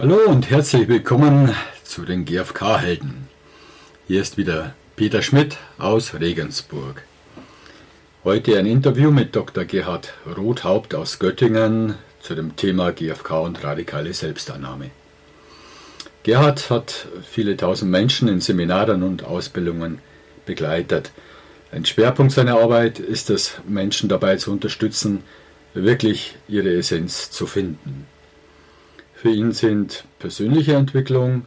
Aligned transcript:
Hallo 0.00 0.18
und 0.28 0.48
herzlich 0.48 0.88
willkommen 0.88 1.54
zu 1.84 2.06
den 2.06 2.24
GfK-Helden. 2.24 3.28
Hier 4.08 4.22
ist 4.22 4.38
wieder 4.38 4.72
Peter 4.96 5.20
Schmidt 5.20 5.58
aus 5.76 6.14
Regensburg. 6.14 7.02
Heute 8.24 8.58
ein 8.58 8.64
Interview 8.64 9.10
mit 9.10 9.36
Dr. 9.36 9.66
Gerhard 9.66 10.14
Rothaupt 10.38 10.94
aus 10.94 11.18
Göttingen 11.18 11.96
zu 12.22 12.34
dem 12.34 12.56
Thema 12.56 12.92
GfK 12.92 13.42
und 13.42 13.62
radikale 13.62 14.14
Selbstannahme. 14.14 14.90
Gerhard 16.22 16.70
hat 16.70 17.06
viele 17.30 17.58
tausend 17.58 17.90
Menschen 17.90 18.26
in 18.28 18.40
Seminaren 18.40 19.02
und 19.02 19.24
Ausbildungen 19.24 19.98
begleitet. 20.46 21.12
Ein 21.72 21.84
Schwerpunkt 21.84 22.32
seiner 22.32 22.58
Arbeit 22.58 23.00
ist 23.00 23.28
es, 23.28 23.60
Menschen 23.68 24.08
dabei 24.08 24.36
zu 24.36 24.50
unterstützen, 24.50 25.24
wirklich 25.74 26.36
ihre 26.48 26.72
Essenz 26.72 27.30
zu 27.30 27.46
finden. 27.46 28.06
Für 29.20 29.28
ihn 29.28 29.52
sind 29.52 30.04
persönliche 30.18 30.76
Entwicklung, 30.76 31.44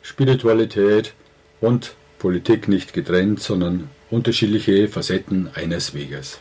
Spiritualität 0.00 1.12
und 1.60 1.94
Politik 2.18 2.68
nicht 2.68 2.94
getrennt, 2.94 3.38
sondern 3.38 3.90
unterschiedliche 4.10 4.88
Facetten 4.88 5.50
eines 5.52 5.92
Weges. 5.92 6.38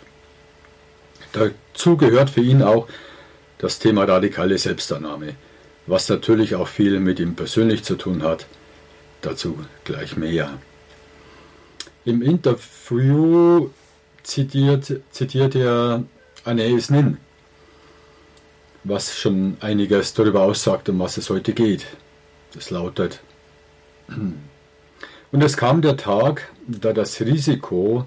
Dazu 1.33 1.97
gehört 1.97 2.29
für 2.29 2.39
ihn 2.39 2.61
auch 2.61 2.87
das 3.57 3.79
Thema 3.79 4.05
radikale 4.05 4.57
Selbstannahme, 4.57 5.35
was 5.87 6.07
natürlich 6.07 6.55
auch 6.55 6.69
viel 6.69 7.01
mit 7.01 7.19
ihm 7.19 7.35
persönlich 7.35 7.83
zu 7.83 7.97
tun 7.97 8.23
hat. 8.23 8.47
Dazu 9.19 9.59
gleich 9.83 10.15
mehr. 10.15 10.57
Im 12.05 12.21
Interview 12.21 13.71
zitiert, 14.23 15.01
zitiert 15.11 15.53
er 15.53 16.05
Anais 16.45 16.89
Nin, 16.89 17.17
was 18.83 19.17
schon 19.17 19.57
einiges 19.59 20.13
darüber 20.13 20.41
aussagt, 20.41 20.89
um 20.89 20.99
was 20.99 21.17
es 21.17 21.29
heute 21.29 21.53
geht. 21.53 21.85
Das 22.53 22.69
lautet, 22.69 23.21
und 25.31 25.43
es 25.43 25.57
kam 25.57 25.81
der 25.81 25.97
Tag, 25.97 26.49
da 26.67 26.93
das 26.93 27.21
Risiko, 27.21 28.05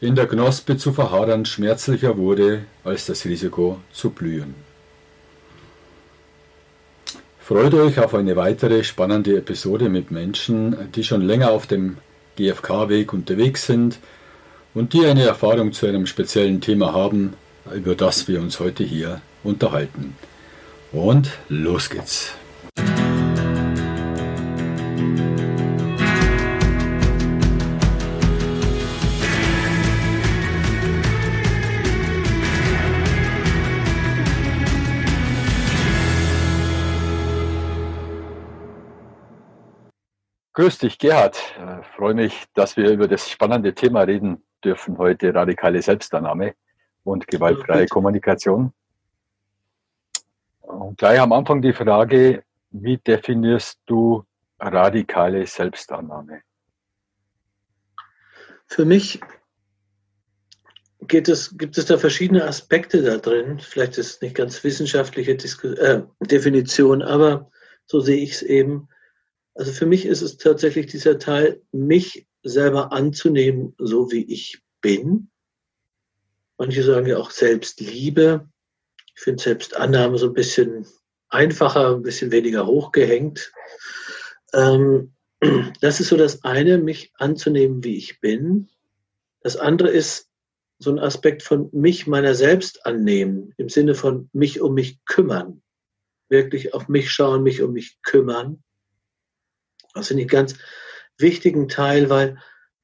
in 0.00 0.16
der 0.16 0.26
Knospe 0.26 0.76
zu 0.76 0.92
verharren, 0.92 1.44
schmerzlicher 1.44 2.16
wurde 2.16 2.64
als 2.82 3.06
das 3.06 3.24
Risiko 3.24 3.78
zu 3.92 4.10
blühen. 4.10 4.54
Freut 7.38 7.74
euch 7.74 7.98
auf 8.00 8.14
eine 8.14 8.34
weitere 8.34 8.82
spannende 8.82 9.36
Episode 9.36 9.88
mit 9.88 10.10
Menschen, 10.10 10.90
die 10.92 11.04
schon 11.04 11.22
länger 11.22 11.50
auf 11.50 11.66
dem 11.66 11.98
GFK-Weg 12.36 13.12
unterwegs 13.12 13.66
sind 13.66 13.98
und 14.74 14.92
die 14.92 15.04
eine 15.06 15.24
Erfahrung 15.24 15.72
zu 15.72 15.86
einem 15.86 16.06
speziellen 16.06 16.60
Thema 16.60 16.92
haben, 16.92 17.34
über 17.72 17.94
das 17.94 18.26
wir 18.26 18.40
uns 18.40 18.58
heute 18.58 18.84
hier 18.84 19.20
unterhalten. 19.44 20.16
Und 20.92 21.38
los 21.48 21.88
geht's. 21.88 22.34
Grüß 40.54 40.78
dich, 40.78 40.98
Gerhard. 40.98 41.36
Ich 41.56 41.62
äh, 41.62 41.82
freue 41.96 42.12
mich, 42.12 42.44
dass 42.52 42.76
wir 42.76 42.90
über 42.90 43.08
das 43.08 43.30
spannende 43.30 43.74
Thema 43.74 44.02
reden 44.02 44.44
dürfen 44.62 44.98
heute, 44.98 45.34
radikale 45.34 45.80
Selbstannahme 45.80 46.54
und 47.04 47.26
gewaltfreie 47.26 47.86
Kommunikation. 47.86 48.72
Und 50.62 50.98
gleich 50.98 51.20
am 51.20 51.32
Anfang 51.32 51.60
die 51.62 51.72
Frage, 51.72 52.44
wie 52.70 52.96
definierst 52.98 53.80
du 53.86 54.24
radikale 54.58 55.46
Selbstannahme? 55.46 56.42
Für 58.66 58.84
mich 58.84 59.20
es, 61.08 61.58
gibt 61.58 61.76
es 61.76 61.86
da 61.86 61.98
verschiedene 61.98 62.44
Aspekte 62.44 63.02
da 63.02 63.18
drin. 63.18 63.58
Vielleicht 63.58 63.98
ist 63.98 64.14
es 64.14 64.20
nicht 64.22 64.36
ganz 64.36 64.62
wissenschaftliche 64.64 65.34
Disku 65.34 65.68
äh, 65.68 66.04
Definition, 66.20 67.02
aber 67.02 67.50
so 67.86 68.00
sehe 68.00 68.22
ich 68.22 68.32
es 68.32 68.42
eben. 68.42 68.88
Also 69.54 69.72
für 69.72 69.84
mich 69.84 70.06
ist 70.06 70.22
es 70.22 70.38
tatsächlich 70.38 70.86
dieser 70.86 71.18
Teil, 71.18 71.60
mich 71.72 72.26
selber 72.44 72.92
anzunehmen, 72.92 73.74
so 73.78 74.10
wie 74.10 74.24
ich 74.24 74.62
bin 74.80 75.28
Manche 76.62 76.84
sagen 76.84 77.06
ja 77.06 77.16
auch 77.18 77.32
Selbstliebe. 77.32 78.48
Ich 79.14 79.22
finde 79.22 79.42
Selbstannahme 79.42 80.18
so 80.18 80.26
ein 80.26 80.34
bisschen 80.34 80.86
einfacher, 81.28 81.94
ein 81.94 82.02
bisschen 82.02 82.30
weniger 82.30 82.66
hochgehängt. 82.66 83.52
Ähm, 84.52 85.14
das 85.80 86.00
ist 86.00 86.08
so 86.08 86.16
das 86.16 86.44
eine, 86.44 86.78
mich 86.78 87.12
anzunehmen, 87.16 87.82
wie 87.84 87.96
ich 87.96 88.20
bin. 88.20 88.68
Das 89.40 89.56
andere 89.56 89.88
ist 89.88 90.28
so 90.78 90.90
ein 90.90 90.98
Aspekt 90.98 91.42
von 91.42 91.68
mich 91.72 92.06
meiner 92.06 92.34
selbst 92.34 92.86
annehmen, 92.86 93.52
im 93.56 93.68
Sinne 93.68 93.94
von 93.94 94.28
mich 94.32 94.60
um 94.60 94.74
mich 94.74 95.04
kümmern. 95.04 95.62
Wirklich 96.28 96.74
auf 96.74 96.88
mich 96.88 97.10
schauen, 97.10 97.42
mich 97.42 97.62
um 97.62 97.72
mich 97.72 98.00
kümmern. 98.02 98.62
Das 99.94 100.08
finde 100.08 100.22
ich 100.22 100.32
einen 100.32 100.46
ganz 100.46 100.58
wichtigen 101.18 101.68
Teil, 101.68 102.10
weil 102.10 102.38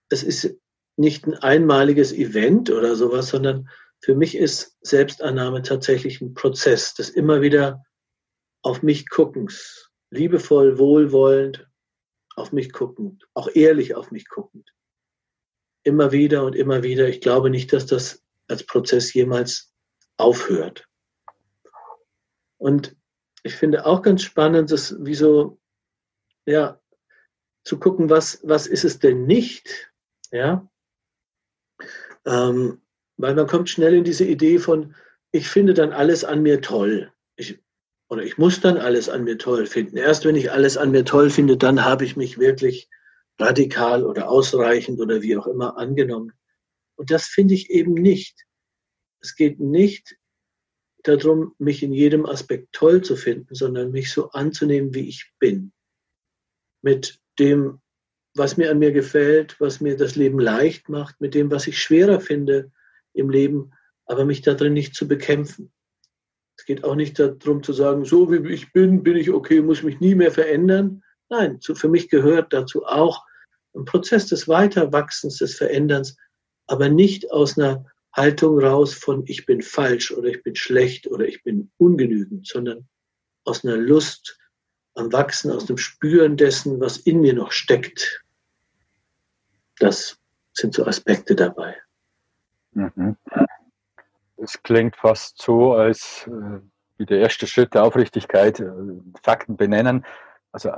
es 0.08 0.22
ist 0.22 0.56
nicht 0.96 1.26
ein 1.26 1.34
einmaliges 1.34 2.12
Event 2.12 2.70
oder 2.70 2.96
sowas, 2.96 3.28
sondern 3.28 3.68
für 4.00 4.14
mich 4.14 4.36
ist 4.36 4.76
Selbstannahme 4.80 5.62
tatsächlich 5.62 6.20
ein 6.20 6.34
Prozess 6.34 6.94
des 6.94 7.10
immer 7.10 7.40
wieder 7.40 7.84
auf 8.62 8.82
mich 8.82 9.08
guckens, 9.08 9.90
liebevoll, 10.10 10.78
wohlwollend 10.78 11.68
auf 12.36 12.52
mich 12.52 12.72
guckend, 12.72 13.28
auch 13.34 13.48
ehrlich 13.54 13.94
auf 13.94 14.10
mich 14.10 14.28
guckend. 14.28 14.72
Immer 15.82 16.12
wieder 16.12 16.44
und 16.44 16.54
immer 16.54 16.82
wieder. 16.82 17.08
Ich 17.08 17.20
glaube 17.20 17.50
nicht, 17.50 17.72
dass 17.72 17.86
das 17.86 18.22
als 18.46 18.64
Prozess 18.64 19.12
jemals 19.12 19.74
aufhört. 20.16 20.88
Und 22.58 22.96
ich 23.42 23.54
finde 23.54 23.86
auch 23.86 24.02
ganz 24.02 24.22
spannend, 24.22 24.70
dass 24.70 24.96
wie 25.04 25.14
so, 25.14 25.60
ja, 26.46 26.80
zu 27.64 27.78
gucken, 27.78 28.10
was, 28.10 28.40
was 28.44 28.66
ist 28.66 28.84
es 28.84 28.98
denn 28.98 29.26
nicht? 29.26 29.92
Ja, 30.30 30.68
ähm, 32.24 32.82
weil 33.18 33.34
man 33.34 33.46
kommt 33.46 33.68
schnell 33.68 33.94
in 33.94 34.04
diese 34.04 34.24
Idee 34.24 34.58
von, 34.58 34.94
ich 35.32 35.48
finde 35.48 35.74
dann 35.74 35.92
alles 35.92 36.24
an 36.24 36.42
mir 36.42 36.60
toll. 36.60 37.12
Ich, 37.36 37.58
oder 38.08 38.22
ich 38.22 38.38
muss 38.38 38.60
dann 38.60 38.78
alles 38.78 39.08
an 39.08 39.24
mir 39.24 39.36
toll 39.36 39.66
finden. 39.66 39.98
Erst 39.98 40.24
wenn 40.24 40.36
ich 40.36 40.50
alles 40.50 40.76
an 40.76 40.92
mir 40.92 41.04
toll 41.04 41.28
finde, 41.28 41.56
dann 41.56 41.84
habe 41.84 42.04
ich 42.04 42.16
mich 42.16 42.38
wirklich 42.38 42.88
radikal 43.38 44.04
oder 44.04 44.28
ausreichend 44.30 45.00
oder 45.00 45.20
wie 45.20 45.36
auch 45.36 45.46
immer 45.46 45.76
angenommen. 45.76 46.32
Und 46.96 47.10
das 47.10 47.26
finde 47.26 47.54
ich 47.54 47.70
eben 47.70 47.92
nicht. 47.92 48.46
Es 49.20 49.36
geht 49.36 49.60
nicht 49.60 50.16
darum, 51.02 51.54
mich 51.58 51.82
in 51.82 51.92
jedem 51.92 52.24
Aspekt 52.24 52.72
toll 52.72 53.02
zu 53.02 53.16
finden, 53.16 53.54
sondern 53.54 53.90
mich 53.90 54.12
so 54.12 54.30
anzunehmen, 54.30 54.94
wie 54.94 55.08
ich 55.08 55.32
bin. 55.38 55.72
Mit 56.82 57.20
dem 57.38 57.80
was 58.38 58.56
mir 58.56 58.70
an 58.70 58.78
mir 58.78 58.92
gefällt, 58.92 59.60
was 59.60 59.80
mir 59.80 59.96
das 59.96 60.14
Leben 60.14 60.38
leicht 60.38 60.88
macht, 60.88 61.20
mit 61.20 61.34
dem, 61.34 61.50
was 61.50 61.66
ich 61.66 61.82
schwerer 61.82 62.20
finde 62.20 62.70
im 63.12 63.30
Leben, 63.30 63.72
aber 64.06 64.24
mich 64.24 64.42
darin 64.42 64.72
nicht 64.72 64.94
zu 64.94 65.06
bekämpfen. 65.08 65.72
Es 66.56 66.64
geht 66.64 66.84
auch 66.84 66.96
nicht 66.96 67.18
darum 67.18 67.62
zu 67.62 67.72
sagen, 67.72 68.04
so 68.04 68.30
wie 68.30 68.52
ich 68.52 68.72
bin, 68.72 69.02
bin 69.02 69.16
ich 69.16 69.30
okay, 69.30 69.60
muss 69.60 69.82
mich 69.82 70.00
nie 70.00 70.14
mehr 70.14 70.32
verändern. 70.32 71.02
Nein, 71.28 71.60
für 71.60 71.88
mich 71.88 72.08
gehört 72.08 72.52
dazu 72.52 72.84
auch 72.84 73.24
ein 73.74 73.84
Prozess 73.84 74.26
des 74.26 74.48
Weiterwachsens, 74.48 75.38
des 75.38 75.56
Veränderns, 75.56 76.16
aber 76.66 76.88
nicht 76.88 77.30
aus 77.30 77.58
einer 77.58 77.86
Haltung 78.12 78.58
raus 78.58 78.94
von 78.94 79.24
ich 79.26 79.46
bin 79.46 79.62
falsch 79.62 80.10
oder 80.10 80.28
ich 80.28 80.42
bin 80.42 80.56
schlecht 80.56 81.06
oder 81.06 81.26
ich 81.26 81.42
bin 81.44 81.70
ungenügend, 81.76 82.46
sondern 82.46 82.88
aus 83.44 83.64
einer 83.64 83.76
Lust 83.76 84.38
am 84.94 85.12
Wachsen, 85.12 85.52
aus 85.52 85.66
dem 85.66 85.78
Spüren 85.78 86.36
dessen, 86.36 86.80
was 86.80 86.96
in 86.96 87.20
mir 87.20 87.34
noch 87.34 87.52
steckt. 87.52 88.24
Das 89.78 90.18
sind 90.52 90.74
so 90.74 90.84
Aspekte 90.84 91.36
dabei. 91.36 91.76
Mhm. 92.72 93.16
Es 94.36 94.62
klingt 94.62 94.96
fast 94.96 95.40
so, 95.42 95.74
als 95.74 96.26
äh, 96.26 96.60
wie 96.96 97.06
der 97.06 97.20
erste 97.20 97.46
Schritt 97.46 97.74
der 97.74 97.84
Aufrichtigkeit, 97.84 98.60
äh, 98.60 98.70
Fakten 99.22 99.56
benennen. 99.56 100.04
Also 100.52 100.72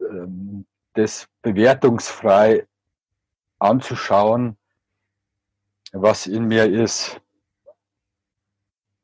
ähm, 0.00 0.66
das 0.94 1.28
bewertungsfrei 1.42 2.66
anzuschauen, 3.58 4.56
was 5.92 6.26
in 6.26 6.46
mir 6.46 6.70
ist, 6.70 7.20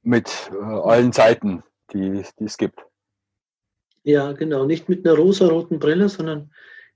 mit 0.02 0.50
äh, 0.52 0.56
allen 0.56 1.12
Seiten, 1.12 1.62
die, 1.92 2.24
die 2.38 2.44
es 2.44 2.56
gibt. 2.56 2.80
Ja, 4.02 4.32
genau. 4.32 4.64
Nicht 4.64 4.88
mit 4.88 5.06
einer 5.06 5.16
rosaroten 5.16 5.78
Brille, 5.78 6.08
sondern 6.08 6.52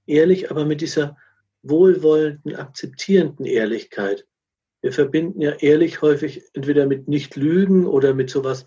ehrlich, 0.07 0.51
aber 0.51 0.65
mit 0.65 0.81
dieser 0.81 1.17
wohlwollenden, 1.63 2.57
akzeptierenden 2.57 3.47
Ehrlichkeit. 3.47 4.27
Wir 4.85 4.93
verbinden 4.93 5.41
ja 5.41 5.53
ehrlich 5.53 6.03
häufig 6.03 6.43
entweder 6.53 6.85
mit 6.85 7.09
Nicht-Lügen 7.09 7.87
oder 7.87 8.13
mit 8.13 8.29
sowas, 8.29 8.67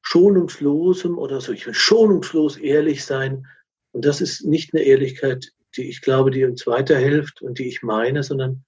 schonungslosem 0.00 1.18
oder 1.18 1.42
so, 1.42 1.52
ich 1.52 1.66
will 1.66 1.74
schonungslos 1.74 2.56
ehrlich 2.56 3.04
sein. 3.04 3.46
Und 3.92 4.06
das 4.06 4.22
ist 4.22 4.46
nicht 4.46 4.72
eine 4.72 4.82
Ehrlichkeit, 4.84 5.52
die 5.76 5.90
ich 5.90 6.00
glaube, 6.00 6.30
die 6.30 6.42
uns 6.46 6.66
weiterhilft 6.66 7.42
und 7.42 7.58
die 7.58 7.68
ich 7.68 7.82
meine, 7.82 8.22
sondern 8.22 8.64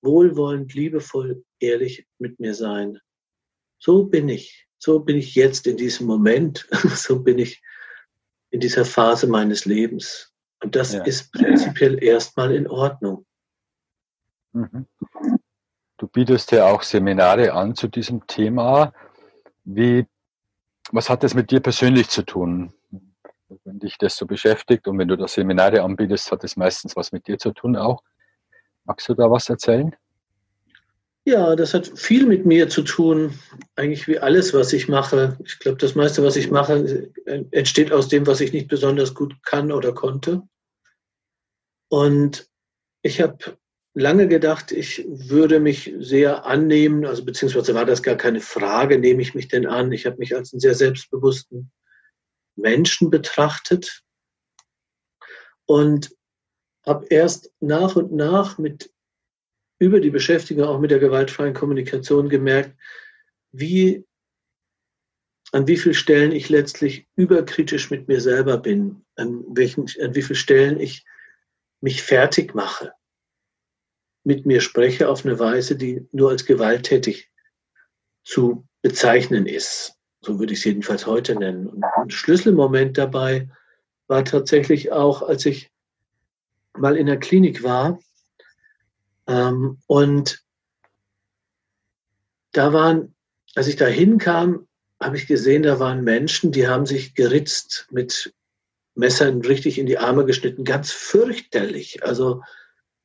wohlwollend, 0.00 0.72
liebevoll, 0.72 1.44
ehrlich 1.60 2.06
mit 2.18 2.40
mir 2.40 2.54
sein. 2.54 2.98
So 3.78 4.04
bin 4.04 4.30
ich. 4.30 4.66
So 4.78 5.00
bin 5.00 5.18
ich 5.18 5.34
jetzt 5.34 5.66
in 5.66 5.76
diesem 5.76 6.06
Moment. 6.06 6.66
So 6.96 7.22
bin 7.22 7.38
ich 7.38 7.60
in 8.48 8.60
dieser 8.60 8.86
Phase 8.86 9.26
meines 9.26 9.66
Lebens. 9.66 10.32
Und 10.62 10.76
das 10.76 10.94
ja. 10.94 11.02
ist 11.02 11.30
prinzipiell 11.30 12.02
erstmal 12.02 12.54
in 12.54 12.66
Ordnung. 12.68 13.26
Mhm. 14.54 14.86
Du 15.98 16.06
bietest 16.06 16.52
ja 16.52 16.66
auch 16.66 16.82
Seminare 16.82 17.52
an 17.52 17.74
zu 17.74 17.88
diesem 17.88 18.24
Thema. 18.28 18.92
Wie, 19.64 20.06
was 20.92 21.10
hat 21.10 21.24
das 21.24 21.34
mit 21.34 21.50
dir 21.50 21.58
persönlich 21.58 22.08
zu 22.08 22.22
tun? 22.22 22.72
Wenn 23.64 23.80
dich 23.80 23.98
das 23.98 24.16
so 24.16 24.24
beschäftigt 24.24 24.86
und 24.86 24.96
wenn 24.98 25.08
du 25.08 25.16
das 25.16 25.34
Seminare 25.34 25.82
anbietest, 25.82 26.30
hat 26.30 26.44
es 26.44 26.56
meistens 26.56 26.94
was 26.94 27.10
mit 27.10 27.26
dir 27.26 27.36
zu 27.36 27.50
tun 27.50 27.76
auch. 27.76 28.04
Magst 28.84 29.08
du 29.08 29.14
da 29.14 29.28
was 29.28 29.48
erzählen? 29.48 29.94
Ja, 31.24 31.56
das 31.56 31.74
hat 31.74 31.90
viel 31.98 32.26
mit 32.26 32.46
mir 32.46 32.68
zu 32.68 32.82
tun, 32.82 33.38
eigentlich 33.74 34.06
wie 34.06 34.20
alles, 34.20 34.54
was 34.54 34.72
ich 34.72 34.88
mache. 34.88 35.36
Ich 35.44 35.58
glaube, 35.58 35.78
das 35.78 35.96
meiste, 35.96 36.22
was 36.22 36.36
ich 36.36 36.50
mache, 36.50 37.10
entsteht 37.50 37.92
aus 37.92 38.08
dem, 38.08 38.26
was 38.26 38.40
ich 38.40 38.52
nicht 38.52 38.68
besonders 38.68 39.14
gut 39.14 39.34
kann 39.42 39.72
oder 39.72 39.92
konnte. 39.92 40.42
Und 41.88 42.48
ich 43.02 43.20
habe 43.20 43.58
lange 43.98 44.28
gedacht, 44.28 44.70
ich 44.72 45.04
würde 45.08 45.60
mich 45.60 45.92
sehr 45.98 46.46
annehmen, 46.46 47.04
also 47.04 47.24
beziehungsweise 47.24 47.74
war 47.74 47.84
das 47.84 48.02
gar 48.02 48.16
keine 48.16 48.40
Frage, 48.40 48.98
nehme 48.98 49.22
ich 49.22 49.34
mich 49.34 49.48
denn 49.48 49.66
an? 49.66 49.92
Ich 49.92 50.06
habe 50.06 50.18
mich 50.18 50.36
als 50.36 50.52
einen 50.52 50.60
sehr 50.60 50.74
selbstbewussten 50.74 51.70
Menschen 52.56 53.10
betrachtet 53.10 54.02
und 55.66 56.14
habe 56.86 57.06
erst 57.06 57.52
nach 57.60 57.96
und 57.96 58.12
nach 58.12 58.58
mit 58.58 58.92
über 59.80 60.00
die 60.00 60.10
Beschäftigung 60.10 60.64
auch 60.64 60.80
mit 60.80 60.90
der 60.90 60.98
gewaltfreien 60.98 61.54
Kommunikation 61.54 62.28
gemerkt, 62.28 62.76
wie 63.52 64.04
an 65.52 65.66
wie 65.66 65.76
vielen 65.76 65.94
Stellen 65.94 66.32
ich 66.32 66.48
letztlich 66.48 67.06
überkritisch 67.16 67.90
mit 67.90 68.06
mir 68.06 68.20
selber 68.20 68.58
bin, 68.58 69.04
an, 69.16 69.44
welchen, 69.48 69.86
an 70.02 70.14
wie 70.14 70.22
vielen 70.22 70.36
Stellen 70.36 70.80
ich 70.80 71.04
mich 71.80 72.02
fertig 72.02 72.54
mache 72.54 72.92
mit 74.28 74.44
mir 74.44 74.60
spreche 74.60 75.08
auf 75.08 75.24
eine 75.24 75.38
Weise, 75.38 75.74
die 75.74 76.06
nur 76.12 76.28
als 76.28 76.44
gewalttätig 76.44 77.30
zu 78.24 78.68
bezeichnen 78.82 79.46
ist. 79.46 79.94
So 80.20 80.38
würde 80.38 80.52
ich 80.52 80.58
es 80.58 80.66
jedenfalls 80.66 81.06
heute 81.06 81.34
nennen. 81.34 81.66
Und 81.66 81.82
ein 81.82 82.10
Schlüsselmoment 82.10 82.98
dabei 82.98 83.48
war 84.06 84.26
tatsächlich 84.26 84.92
auch, 84.92 85.22
als 85.22 85.46
ich 85.46 85.70
mal 86.76 86.94
in 86.94 87.06
der 87.06 87.18
Klinik 87.18 87.62
war 87.62 88.00
ähm, 89.26 89.78
und 89.86 90.44
da 92.52 92.74
waren, 92.74 93.14
als 93.54 93.66
ich 93.66 93.76
da 93.76 93.86
hinkam, 93.86 94.68
habe 95.00 95.16
ich 95.16 95.26
gesehen, 95.26 95.62
da 95.62 95.80
waren 95.80 96.04
Menschen, 96.04 96.52
die 96.52 96.68
haben 96.68 96.84
sich 96.84 97.14
geritzt 97.14 97.88
mit 97.90 98.34
Messern 98.94 99.40
richtig 99.40 99.78
in 99.78 99.86
die 99.86 99.96
Arme 99.96 100.26
geschnitten, 100.26 100.64
ganz 100.64 100.92
fürchterlich. 100.92 102.04
Also 102.04 102.42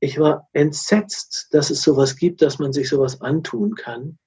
ich 0.03 0.19
war 0.19 0.49
entsetzt, 0.51 1.47
dass 1.51 1.69
es 1.69 1.81
sowas 1.81 2.17
gibt, 2.17 2.41
dass 2.41 2.59
man 2.59 2.73
sich 2.73 2.89
sowas 2.89 3.21
antun 3.21 3.73
kann. 3.75 4.19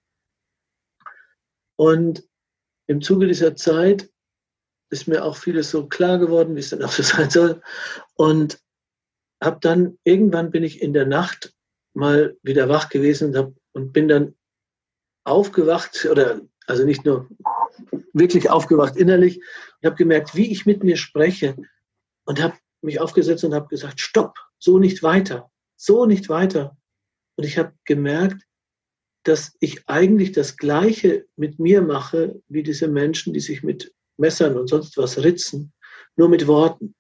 Und 1.79 2.27
im 2.87 3.03
Zuge 3.03 3.27
dieser 3.27 3.57
Zeit 3.57 4.11
ist 4.89 5.07
mir 5.07 5.23
auch 5.23 5.37
vieles 5.37 5.71
so 5.71 5.87
klar 5.87 6.17
geworden, 6.17 6.57
wie 6.57 6.61
es 6.61 6.71
dann 6.71 6.83
auch 6.83 6.93
so 6.93 7.03
sein 7.03 7.29
soll. 7.29 7.61
Und 8.15 8.59
habe 9.39 9.59
dann, 9.61 9.99
irgendwann 10.03 10.51
bin 10.51 10.65
ich 10.65 10.81
in 10.81 10.95
der 10.95 11.05
Nacht 11.05 11.55
mal 11.93 12.39
wieder 12.43 12.71
wach 12.71 12.89
gewesen 12.89 13.29
und, 13.29 13.37
hab, 13.37 13.53
und 13.73 13.93
bin 13.93 14.09
dann 14.09 14.35
aufgewacht, 15.25 16.07
oder 16.11 16.41
also 16.67 16.87
nicht 16.87 17.05
nur 17.05 17.29
wirklich 18.15 18.49
aufgewacht 18.49 18.97
innerlich, 18.97 19.43
und 19.83 19.87
habe 19.87 19.97
gemerkt, 19.97 20.35
wie 20.35 20.51
ich 20.51 20.65
mit 20.65 20.83
mir 20.83 20.97
spreche 20.97 21.55
und 22.25 22.43
habe 22.43 22.57
mich 22.81 22.99
aufgesetzt 22.99 23.45
und 23.45 23.53
habe 23.53 23.69
gesagt, 23.69 24.01
stopp, 24.01 24.39
so 24.59 24.79
nicht 24.79 25.03
weiter 25.03 25.51
so 25.77 26.07
nicht 26.07 26.29
weiter. 26.29 26.77
Und 27.37 27.45
ich 27.45 27.59
habe 27.59 27.75
gemerkt, 27.85 28.43
dass 29.25 29.57
ich 29.61 29.89
eigentlich 29.89 30.33
das 30.33 30.57
Gleiche 30.57 31.27
mit 31.37 31.59
mir 31.59 31.83
mache, 31.83 32.41
wie 32.49 32.63
diese 32.63 32.89
Menschen, 32.89 33.33
die 33.33 33.41
sich 33.41 33.63
mit 33.63 33.93
Messern 34.19 34.57
und 34.57 34.69
sonst 34.69 34.97
was 34.97 35.23
ritzen, 35.23 35.73
nur 36.17 36.29
mit 36.29 36.47
Worten. 36.47 36.95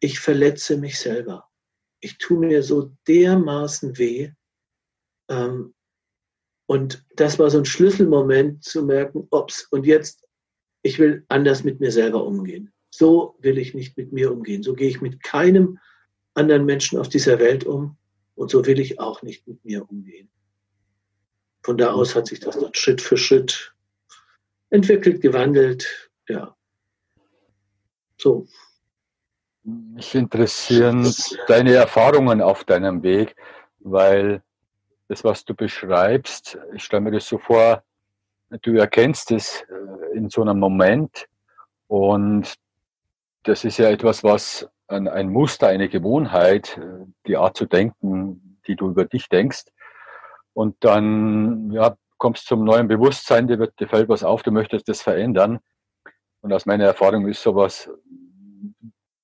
Ich 0.00 0.18
verletze 0.18 0.76
mich 0.76 0.98
selber. 0.98 1.48
Ich 2.00 2.18
tue 2.18 2.44
mir 2.44 2.62
so 2.62 2.92
dermaßen 3.06 3.96
weh. 3.98 4.32
Ähm, 5.30 5.74
und 6.66 7.04
das 7.16 7.38
war 7.38 7.50
so 7.50 7.58
ein 7.58 7.64
Schlüsselmoment 7.64 8.64
zu 8.64 8.84
merken, 8.84 9.26
ups, 9.30 9.66
und 9.70 9.86
jetzt, 9.86 10.26
ich 10.82 10.98
will 10.98 11.24
anders 11.28 11.62
mit 11.64 11.80
mir 11.80 11.92
selber 11.92 12.24
umgehen. 12.24 12.72
So 12.90 13.36
will 13.40 13.58
ich 13.58 13.74
nicht 13.74 13.96
mit 13.96 14.12
mir 14.12 14.32
umgehen. 14.32 14.62
So 14.62 14.74
gehe 14.74 14.88
ich 14.88 15.00
mit 15.00 15.22
keinem 15.22 15.78
anderen 16.34 16.64
Menschen 16.64 16.98
auf 16.98 17.08
dieser 17.08 17.38
Welt 17.38 17.64
um. 17.64 17.96
Und 18.34 18.50
so 18.50 18.66
will 18.66 18.80
ich 18.80 18.98
auch 18.98 19.22
nicht 19.22 19.46
mit 19.46 19.64
mir 19.64 19.88
umgehen. 19.88 20.28
Von 21.62 21.78
da 21.78 21.92
aus 21.92 22.14
hat 22.14 22.26
sich 22.26 22.40
das 22.40 22.58
dann 22.58 22.74
Schritt 22.74 23.00
für 23.00 23.16
Schritt 23.16 23.74
entwickelt, 24.70 25.22
gewandelt. 25.22 26.10
Ja. 26.28 26.54
So. 28.18 28.46
Mich 29.62 30.14
interessieren 30.14 31.10
deine 31.46 31.72
Erfahrungen 31.72 32.42
auf 32.42 32.64
deinem 32.64 33.02
Weg, 33.02 33.34
weil 33.78 34.42
das, 35.08 35.24
was 35.24 35.44
du 35.44 35.54
beschreibst, 35.54 36.58
ich 36.74 36.84
stelle 36.84 37.02
mir 37.02 37.12
das 37.12 37.26
so 37.26 37.38
vor, 37.38 37.82
du 38.62 38.76
erkennst 38.76 39.30
es 39.30 39.62
äh, 39.62 40.16
in 40.16 40.28
so 40.28 40.42
einem 40.42 40.58
Moment 40.58 41.26
und 41.86 42.54
das 43.42 43.64
ist 43.64 43.78
ja 43.78 43.90
etwas, 43.90 44.22
was 44.24 44.68
ein, 44.88 45.08
ein 45.08 45.28
Muster, 45.28 45.68
eine 45.68 45.88
Gewohnheit, 45.88 46.78
äh, 46.78 47.06
die 47.26 47.36
Art 47.36 47.56
zu 47.56 47.66
denken, 47.66 48.58
die 48.66 48.76
du 48.76 48.88
über 48.88 49.04
dich 49.04 49.28
denkst. 49.28 49.64
Und 50.52 50.76
dann 50.80 51.70
ja, 51.72 51.96
kommst 52.18 52.46
zum 52.46 52.64
neuen 52.64 52.88
Bewusstsein, 52.88 53.48
dir, 53.48 53.58
wird, 53.58 53.78
dir 53.80 53.88
fällt 53.88 54.08
was 54.08 54.22
auf, 54.22 54.42
du 54.42 54.50
möchtest 54.50 54.88
das 54.88 55.02
verändern. 55.02 55.58
Und 56.40 56.52
aus 56.52 56.66
meiner 56.66 56.84
Erfahrung 56.84 57.26
ist 57.26 57.42
sowas, 57.42 57.90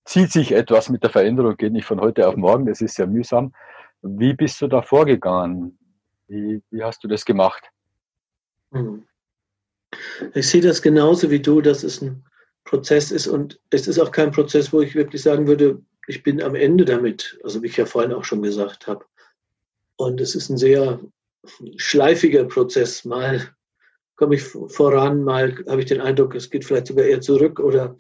zieht 0.05 0.33
sich 0.33 0.53
etwas 0.53 0.89
mit 0.89 1.03
der 1.03 1.11
Veränderung, 1.11 1.57
geht 1.57 1.73
nicht 1.73 1.85
von 1.85 2.01
heute 2.01 2.27
auf 2.27 2.37
morgen, 2.37 2.67
das 2.67 2.81
ist 2.81 2.97
sehr 2.97 3.07
mühsam. 3.07 3.53
Wie 4.03 4.33
bist 4.35 4.61
du 4.61 4.67
da 4.67 4.83
vorgegangen? 4.83 5.79
Wie, 6.27 6.63
wie 6.71 6.83
hast 6.83 7.05
du 7.05 7.09
das 7.09 7.25
gemacht? 7.25 7.71
Hm. 8.73 9.07
Ich 10.35 10.49
sehe 10.49 10.63
das 10.63 10.81
genauso 10.81 11.31
wie 11.31 11.43
du, 11.43 11.61
das 11.61 11.85
ist 11.85 12.03
ein 12.03 12.25
Prozess 12.71 13.11
ist. 13.11 13.27
Und 13.27 13.61
es 13.71 13.89
ist 13.89 13.99
auch 13.99 14.13
kein 14.13 14.31
Prozess, 14.31 14.73
wo 14.73 14.81
ich 14.81 14.95
wirklich 14.95 15.23
sagen 15.23 15.49
würde, 15.49 15.83
ich 16.07 16.23
bin 16.23 16.41
am 16.41 16.55
Ende 16.55 16.85
damit, 16.85 17.37
also 17.43 17.63
wie 17.63 17.67
ich 17.67 17.77
ja 17.77 17.85
vorhin 17.85 18.13
auch 18.13 18.25
schon 18.25 18.43
gesagt 18.43 18.87
habe. 18.87 19.05
Und 19.97 20.21
es 20.21 20.37
ist 20.37 20.51
ein 20.51 20.57
sehr 20.57 21.01
schleifiger 21.77 22.45
Prozess. 22.45 23.05
Mal 23.05 23.53
komme 24.15 24.37
ich 24.37 24.43
voran, 24.43 25.25
mal 25.25 25.65
habe 25.67 25.81
ich 25.81 25.87
den 25.87 26.01
Eindruck, 26.01 26.37
es 26.37 26.49
geht 26.49 26.65
vielleicht 26.65 26.87
sogar 26.87 27.07
eher 27.07 27.21
zurück 27.21 27.59
oder 27.59 27.97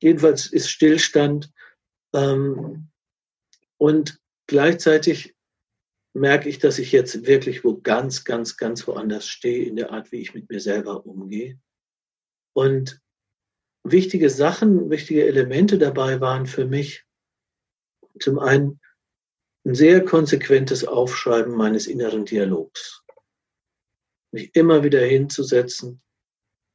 jedenfalls 0.00 0.46
ist 0.46 0.68
Stillstand. 0.68 1.52
Ähm, 2.12 2.88
und 3.78 4.18
gleichzeitig 4.48 5.36
merke 6.12 6.48
ich, 6.48 6.58
dass 6.58 6.80
ich 6.80 6.90
jetzt 6.90 7.24
wirklich 7.28 7.62
wo 7.62 7.80
ganz, 7.80 8.24
ganz, 8.24 8.56
ganz 8.56 8.84
woanders 8.88 9.28
stehe 9.28 9.64
in 9.64 9.76
der 9.76 9.92
Art, 9.92 10.10
wie 10.10 10.22
ich 10.22 10.34
mit 10.34 10.50
mir 10.50 10.60
selber 10.60 11.06
umgehe. 11.06 11.60
Und 12.52 13.01
wichtige 13.84 14.30
Sachen, 14.30 14.90
wichtige 14.90 15.26
Elemente 15.26 15.78
dabei 15.78 16.20
waren 16.20 16.46
für 16.46 16.66
mich 16.66 17.04
zum 18.18 18.38
einen 18.38 18.80
ein 19.64 19.74
sehr 19.74 20.04
konsequentes 20.04 20.84
Aufschreiben 20.84 21.54
meines 21.54 21.86
inneren 21.86 22.24
Dialogs. 22.24 23.02
Mich 24.32 24.54
immer 24.54 24.82
wieder 24.82 25.00
hinzusetzen, 25.00 26.00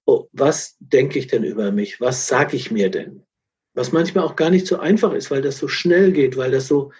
oh, 0.06 0.28
was 0.32 0.78
denke 0.80 1.20
ich 1.20 1.28
denn 1.28 1.44
über 1.44 1.72
mich? 1.72 2.00
Was 2.00 2.28
sage 2.28 2.56
ich 2.56 2.72
mir 2.72 2.90
denn? 2.90 3.26
Was 3.74 3.92
manchmal 3.92 4.24
auch 4.24 4.36
gar 4.36 4.50
nicht 4.50 4.68
so 4.68 4.80
einfach 4.80 5.14
ist, 5.14 5.30
weil 5.32 5.42
das 5.42 5.58
so 5.58 5.68
schnell 5.68 6.12
geht, 6.12 6.38
weil 6.38 6.52
das 6.52 6.68
so 6.68 6.92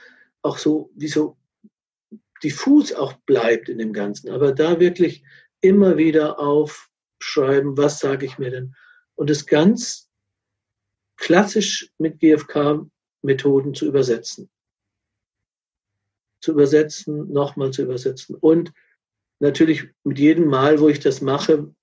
auch 0.42 0.58
so 0.58 0.92
wie 0.96 1.08
so 1.08 1.38
diffus 2.44 2.94
auch 2.94 3.14
bleibt 3.26 3.70
in 3.70 3.78
dem 3.78 3.94
Ganzen. 3.94 4.30
Aber 4.30 4.52
da 4.52 4.80
wirklich 4.80 5.24
immer 5.62 5.98
wieder 5.98 6.40
aufschreiben, 6.40 7.78
was 7.78 8.00
sage 8.00 8.26
ich 8.26 8.38
mir 8.38 8.52
denn? 8.52 8.76
Und 9.18 9.30
es 9.30 9.46
ganz 9.46 10.10
klassisch 11.18 11.92
mit 11.98 12.20
GFK-Methoden 12.20 13.74
zu 13.74 13.86
übersetzen. 13.86 14.50
Zu 16.40 16.52
übersetzen, 16.52 17.32
nochmal 17.34 17.72
zu 17.72 17.82
übersetzen. 17.82 18.36
Und 18.36 18.72
natürlich 19.40 19.90
mit 20.04 20.20
jedem 20.20 20.48
Mal, 20.48 20.80
wo 20.80 20.88
ich 20.88 21.00
das 21.00 21.22
mache, 21.22 21.74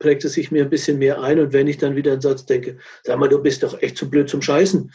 prägt 0.00 0.24
es 0.24 0.32
sich 0.32 0.50
mir 0.50 0.64
ein 0.64 0.70
bisschen 0.70 0.98
mehr 0.98 1.22
ein. 1.22 1.38
Und 1.38 1.52
wenn 1.52 1.68
ich 1.68 1.78
dann 1.78 1.96
wieder 1.96 2.12
einen 2.12 2.20
Satz 2.20 2.44
denke, 2.46 2.78
sag 3.04 3.18
mal, 3.18 3.28
du 3.28 3.40
bist 3.40 3.62
doch 3.62 3.80
echt 3.80 3.96
zu 3.96 4.10
blöd 4.10 4.28
zum 4.28 4.42
Scheißen. 4.42 4.92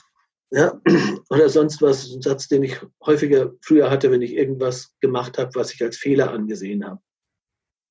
Ja? 0.51 0.79
Oder 1.29 1.47
sonst 1.47 1.81
was, 1.81 2.11
ein 2.13 2.21
Satz, 2.21 2.49
den 2.49 2.63
ich 2.63 2.77
häufiger 3.05 3.53
früher 3.61 3.89
hatte, 3.89 4.11
wenn 4.11 4.21
ich 4.21 4.33
irgendwas 4.33 4.93
gemacht 4.99 5.37
habe, 5.37 5.55
was 5.55 5.73
ich 5.73 5.81
als 5.81 5.97
Fehler 5.97 6.31
angesehen 6.31 6.85
habe. 6.85 7.01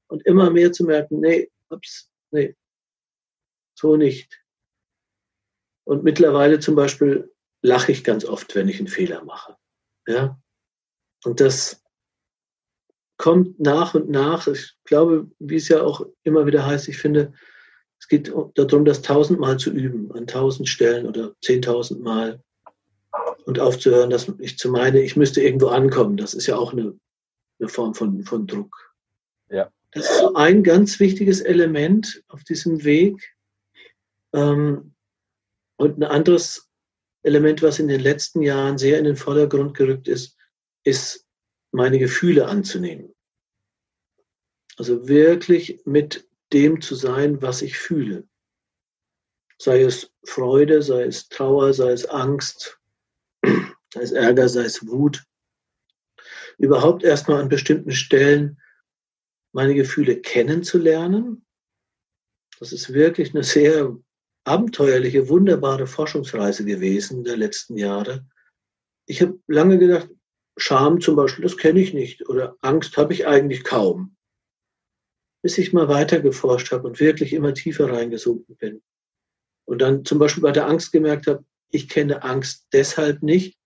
Und 0.09 0.26
immer 0.26 0.50
mehr 0.50 0.71
zu 0.73 0.85
merken, 0.85 1.21
nee, 1.21 1.50
ups, 1.71 2.11
nee, 2.30 2.54
so 3.75 3.97
nicht. 3.97 4.43
Und 5.85 6.04
mittlerweile 6.04 6.61
zum 6.61 6.75
Beispiel 6.75 7.33
lache 7.62 7.93
ich 7.93 8.04
ganz 8.04 8.25
oft, 8.25 8.54
wenn 8.54 8.69
ich 8.69 8.78
einen 8.78 8.88
Fehler 8.88 9.25
mache. 9.25 9.57
Ja? 10.07 10.38
Und 11.25 11.40
das 11.40 11.83
kommt 13.16 13.61
nach 13.61 13.95
und 13.95 14.09
nach. 14.09 14.47
Ich 14.47 14.76
glaube, 14.85 15.31
wie 15.38 15.57
es 15.57 15.69
ja 15.69 15.83
auch 15.83 16.07
immer 16.23 16.47
wieder 16.47 16.66
heißt, 16.66 16.88
ich 16.88 16.99
finde, 16.99 17.33
es 17.99 18.09
geht 18.09 18.33
darum, 18.54 18.85
das 18.85 19.02
tausendmal 19.02 19.59
zu 19.59 19.71
üben, 19.71 20.12
an 20.12 20.26
tausend 20.26 20.69
Stellen 20.69 21.07
oder 21.07 21.35
zehntausendmal 21.40 22.43
und 23.47 23.61
aufzuhören, 23.61 24.11
dass 24.11 24.31
ich 24.38 24.59
zu 24.59 24.71
meine, 24.71 25.00
ich 25.00 25.16
müsste 25.16 25.43
irgendwo 25.43 25.69
ankommen. 25.69 26.16
Das 26.16 26.35
ist 26.35 26.47
ja 26.47 26.57
auch 26.57 26.73
eine, 26.73 26.99
eine 27.59 27.69
Form 27.69 27.95
von, 27.95 28.25
von 28.25 28.47
Druck. 28.47 28.95
Ja. 29.49 29.71
Das 29.93 30.11
ist 30.11 30.19
so 30.19 30.35
ein 30.35 30.62
ganz 30.62 30.99
wichtiges 30.99 31.40
Element 31.40 32.23
auf 32.28 32.43
diesem 32.45 32.85
Weg. 32.85 33.34
Ähm, 34.35 34.95
und 35.76 35.99
ein 35.99 36.05
anderes 36.05 36.71
Element, 37.23 37.62
was 37.62 37.79
in 37.79 37.88
den 37.88 38.00
letzten 38.00 38.43
Jahren 38.43 38.79
sehr 38.79 38.99
in 38.99 39.05
den 39.05 39.17
Vordergrund 39.17 39.75
gerückt 39.76 40.09
ist, 40.09 40.37
ist 40.85 41.26
meine 41.73 41.99
Gefühle 41.99 42.47
anzunehmen. 42.47 43.14
Also 44.76 45.09
wirklich 45.09 45.81
mit 45.85 46.29
dem 46.53 46.81
zu 46.81 46.95
sein, 46.95 47.41
was 47.43 47.62
ich 47.62 47.79
fühle. 47.79 48.29
Sei 49.59 49.83
es 49.83 50.12
Freude, 50.25 50.83
sei 50.83 51.05
es 51.05 51.29
Trauer, 51.29 51.73
sei 51.73 51.93
es 51.93 52.07
Angst, 52.07 52.79
sei 53.45 54.03
es 54.03 54.12
Ärger, 54.12 54.49
sei 54.49 54.64
es 54.64 54.87
Wut. 54.87 55.25
Überhaupt 56.59 57.03
erstmal 57.03 57.41
an 57.41 57.49
bestimmten 57.49 57.93
Stellen 57.93 58.61
meine 59.53 59.75
Gefühle 59.75 60.21
kennenzulernen. 60.21 61.47
Das 62.59 62.73
ist 62.73 62.93
wirklich 62.93 63.35
eine 63.35 63.45
sehr 63.45 63.97
abenteuerliche, 64.45 65.29
wunderbare 65.29 65.87
Forschungsreise 65.87 66.65
gewesen 66.65 67.25
der 67.25 67.37
letzten 67.37 67.77
Jahre. 67.77 68.27
Ich 69.07 69.23
habe 69.23 69.39
lange 69.47 69.79
gedacht, 69.79 70.09
Scham 70.57 71.01
zum 71.01 71.17
Beispiel, 71.17 71.43
das 71.43 71.57
kenne 71.57 71.81
ich 71.81 71.95
nicht. 71.95 72.29
Oder 72.29 72.57
Angst 72.61 72.97
habe 72.97 73.13
ich 73.13 73.27
eigentlich 73.27 73.65
kaum. 73.65 74.17
Bis 75.43 75.59
ich 75.59 75.73
mal 75.73 75.89
weiter 75.89 76.21
geforscht 76.21 76.71
habe 76.73 76.87
und 76.87 77.01
wirklich 77.01 77.33
immer 77.33 77.55
tiefer 77.55 77.93
reingesunken 77.93 78.57
bin. 78.57 78.83
Und 79.67 79.81
dann 79.81 80.05
zum 80.05 80.19
Beispiel 80.19 80.43
bei 80.43 80.53
der 80.53 80.69
Angst 80.69 80.93
gemerkt 80.93 81.27
habe, 81.27 81.45
ich 81.71 81.89
kenne 81.89 82.23
Angst 82.23 82.69
deshalb 82.73 83.23
nicht, 83.23 83.59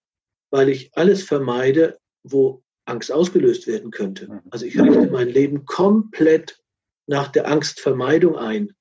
weil 0.51 0.71
ich 0.71 0.91
alles 0.95 1.23
vermeide, 1.23 2.01
wo 2.23 2.63
Angst 2.87 3.13
ausgelöst 3.13 3.67
werden 3.67 3.91
könnte. 3.91 4.29
Mhm. 4.29 4.43
Also 4.51 4.65
ich 4.65 4.81
richte 4.81 5.11
mein 5.11 5.29
Leben 5.29 5.67
komplett 5.67 6.59
nach 7.07 7.29
der 7.29 7.47
Angstvermeidung 7.47 8.37
ein. 8.37 8.75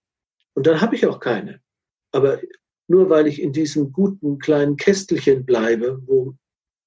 Und 0.54 0.66
dann 0.66 0.80
habe 0.80 0.96
ich 0.96 1.06
auch 1.06 1.20
keine. 1.20 1.62
Aber 2.17 2.41
nur 2.88 3.12
weil 3.12 3.27
ich 3.27 3.39
in 3.39 3.53
diesem 3.53 3.91
guten 3.91 4.39
kleinen 4.39 4.75
Kästelchen 4.75 5.45
bleibe, 5.45 6.01
wo 6.07 6.36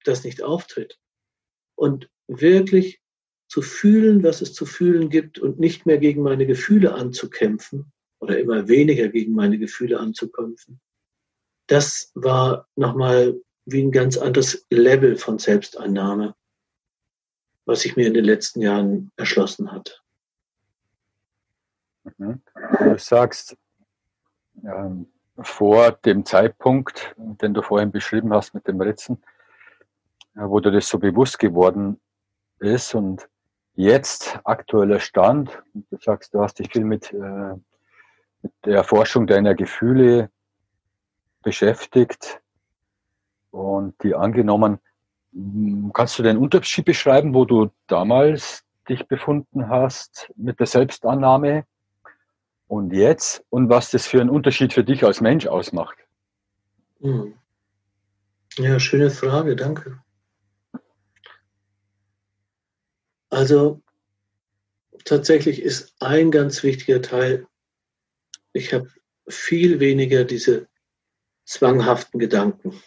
das 0.02 0.24
nicht 0.24 0.42
auftritt. 0.42 0.98
Und 1.76 2.10
wirklich 2.26 3.00
zu 3.46 3.62
fühlen, 3.62 4.24
was 4.24 4.40
es 4.40 4.54
zu 4.54 4.66
fühlen 4.66 5.08
gibt 5.08 5.38
und 5.38 5.60
nicht 5.60 5.86
mehr 5.86 5.98
gegen 5.98 6.22
meine 6.22 6.46
Gefühle 6.46 6.94
anzukämpfen 6.94 7.92
oder 8.18 8.40
immer 8.40 8.66
weniger 8.66 9.08
gegen 9.08 9.34
meine 9.34 9.56
Gefühle 9.56 10.00
anzukämpfen, 10.00 10.80
das 11.68 12.10
war 12.14 12.66
nochmal 12.74 13.40
wie 13.66 13.84
ein 13.84 13.92
ganz 13.92 14.18
anderes 14.18 14.66
Level 14.68 15.16
von 15.16 15.38
Selbstannahme, 15.38 16.34
was 17.66 17.82
sich 17.82 17.94
mir 17.94 18.08
in 18.08 18.14
den 18.14 18.24
letzten 18.24 18.62
Jahren 18.62 19.12
erschlossen 19.16 19.70
hat. 19.70 20.02
Mhm. 22.18 22.42
Du 22.80 22.98
sagst, 22.98 23.56
ähm, 24.64 25.06
vor 25.42 25.92
dem 25.92 26.24
Zeitpunkt, 26.24 27.14
den 27.16 27.54
du 27.54 27.62
vorhin 27.62 27.90
beschrieben 27.90 28.32
hast 28.32 28.54
mit 28.54 28.66
dem 28.66 28.80
Ritzen, 28.80 29.22
wo 30.34 30.60
dir 30.60 30.70
das 30.70 30.88
so 30.88 30.98
bewusst 30.98 31.38
geworden 31.38 32.00
ist 32.58 32.94
und 32.94 33.28
jetzt 33.74 34.38
aktueller 34.44 35.00
Stand, 35.00 35.62
du 35.74 35.96
sagst, 35.98 36.34
du 36.34 36.40
hast 36.40 36.58
dich 36.58 36.70
viel 36.70 36.84
mit, 36.84 37.12
äh, 37.12 37.54
mit 38.42 38.52
der 38.64 38.76
Erforschung 38.76 39.26
deiner 39.26 39.54
Gefühle 39.54 40.30
beschäftigt 41.42 42.40
und 43.50 43.94
die 44.02 44.14
angenommen. 44.14 44.78
Kannst 45.92 46.18
du 46.18 46.22
den 46.22 46.36
Unterschied 46.36 46.84
beschreiben, 46.84 47.34
wo 47.34 47.44
du 47.44 47.70
damals 47.86 48.64
dich 48.88 49.06
befunden 49.06 49.68
hast 49.68 50.30
mit 50.36 50.58
der 50.58 50.66
Selbstannahme 50.66 51.64
und 52.70 52.92
jetzt 52.92 53.44
und 53.50 53.68
was 53.68 53.90
das 53.90 54.06
für 54.06 54.20
einen 54.20 54.30
Unterschied 54.30 54.72
für 54.72 54.84
dich 54.84 55.04
als 55.04 55.20
Mensch 55.20 55.48
ausmacht? 55.48 55.98
Hm. 57.00 57.34
Ja, 58.58 58.78
schöne 58.78 59.10
Frage, 59.10 59.56
danke. 59.56 60.00
Also 63.28 63.82
tatsächlich 65.04 65.60
ist 65.60 65.96
ein 65.98 66.30
ganz 66.30 66.62
wichtiger 66.62 67.02
Teil, 67.02 67.48
ich 68.52 68.72
habe 68.72 68.88
viel 69.28 69.80
weniger 69.80 70.24
diese 70.24 70.68
zwanghaften 71.44 72.20
Gedanken, 72.20 72.80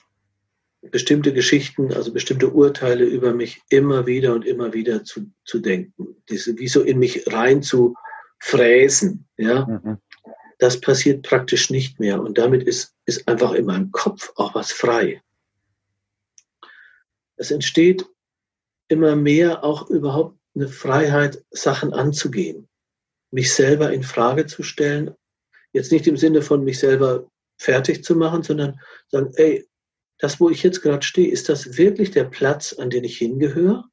bestimmte 0.81 1.33
Geschichten, 1.33 1.91
also 1.91 2.13
bestimmte 2.13 2.49
Urteile 2.49 3.03
über 3.03 3.33
mich 3.33 3.61
immer 3.69 4.05
wieder 4.05 4.33
und 4.33 4.45
immer 4.45 4.73
wieder 4.73 5.03
zu, 5.03 5.29
zu 5.43 5.59
denken, 5.59 6.23
diese 6.29 6.57
wie 6.57 6.69
so 6.69 6.81
in 6.83 6.99
mich 6.99 7.25
rein 7.27 7.61
zu 7.61 7.95
fräsen, 8.43 9.25
ja, 9.37 9.65
mhm. 9.65 9.99
das 10.59 10.81
passiert 10.81 11.23
praktisch 11.23 11.69
nicht 11.69 12.01
mehr. 12.01 12.21
Und 12.21 12.37
damit 12.37 12.63
ist, 12.63 12.93
ist 13.05 13.25
einfach 13.25 13.53
in 13.53 13.65
meinem 13.65 13.91
Kopf 13.91 14.33
auch 14.35 14.53
was 14.53 14.73
frei. 14.73 15.21
Es 17.37 17.51
entsteht 17.51 18.05
immer 18.89 19.15
mehr 19.15 19.63
auch 19.63 19.89
überhaupt 19.89 20.37
eine 20.55 20.67
Freiheit, 20.67 21.41
Sachen 21.51 21.93
anzugehen, 21.93 22.67
mich 23.31 23.53
selber 23.53 23.93
in 23.93 24.03
Frage 24.03 24.45
zu 24.45 24.61
stellen. 24.61 25.15
Jetzt 25.71 25.93
nicht 25.93 26.05
im 26.05 26.17
Sinne 26.17 26.41
von 26.41 26.65
mich 26.65 26.79
selber 26.79 27.31
fertig 27.57 28.03
zu 28.03 28.13
machen, 28.13 28.43
sondern 28.43 28.77
sagen, 29.07 29.31
ey, 29.35 29.65
das, 30.19 30.41
wo 30.41 30.49
ich 30.49 30.63
jetzt 30.63 30.81
gerade 30.81 31.03
stehe, 31.05 31.31
ist 31.31 31.47
das 31.47 31.77
wirklich 31.77 32.11
der 32.11 32.25
Platz, 32.25 32.73
an 32.73 32.89
den 32.89 33.05
ich 33.05 33.17
hingehöre? 33.17 33.85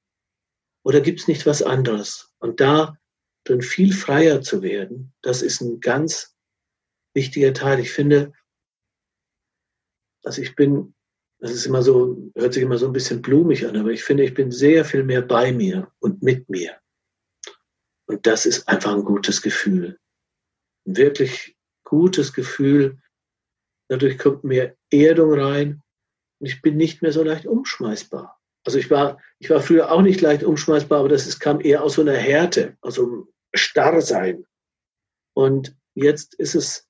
Oder 0.83 1.01
gibt 1.01 1.21
es 1.21 1.29
nicht 1.29 1.47
was 1.47 1.63
anderes? 1.63 2.33
Und 2.41 2.61
da 2.61 2.97
dann 3.45 3.63
viel 3.63 3.93
freier 3.93 4.43
zu 4.43 4.63
werden, 4.63 5.13
das 5.23 5.43
ist 5.43 5.61
ein 5.61 5.81
ganz 5.81 6.37
wichtiger 7.15 7.53
Teil. 7.53 7.81
Ich 7.81 7.93
finde, 7.93 8.33
also 10.25 10.43
ich 10.43 10.55
bin, 10.55 10.95
das 11.39 11.51
ist 11.53 11.67
immer 11.67 11.83
so, 11.83 12.31
hört 12.35 12.55
sich 12.55 12.63
immer 12.63 12.79
so 12.79 12.87
ein 12.87 12.93
bisschen 12.93 13.23
blumig 13.23 13.67
an, 13.67 13.77
aber 13.77 13.91
ich 13.91 14.05
finde, 14.05 14.25
ich 14.25 14.35
bin 14.35 14.51
sehr 14.51 14.85
viel 14.85 15.05
mehr 15.05 15.23
bei 15.23 15.53
mir 15.53 15.91
und 16.01 16.23
mit 16.23 16.49
mir. 16.49 16.79
Und 18.07 18.27
das 18.27 18.45
ist 18.45 18.69
einfach 18.69 18.95
ein 18.95 19.05
gutes 19.05 19.41
Gefühl. 19.41 19.99
Ein 20.87 20.97
wirklich 20.97 21.57
gutes 21.85 22.33
Gefühl. 22.33 23.01
Dadurch 23.89 24.19
kommt 24.19 24.45
mehr 24.45 24.77
Erdung 24.91 25.33
rein 25.35 25.83
und 26.39 26.47
ich 26.47 26.63
bin 26.63 26.77
nicht 26.77 27.03
mehr 27.03 27.13
so 27.13 27.23
leicht 27.23 27.47
umschmeißbar. 27.47 28.40
Also 28.65 28.79
ich 28.79 28.91
war, 28.91 29.21
ich 29.39 29.51
war 29.51 29.61
früher 29.61 29.91
auch 29.91 30.03
nicht 30.03 30.21
leicht 30.21 30.43
umschmeißbar, 30.43 31.01
aber 31.01 31.09
das 31.09 31.27
ist, 31.27 31.41
kam 31.41 31.61
eher 31.61 31.83
aus 31.83 31.95
so 31.95 32.03
einer 32.03 32.17
Härte, 32.17 32.77
aus 32.81 32.97
so 32.97 33.05
einem 33.05 33.29
Starrsein. 33.55 34.47
Und 35.35 35.77
jetzt 35.95 36.35
ist 36.35 36.55
es 36.55 36.89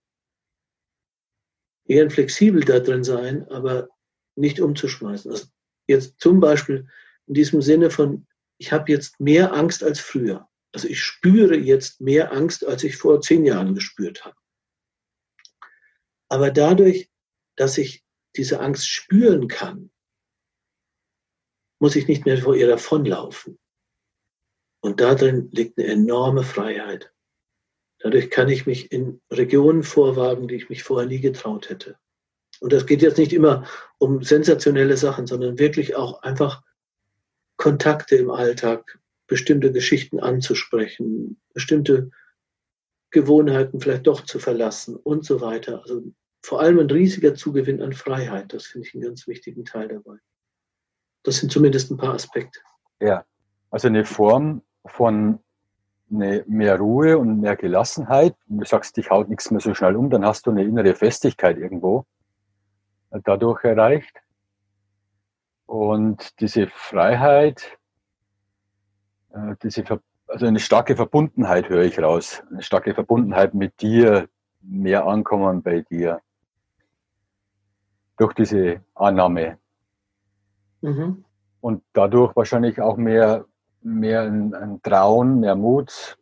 eher 1.87 2.11
flexibel 2.11 2.65
da 2.65 2.81
drin 2.81 3.05
sein, 3.05 3.49
aber 3.49 3.89
nicht 4.37 4.61
umzuschmeißen. 4.61 5.31
Also 5.31 5.47
jetzt 5.87 6.21
zum 6.21 6.41
Beispiel 6.41 6.89
in 7.27 7.35
diesem 7.35 7.63
Sinne 7.63 7.91
von, 7.91 8.27
ich 8.59 8.73
habe 8.73 8.91
jetzt 8.91 9.21
mehr 9.21 9.53
Angst 9.55 9.83
als 9.85 10.01
früher. 10.01 10.49
Also 10.73 10.89
ich 10.89 11.03
spüre 11.03 11.57
jetzt 11.57 12.01
mehr 12.01 12.33
Angst, 12.33 12.65
als 12.65 12.85
ich 12.85 12.97
vor 12.97 13.21
zehn 13.21 13.45
Jahren 13.45 13.75
gespürt 13.75 14.25
habe. 14.25 14.37
Aber 16.29 16.51
dadurch, 16.51 17.11
dass 17.57 17.77
ich 17.77 18.05
diese 18.37 18.61
Angst 18.61 18.89
spüren 18.89 19.49
kann, 19.49 19.91
muss 21.81 21.97
ich 21.97 22.07
nicht 22.07 22.25
mehr 22.27 22.39
vor 22.39 22.55
ihr 22.55 22.69
davonlaufen. 22.69 23.59
Und 24.81 25.01
darin 25.01 25.51
liegt 25.51 25.79
eine 25.79 25.89
enorme 25.89 26.43
Freiheit. 26.45 27.13
Dadurch 27.99 28.31
kann 28.31 28.49
ich 28.49 28.67
mich 28.67 28.93
in 28.93 29.21
Regionen 29.31 29.83
vorwagen, 29.83 30.49
die 30.49 30.55
ich 30.55 30.71
mich 30.71 30.83
vorher 30.83 31.09
nie 31.09 31.21
getraut 31.21 31.69
hätte. 31.69 31.99
Und 32.61 32.73
das 32.73 32.87
geht 32.87 33.03
jetzt 33.03 33.19
nicht 33.19 33.33
immer 33.33 33.67
um 33.99 34.23
sensationelle 34.23 34.97
Sachen, 34.97 35.27
sondern 35.27 35.59
wirklich 35.59 35.97
auch 35.97 36.23
einfach 36.23 36.63
Kontakte 37.57 38.17
im 38.17 38.31
Alltag, 38.31 38.99
bestimmte 39.27 39.71
Geschichten 39.71 40.19
anzusprechen, 40.19 41.41
bestimmte 41.53 42.11
Gewohnheiten 43.11 43.81
vielleicht 43.81 44.07
doch 44.07 44.23
zu 44.23 44.39
verlassen 44.39 44.97
und 44.97 45.25
so 45.25 45.41
weiter. 45.41 45.83
Also 45.83 46.03
vor 46.43 46.61
allem 46.61 46.79
ein 46.79 46.91
riesiger 46.91 47.35
Zugewinn 47.35 47.83
an 47.83 47.93
Freiheit. 47.93 48.53
Das 48.53 48.67
finde 48.67 48.89
ich 48.89 48.95
einen 48.95 49.05
ganz 49.05 49.27
wichtigen 49.27 49.65
Teil 49.65 49.89
dabei. 49.89 50.19
Das 51.23 51.37
sind 51.37 51.53
zumindest 51.53 51.91
ein 51.91 51.97
paar 51.97 52.15
Aspekte. 52.15 52.61
Ja, 53.01 53.25
also 53.71 53.89
eine 53.89 54.05
Form 54.05 54.63
von 54.87 55.39
eine, 56.11 56.45
mehr 56.47 56.79
Ruhe 56.79 57.19
und 57.19 57.41
mehr 57.41 57.57
Gelassenheit. 57.57 58.35
Du 58.47 58.65
sagst, 58.65 58.97
dich 58.97 59.11
haut 59.11 59.29
nichts 59.29 59.51
mehr 59.51 59.61
so 59.61 59.75
schnell 59.75 59.97
um, 59.97 60.11
dann 60.11 60.25
hast 60.25 60.47
du 60.47 60.51
eine 60.51 60.65
innere 60.65 60.95
Festigkeit 60.95 61.59
irgendwo 61.59 62.07
dadurch 63.11 63.65
erreicht. 63.65 64.17
Und 65.67 66.41
diese 66.41 66.67
Freiheit, 66.69 67.79
äh, 69.31 69.55
diese, 69.63 69.85
also 70.27 70.47
eine 70.47 70.59
starke 70.59 70.97
Verbundenheit 70.97 71.69
höre 71.69 71.85
ich 71.85 71.99
raus. 71.99 72.43
Eine 72.51 72.63
starke 72.63 72.95
Verbundenheit 72.95 73.55
mit 73.55 73.81
dir, 73.81 74.29
mehr 74.61 75.07
Ankommen 75.07 75.63
bei 75.63 75.83
dir. 75.83 76.21
Durch 78.17 78.35
diese 78.35 78.85
Annahme. 78.95 79.59
Mhm. 80.81 81.25
Und 81.61 81.83
dadurch 81.93 82.35
wahrscheinlich 82.37 82.81
auch 82.81 82.97
mehr, 82.97 83.45
mehr 83.83 84.23
ein, 84.23 84.55
ein 84.55 84.83
Trauen, 84.83 85.41
mehr 85.41 85.57
Mut, 85.57 86.17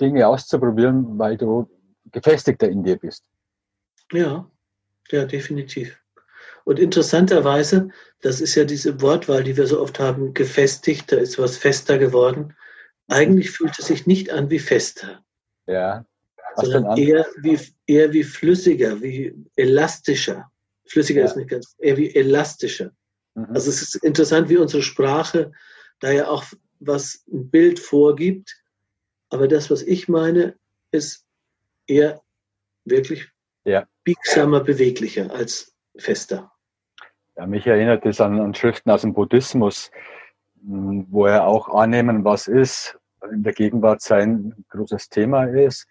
Dinge 0.00 0.26
auszuprobieren, 0.26 1.18
weil 1.18 1.36
du 1.36 1.68
gefestigter 2.12 2.68
in 2.68 2.82
dir 2.82 2.96
bist. 2.96 3.24
Ja, 4.12 4.48
ja, 5.10 5.24
definitiv. 5.24 6.00
Und 6.64 6.78
interessanterweise, 6.78 7.90
das 8.22 8.40
ist 8.40 8.54
ja 8.54 8.64
diese 8.64 9.00
Wortwahl, 9.00 9.44
die 9.44 9.56
wir 9.56 9.66
so 9.66 9.80
oft 9.80 10.00
haben, 10.00 10.34
gefestigt, 10.34 11.12
da 11.12 11.16
ist 11.16 11.38
was 11.38 11.56
fester 11.56 11.98
geworden. 11.98 12.54
Eigentlich 13.08 13.50
fühlt 13.52 13.78
es 13.78 13.86
sich 13.86 14.06
nicht 14.06 14.30
an 14.30 14.50
wie 14.50 14.58
fester. 14.58 15.22
Ja. 15.66 16.04
Was 16.56 16.66
sondern 16.66 16.96
eher 16.96 17.24
wie, 17.40 17.58
eher 17.86 18.12
wie 18.12 18.24
flüssiger, 18.24 19.00
wie 19.00 19.34
elastischer. 19.54 20.50
Flüssiger 20.86 21.20
ja. 21.20 21.26
ist 21.26 21.36
nicht 21.36 21.50
ganz, 21.50 21.74
eher 21.78 21.96
wie 21.96 22.14
elastischer. 22.14 22.92
Mhm. 23.34 23.46
Also 23.54 23.70
es 23.70 23.82
ist 23.82 23.96
interessant, 23.96 24.48
wie 24.48 24.56
unsere 24.56 24.82
Sprache 24.82 25.52
da 26.00 26.10
ja 26.10 26.28
auch 26.28 26.44
was 26.78 27.24
ein 27.32 27.50
Bild 27.50 27.78
vorgibt. 27.78 28.62
Aber 29.30 29.48
das, 29.48 29.70
was 29.70 29.82
ich 29.82 30.08
meine, 30.08 30.56
ist 30.90 31.24
eher 31.86 32.20
wirklich 32.84 33.28
ja. 33.64 33.86
biegsamer, 34.04 34.60
beweglicher 34.60 35.32
als 35.32 35.74
fester. 35.96 36.52
Ja, 37.36 37.46
mich 37.46 37.66
erinnert 37.66 38.06
es 38.06 38.20
an, 38.20 38.40
an 38.40 38.54
Schriften 38.54 38.90
aus 38.90 39.02
dem 39.02 39.14
Buddhismus, 39.14 39.90
hm, 40.62 41.06
wo 41.10 41.26
er 41.26 41.46
auch 41.46 41.68
annehmen, 41.68 42.24
was 42.24 42.48
ist, 42.48 42.98
in 43.30 43.42
der 43.42 43.52
Gegenwart 43.52 44.00
sein 44.00 44.54
großes 44.68 45.08
Thema 45.08 45.44
ist 45.44 45.86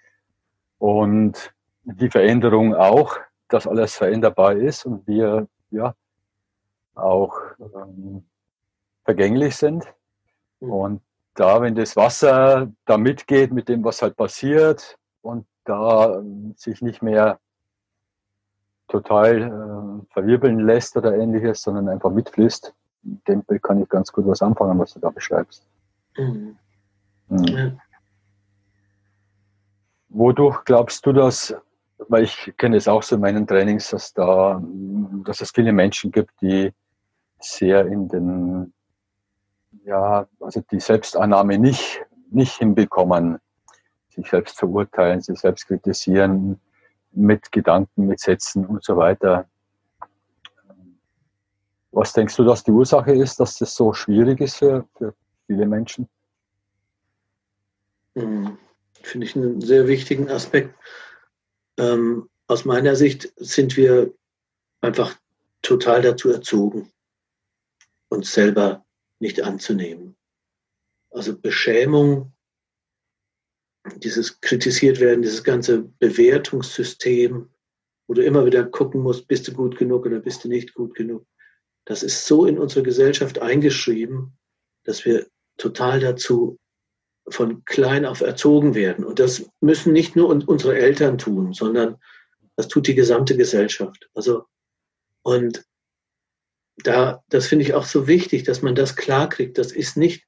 und 0.77 1.53
die 1.83 2.09
Veränderung 2.09 2.73
auch, 2.73 3.17
dass 3.55 3.67
alles 3.67 3.95
veränderbar 3.95 4.53
ist 4.53 4.85
und 4.85 5.07
wir 5.07 5.47
ja 5.71 5.95
auch 6.93 7.33
ähm, 7.59 8.25
vergänglich 9.05 9.55
sind. 9.55 9.85
Mhm. 10.59 10.71
Und 10.71 11.01
da, 11.35 11.61
wenn 11.61 11.73
das 11.73 11.95
Wasser 11.95 12.69
da 12.85 12.97
mitgeht 12.97 13.53
mit 13.53 13.69
dem, 13.69 13.83
was 13.83 14.01
halt 14.01 14.17
passiert 14.17 14.97
und 15.21 15.45
da 15.63 16.17
ähm, 16.17 16.53
sich 16.57 16.81
nicht 16.81 17.01
mehr 17.01 17.39
total 18.89 19.41
äh, 19.41 20.13
verwirbeln 20.13 20.59
lässt 20.59 20.97
oder 20.97 21.15
ähnliches, 21.15 21.61
sondern 21.61 21.87
einfach 21.87 22.11
mitfließt. 22.11 22.73
Mit 23.03 23.27
dem 23.27 23.45
kann 23.61 23.81
ich 23.81 23.87
ganz 23.87 24.11
gut 24.11 24.27
was 24.27 24.41
anfangen, 24.41 24.77
was 24.79 24.93
du 24.93 24.99
da 24.99 25.09
beschreibst. 25.09 25.65
Mhm. 26.17 26.57
Mhm. 27.29 27.79
Wodurch 30.09 30.63
glaubst 30.65 31.05
du 31.05 31.13
das, 31.13 31.55
weil 31.97 32.23
ich 32.23 32.53
kenne 32.57 32.77
es 32.77 32.87
auch 32.87 33.03
so 33.03 33.15
in 33.15 33.21
meinen 33.21 33.47
Trainings, 33.47 33.89
dass 33.89 34.13
da, 34.13 34.61
dass 35.25 35.41
es 35.41 35.51
viele 35.51 35.71
Menschen 35.71 36.11
gibt, 36.11 36.31
die 36.41 36.71
sehr 37.39 37.85
in 37.85 38.07
den, 38.07 38.73
ja, 39.85 40.27
also 40.39 40.61
die 40.71 40.79
Selbstannahme 40.79 41.57
nicht, 41.57 42.05
nicht 42.31 42.57
hinbekommen, 42.57 43.39
sich 44.09 44.29
selbst 44.29 44.57
verurteilen, 44.57 45.21
sich 45.21 45.39
selbst 45.39 45.67
kritisieren, 45.67 46.59
mit 47.11 47.51
Gedanken, 47.51 48.07
mit 48.07 48.19
Sätzen 48.19 48.65
und 48.65 48.83
so 48.83 48.97
weiter. 48.97 49.47
Was 51.91 52.11
denkst 52.11 52.35
du, 52.35 52.43
dass 52.43 52.63
die 52.63 52.71
Ursache 52.71 53.13
ist, 53.13 53.39
dass 53.39 53.57
das 53.57 53.73
so 53.73 53.93
schwierig 53.93 54.41
ist 54.41 54.57
für, 54.57 54.85
für 54.97 55.13
viele 55.47 55.65
Menschen? 55.65 56.09
Hm, 58.15 58.57
finde 59.01 59.27
ich 59.27 59.35
einen 59.35 59.61
sehr 59.61 59.87
wichtigen 59.87 60.29
Aspekt. 60.29 60.75
Ähm, 61.77 62.29
aus 62.47 62.65
meiner 62.65 62.95
Sicht 62.95 63.33
sind 63.37 63.75
wir 63.75 64.13
einfach 64.81 65.17
total 65.61 66.01
dazu 66.01 66.29
erzogen, 66.29 66.91
uns 68.09 68.33
selber 68.33 68.85
nicht 69.19 69.41
anzunehmen. 69.41 70.15
Also 71.09 71.37
Beschämung 71.37 72.33
dieses 73.97 74.41
kritisiert 74.41 74.99
werden, 74.99 75.21
dieses 75.21 75.43
ganze 75.43 75.83
Bewertungssystem, 75.83 77.49
wo 78.07 78.13
du 78.13 78.23
immer 78.23 78.45
wieder 78.45 78.63
gucken 78.63 79.01
musst, 79.01 79.27
bist 79.27 79.47
du 79.47 79.53
gut 79.53 79.77
genug 79.77 80.05
oder 80.05 80.19
bist 80.19 80.43
du 80.43 80.47
nicht 80.49 80.73
gut 80.73 80.95
genug. 80.95 81.25
Das 81.85 82.03
ist 82.03 82.25
so 82.25 82.45
in 82.45 82.57
unsere 82.57 82.83
Gesellschaft 82.83 83.39
eingeschrieben, 83.39 84.37
dass 84.83 85.05
wir 85.05 85.27
total 85.57 85.99
dazu 85.99 86.57
von 87.27 87.65
klein 87.65 88.05
auf 88.05 88.21
erzogen 88.21 88.75
werden. 88.75 89.03
Und 89.03 89.19
das 89.19 89.49
müssen 89.59 89.93
nicht 89.93 90.15
nur 90.15 90.29
unsere 90.29 90.77
Eltern 90.77 91.17
tun, 91.17 91.53
sondern 91.53 91.97
das 92.55 92.67
tut 92.67 92.87
die 92.87 92.95
gesamte 92.95 93.35
Gesellschaft. 93.35 94.09
Also, 94.13 94.45
und 95.23 95.65
da, 96.83 97.23
das 97.29 97.47
finde 97.47 97.65
ich 97.65 97.73
auch 97.73 97.85
so 97.85 98.07
wichtig, 98.07 98.43
dass 98.43 98.61
man 98.61 98.75
das 98.75 98.95
klarkriegt. 98.95 99.57
Das 99.57 99.71
ist 99.71 99.97
nicht 99.97 100.25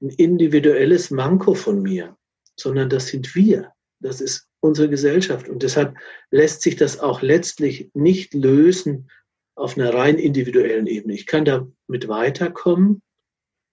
ein 0.00 0.10
individuelles 0.10 1.10
Manko 1.10 1.54
von 1.54 1.80
mir 1.80 2.16
sondern 2.56 2.88
das 2.88 3.08
sind 3.08 3.34
wir. 3.34 3.72
Das 4.00 4.20
ist 4.20 4.48
unsere 4.60 4.88
Gesellschaft. 4.88 5.48
Und 5.48 5.62
deshalb 5.62 5.96
lässt 6.30 6.62
sich 6.62 6.76
das 6.76 6.98
auch 6.98 7.22
letztlich 7.22 7.90
nicht 7.94 8.34
lösen 8.34 9.10
auf 9.56 9.76
einer 9.76 9.94
rein 9.94 10.18
individuellen 10.18 10.86
Ebene. 10.86 11.14
Ich 11.14 11.26
kann 11.26 11.44
damit 11.44 12.08
weiterkommen, 12.08 13.02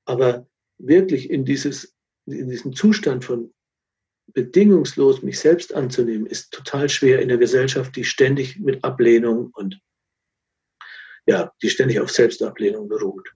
aber 0.06 0.48
wirklich 0.78 1.30
in, 1.30 1.46
dieses, 1.46 1.96
in 2.32 2.50
diesen 2.50 2.74
Zustand 2.74 3.26
von 3.26 3.54
bedingungslos 4.34 5.22
mich 5.24 5.40
selbst 5.40 5.74
anzunehmen, 5.74 6.26
ist 6.26 6.52
total 6.52 6.90
schwer 6.90 7.22
in 7.22 7.28
der 7.28 7.38
Gesellschaft, 7.38 7.96
die 7.96 8.04
ständig 8.04 8.60
mit 8.60 8.84
Ablehnung 8.84 9.52
und 9.54 9.80
ja, 11.26 11.52
die 11.62 11.70
ständig 11.70 12.00
auf 12.00 12.12
Selbstablehnung 12.12 12.88
beruht. 12.88 13.30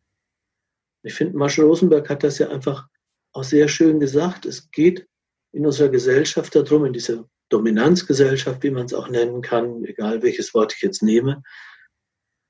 Ich 1.03 1.13
finde, 1.13 1.37
Marshall 1.37 1.65
Rosenberg 1.65 2.09
hat 2.09 2.23
das 2.23 2.39
ja 2.39 2.49
einfach 2.49 2.87
auch 3.33 3.43
sehr 3.43 3.67
schön 3.67 3.99
gesagt. 3.99 4.45
Es 4.45 4.71
geht 4.71 5.07
in 5.51 5.65
unserer 5.65 5.89
Gesellschaft 5.89 6.55
darum, 6.55 6.85
in 6.85 6.93
dieser 6.93 7.29
Dominanzgesellschaft, 7.49 8.63
wie 8.63 8.71
man 8.71 8.85
es 8.85 8.93
auch 8.93 9.07
nennen 9.07 9.41
kann, 9.41 9.83
egal 9.83 10.23
welches 10.23 10.53
Wort 10.53 10.73
ich 10.73 10.81
jetzt 10.81 11.03
nehme, 11.03 11.43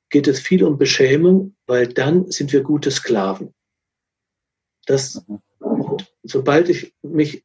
geht 0.09 0.27
es 0.27 0.39
viel 0.39 0.63
um 0.63 0.77
Beschämung, 0.77 1.55
weil 1.67 1.87
dann 1.87 2.31
sind 2.31 2.53
wir 2.53 2.61
gute 2.61 2.91
Sklaven. 2.91 3.53
Das, 4.85 5.15
und 5.27 5.41
sobald 6.25 6.69
ich 6.69 6.93
mich 7.01 7.43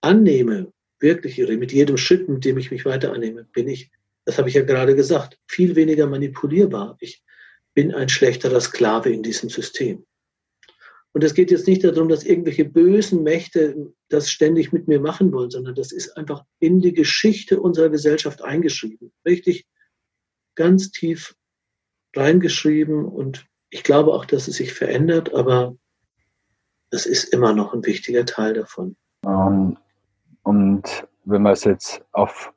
annehme, 0.00 0.72
wirklich 1.00 1.38
mit 1.38 1.72
jedem 1.72 1.96
Schritt, 1.96 2.28
mit 2.28 2.44
dem 2.44 2.58
ich 2.58 2.70
mich 2.70 2.84
weiter 2.84 3.12
annehme, 3.12 3.44
bin 3.44 3.68
ich, 3.68 3.90
das 4.24 4.38
habe 4.38 4.48
ich 4.48 4.54
ja 4.54 4.62
gerade 4.62 4.94
gesagt, 4.94 5.38
viel 5.46 5.76
weniger 5.76 6.06
manipulierbar. 6.06 6.96
Ich 7.00 7.22
bin 7.74 7.94
ein 7.94 8.08
schlechterer 8.08 8.60
Sklave 8.60 9.10
in 9.10 9.22
diesem 9.22 9.48
System. 9.48 10.04
Und 11.12 11.24
es 11.24 11.34
geht 11.34 11.50
jetzt 11.50 11.66
nicht 11.66 11.84
darum, 11.84 12.08
dass 12.08 12.24
irgendwelche 12.24 12.64
bösen 12.64 13.22
Mächte 13.22 13.92
das 14.08 14.30
ständig 14.30 14.72
mit 14.72 14.88
mir 14.88 15.00
machen 15.00 15.32
wollen, 15.32 15.50
sondern 15.50 15.74
das 15.74 15.90
ist 15.90 16.16
einfach 16.16 16.44
in 16.60 16.80
die 16.80 16.92
Geschichte 16.92 17.60
unserer 17.60 17.88
Gesellschaft 17.88 18.42
eingeschrieben. 18.42 19.12
Richtig 19.24 19.66
ganz 20.54 20.90
tief 20.90 21.34
reingeschrieben. 22.14 23.04
Und 23.04 23.46
ich 23.70 23.82
glaube 23.84 24.12
auch, 24.12 24.26
dass 24.26 24.48
es 24.48 24.56
sich 24.56 24.72
verändert, 24.74 25.32
aber 25.32 25.76
das 26.90 27.06
ist 27.06 27.24
immer 27.24 27.52
noch 27.52 27.74
ein 27.74 27.84
wichtiger 27.84 28.24
Teil 28.24 28.54
davon. 28.54 28.96
Um, 29.24 29.32
ähm, 29.32 29.76
und 30.42 31.08
wenn 31.24 31.42
man 31.42 31.52
es 31.52 31.64
jetzt 31.64 32.02
auf 32.12 32.52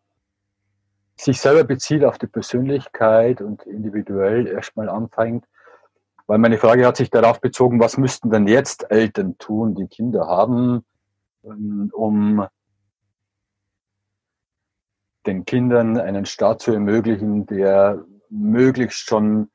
sich 1.17 1.39
selber 1.39 1.63
bezieht, 1.63 2.03
auf 2.03 2.17
die 2.17 2.27
Persönlichkeit 2.27 3.41
und 3.41 3.63
individuell 3.63 4.47
erstmal 4.47 4.89
anfängt, 4.89 5.45
weil 6.27 6.37
meine 6.37 6.57
Frage 6.57 6.85
hat 6.85 6.97
sich 6.97 7.09
darauf 7.09 7.41
bezogen, 7.41 7.79
was 7.79 7.97
müssten 7.97 8.29
denn 8.29 8.47
jetzt 8.47 8.89
Eltern 8.89 9.37
tun, 9.37 9.75
die 9.75 9.87
Kinder 9.87 10.27
haben, 10.27 10.85
ähm, 11.43 11.91
um 11.93 12.47
den 15.25 15.45
Kindern 15.45 15.97
einen 15.99 16.25
Start 16.25 16.61
zu 16.61 16.71
ermöglichen, 16.71 17.45
der 17.45 18.03
möglichst 18.29 18.99
schon 18.99 19.49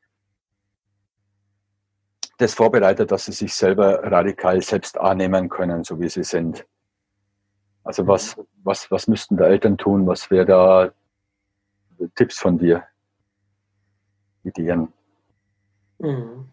das 2.36 2.54
vorbereitet, 2.54 3.10
dass 3.10 3.26
sie 3.26 3.32
sich 3.32 3.54
selber 3.54 4.02
radikal 4.02 4.60
selbst 4.62 4.98
annehmen 4.98 5.48
können, 5.48 5.84
so 5.84 5.98
wie 6.00 6.08
sie 6.08 6.24
sind. 6.24 6.66
Also 7.82 8.06
was, 8.06 8.36
was, 8.62 8.90
was 8.90 9.08
müssten 9.08 9.36
da 9.36 9.46
Eltern 9.46 9.78
tun? 9.78 10.06
Was 10.06 10.30
wäre 10.30 10.44
da 10.44 10.92
Tipps 12.14 12.38
von 12.38 12.58
dir? 12.58 12.84
Ideen? 14.42 14.92
Mhm. 15.98 16.46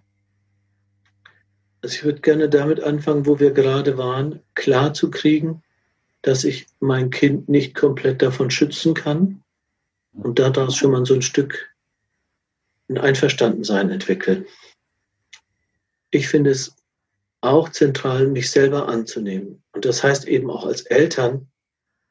Also 1.82 1.96
ich 1.96 2.04
würde 2.06 2.22
gerne 2.22 2.48
damit 2.48 2.82
anfangen, 2.82 3.26
wo 3.26 3.40
wir 3.40 3.52
gerade 3.52 3.98
waren, 3.98 4.42
klar 4.56 4.94
zu 4.94 5.12
kriegen, 5.12 5.64
dass 6.22 6.46
ich 6.46 6.68
mein 6.80 7.10
Kind 7.10 7.50
nicht 7.50 7.76
komplett 7.76 8.22
davon 8.22 8.50
schützen 8.50 8.94
kann 8.94 9.44
und 10.14 10.40
daraus 10.40 10.78
schon 10.78 10.92
mal 10.92 11.06
so 11.06 11.14
ein 11.14 11.22
Stück 11.22 11.74
ein 12.90 12.98
Einverstandensein 12.98 13.90
entwickeln. 13.90 14.46
Ich 16.14 16.28
finde 16.28 16.52
es 16.52 16.76
auch 17.42 17.70
zentral, 17.70 18.28
mich 18.28 18.52
selber 18.52 18.88
anzunehmen. 18.88 19.64
Und 19.72 19.84
das 19.84 20.04
heißt 20.04 20.28
eben 20.28 20.52
auch 20.52 20.64
als 20.64 20.84
Eltern 20.84 21.52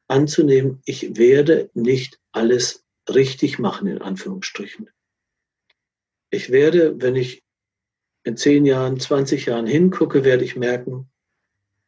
anzunehmen, 0.09 0.83
ich 0.87 1.17
werde 1.17 1.71
nicht 1.73 2.19
alles 2.33 2.85
richtig 3.09 3.61
machen, 3.61 3.87
in 3.87 4.03
Anführungsstrichen. 4.03 4.91
Ich 6.31 6.51
werde, 6.51 7.01
wenn 7.01 7.15
ich 7.15 7.45
in 8.25 8.37
zehn 8.37 8.67
Jahren, 8.67 8.99
20 8.99 9.47
Jahren 9.47 9.69
hingucke, 9.69 10.25
werde 10.25 10.45
ich 10.45 10.57
merken, 10.57 11.09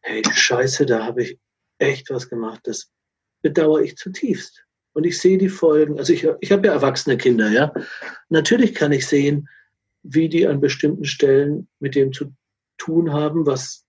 hey, 0.00 0.22
scheiße, 0.32 0.86
da 0.86 1.04
habe 1.04 1.24
ich 1.24 1.38
echt 1.78 2.10
was 2.10 2.28
gemacht. 2.28 2.60
Das 2.62 2.92
bedauere 3.42 3.82
ich 3.82 3.96
zutiefst. 3.96 4.64
Und 4.92 5.04
ich 5.04 5.18
sehe 5.18 5.36
die 5.36 5.48
Folgen. 5.48 5.98
Also 5.98 6.12
ich, 6.12 6.28
ich 6.38 6.52
habe 6.52 6.68
ja 6.68 6.74
erwachsene 6.74 7.16
Kinder, 7.16 7.50
ja. 7.50 7.74
Natürlich 8.28 8.72
kann 8.72 8.92
ich 8.92 9.04
sehen, 9.04 9.48
wie 10.04 10.28
die 10.28 10.46
an 10.46 10.60
bestimmten 10.60 11.06
Stellen 11.06 11.66
mit 11.80 11.94
dem 11.96 12.12
zu 12.12 12.32
tun 12.78 13.12
haben, 13.12 13.46
was 13.46 13.84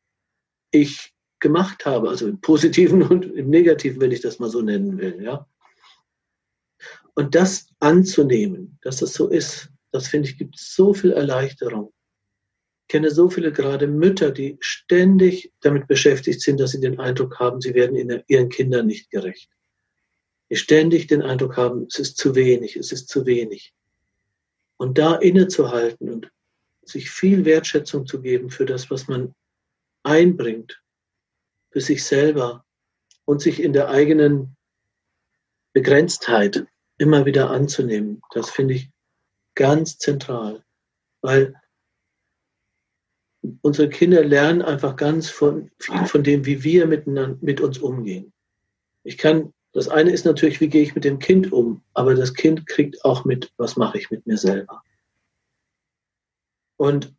ich 0.72 1.14
gemacht 1.40 1.86
habe. 1.86 2.10
Also 2.10 2.28
im 2.28 2.42
Positiven 2.42 3.04
und 3.04 3.26
im 3.26 3.50
Negativen, 3.50 4.02
wenn 4.02 4.12
ich 4.12 4.22
das 4.22 4.40
mal 4.40 4.50
so 4.50 4.62
nennen 4.62 4.98
will, 4.98 5.22
ja. 5.22 5.48
Und 7.14 7.36
das 7.36 7.68
anzunehmen, 7.80 8.80
dass 8.82 8.98
das 8.98 9.14
so 9.14 9.30
ist, 9.30 9.70
das 9.92 10.08
finde 10.08 10.30
ich, 10.30 10.38
gibt 10.38 10.58
so 10.58 10.94
viel 10.94 11.12
Erleichterung. 11.12 11.94
Ich 12.84 12.88
kenne 12.90 13.10
so 13.10 13.30
viele 13.30 13.52
gerade 13.52 13.88
Mütter, 13.88 14.32
die 14.32 14.58
ständig 14.60 15.52
damit 15.62 15.88
beschäftigt 15.88 16.42
sind, 16.42 16.60
dass 16.60 16.72
sie 16.72 16.82
den 16.82 17.00
Eindruck 17.00 17.40
haben, 17.40 17.62
sie 17.62 17.74
werden 17.74 18.24
ihren 18.28 18.50
Kindern 18.50 18.88
nicht 18.88 19.10
gerecht. 19.10 19.50
Die 20.50 20.56
ständig 20.56 21.08
den 21.08 21.22
Eindruck 21.22 21.58
haben, 21.58 21.88
es 21.90 22.00
ist 22.00 22.18
zu 22.18 22.36
wenig, 22.36 22.76
es 22.76 22.92
ist 22.92 23.08
zu 23.08 23.26
wenig. 23.26 23.74
Und 24.78 24.98
da 24.98 25.16
innezuhalten 25.16 26.10
und 26.10 26.32
sich 26.84 27.10
viel 27.10 27.46
Wertschätzung 27.46 28.06
zu 28.06 28.22
geben 28.22 28.50
für 28.50 28.66
das, 28.66 28.92
was 28.92 29.08
man 29.08 29.34
einbringt, 30.04 30.82
für 31.72 31.82
sich 31.82 32.04
selber 32.04 32.64
und 33.26 33.42
sich 33.42 33.62
in 33.62 33.74
der 33.74 33.90
eigenen 33.90 34.56
Begrenztheit 35.74 36.68
immer 36.98 37.26
wieder 37.26 37.50
anzunehmen, 37.50 38.22
das 38.32 38.50
finde 38.50 38.76
ich 38.76 38.90
ganz 39.56 39.98
zentral, 39.98 40.64
weil 41.22 41.56
unsere 43.62 43.90
Kinder 43.90 44.24
lernen 44.24 44.62
einfach 44.62 44.96
ganz 44.96 45.30
von, 45.30 45.72
viel 45.80 46.06
von 46.06 46.24
dem, 46.24 46.46
wie 46.46 46.64
wir 46.64 46.88
miteinander, 46.88 47.38
mit 47.42 47.62
uns 47.62 47.78
umgehen. 47.78 48.34
Ich 49.04 49.18
kann, 49.18 49.54
das 49.76 49.90
eine 49.90 50.12
ist 50.12 50.24
natürlich, 50.24 50.62
wie 50.62 50.70
gehe 50.70 50.84
ich 50.84 50.96
mit 50.96 51.04
dem 51.04 51.20
Kind 51.20 51.52
um, 51.52 51.84
aber 51.94 52.16
das 52.16 52.34
Kind 52.34 52.66
kriegt 52.66 53.04
auch 53.04 53.26
mit, 53.26 53.52
was 53.58 53.76
mache 53.76 53.98
ich 53.98 54.10
mit 54.10 54.26
mir 54.26 54.38
selber. 54.38 54.82
Und, 56.78 57.14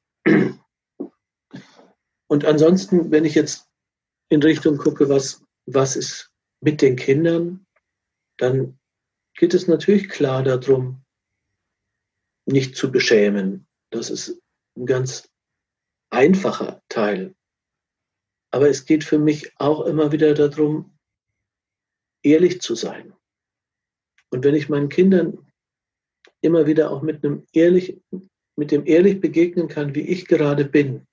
und 2.28 2.44
ansonsten, 2.46 3.10
wenn 3.10 3.26
ich 3.26 3.34
jetzt 3.34 3.68
in 4.30 4.42
Richtung 4.42 4.78
gucke, 4.78 5.10
was, 5.10 5.44
was 5.66 5.96
ist 5.96 6.32
mit 6.62 6.80
den 6.80 6.96
Kindern, 6.96 7.66
dann 8.38 8.78
geht 9.34 9.52
es 9.52 9.68
natürlich 9.68 10.08
klar 10.08 10.42
darum, 10.42 11.04
nicht 12.46 12.74
zu 12.74 12.90
beschämen. 12.90 13.66
Das 13.90 14.08
ist 14.08 14.40
ein 14.78 14.86
ganz 14.86 15.28
einfacher 16.08 16.80
Teil. 16.88 17.34
Aber 18.50 18.70
es 18.70 18.86
geht 18.86 19.04
für 19.04 19.18
mich 19.18 19.52
auch 19.60 19.84
immer 19.84 20.10
wieder 20.10 20.32
darum, 20.32 20.95
ehrlich 22.26 22.60
zu 22.60 22.74
sein. 22.74 23.14
Und 24.30 24.44
wenn 24.44 24.54
ich 24.54 24.68
meinen 24.68 24.88
Kindern 24.88 25.46
immer 26.40 26.66
wieder 26.66 26.90
auch 26.90 27.02
mit 27.02 27.24
einem 27.24 27.46
ehrlich, 27.52 27.98
mit 28.56 28.70
dem 28.70 28.86
ehrlich 28.86 29.20
begegnen 29.20 29.68
kann, 29.68 29.94
wie 29.94 30.02
ich 30.02 30.26
gerade 30.26 30.64
bin 30.64 31.06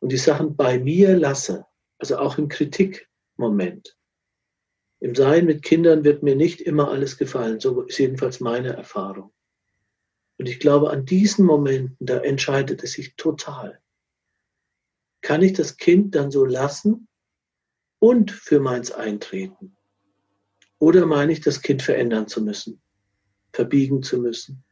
und 0.00 0.12
die 0.12 0.16
Sachen 0.16 0.56
bei 0.56 0.78
mir 0.78 1.16
lasse, 1.16 1.66
also 1.98 2.18
auch 2.18 2.38
im 2.38 2.48
Kritikmoment. 2.48 3.96
Im 5.00 5.14
Sein 5.14 5.46
mit 5.46 5.62
Kindern 5.62 6.04
wird 6.04 6.22
mir 6.22 6.36
nicht 6.36 6.60
immer 6.60 6.90
alles 6.90 7.18
gefallen, 7.18 7.60
so 7.60 7.82
ist 7.82 7.98
jedenfalls 7.98 8.40
meine 8.40 8.74
Erfahrung. 8.74 9.32
Und 10.38 10.48
ich 10.48 10.58
glaube, 10.58 10.90
an 10.90 11.04
diesen 11.04 11.44
Momenten, 11.46 12.06
da 12.06 12.18
entscheidet 12.18 12.82
es 12.82 12.92
sich 12.92 13.16
total. 13.16 13.80
Kann 15.22 15.42
ich 15.42 15.54
das 15.54 15.76
Kind 15.76 16.14
dann 16.14 16.30
so 16.30 16.44
lassen 16.44 17.08
und 17.98 18.30
für 18.30 18.60
meins 18.60 18.90
eintreten? 18.90 19.75
Oder 20.78 21.06
meine 21.06 21.32
ich, 21.32 21.40
das 21.40 21.62
Kind 21.62 21.82
verändern 21.82 22.28
zu 22.28 22.42
müssen, 22.42 22.80
verbiegen 23.52 24.02
zu 24.02 24.18
müssen? 24.18 24.64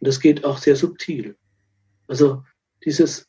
Und 0.00 0.06
das 0.06 0.20
geht 0.20 0.44
auch 0.44 0.58
sehr 0.58 0.76
subtil. 0.76 1.36
Also 2.06 2.44
dieses 2.84 3.28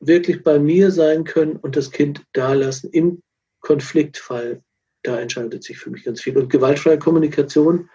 wirklich 0.00 0.42
bei 0.42 0.58
mir 0.58 0.90
sein 0.90 1.24
können 1.24 1.56
und 1.56 1.76
das 1.76 1.90
Kind 1.90 2.22
da 2.32 2.52
lassen 2.52 2.90
im 2.90 3.22
Konfliktfall, 3.60 4.62
da 5.02 5.18
entscheidet 5.18 5.64
sich 5.64 5.78
für 5.78 5.90
mich 5.90 6.04
ganz 6.04 6.20
viel. 6.20 6.36
Und 6.36 6.50
gewaltfreie 6.50 6.98
Kommunikation 6.98 7.88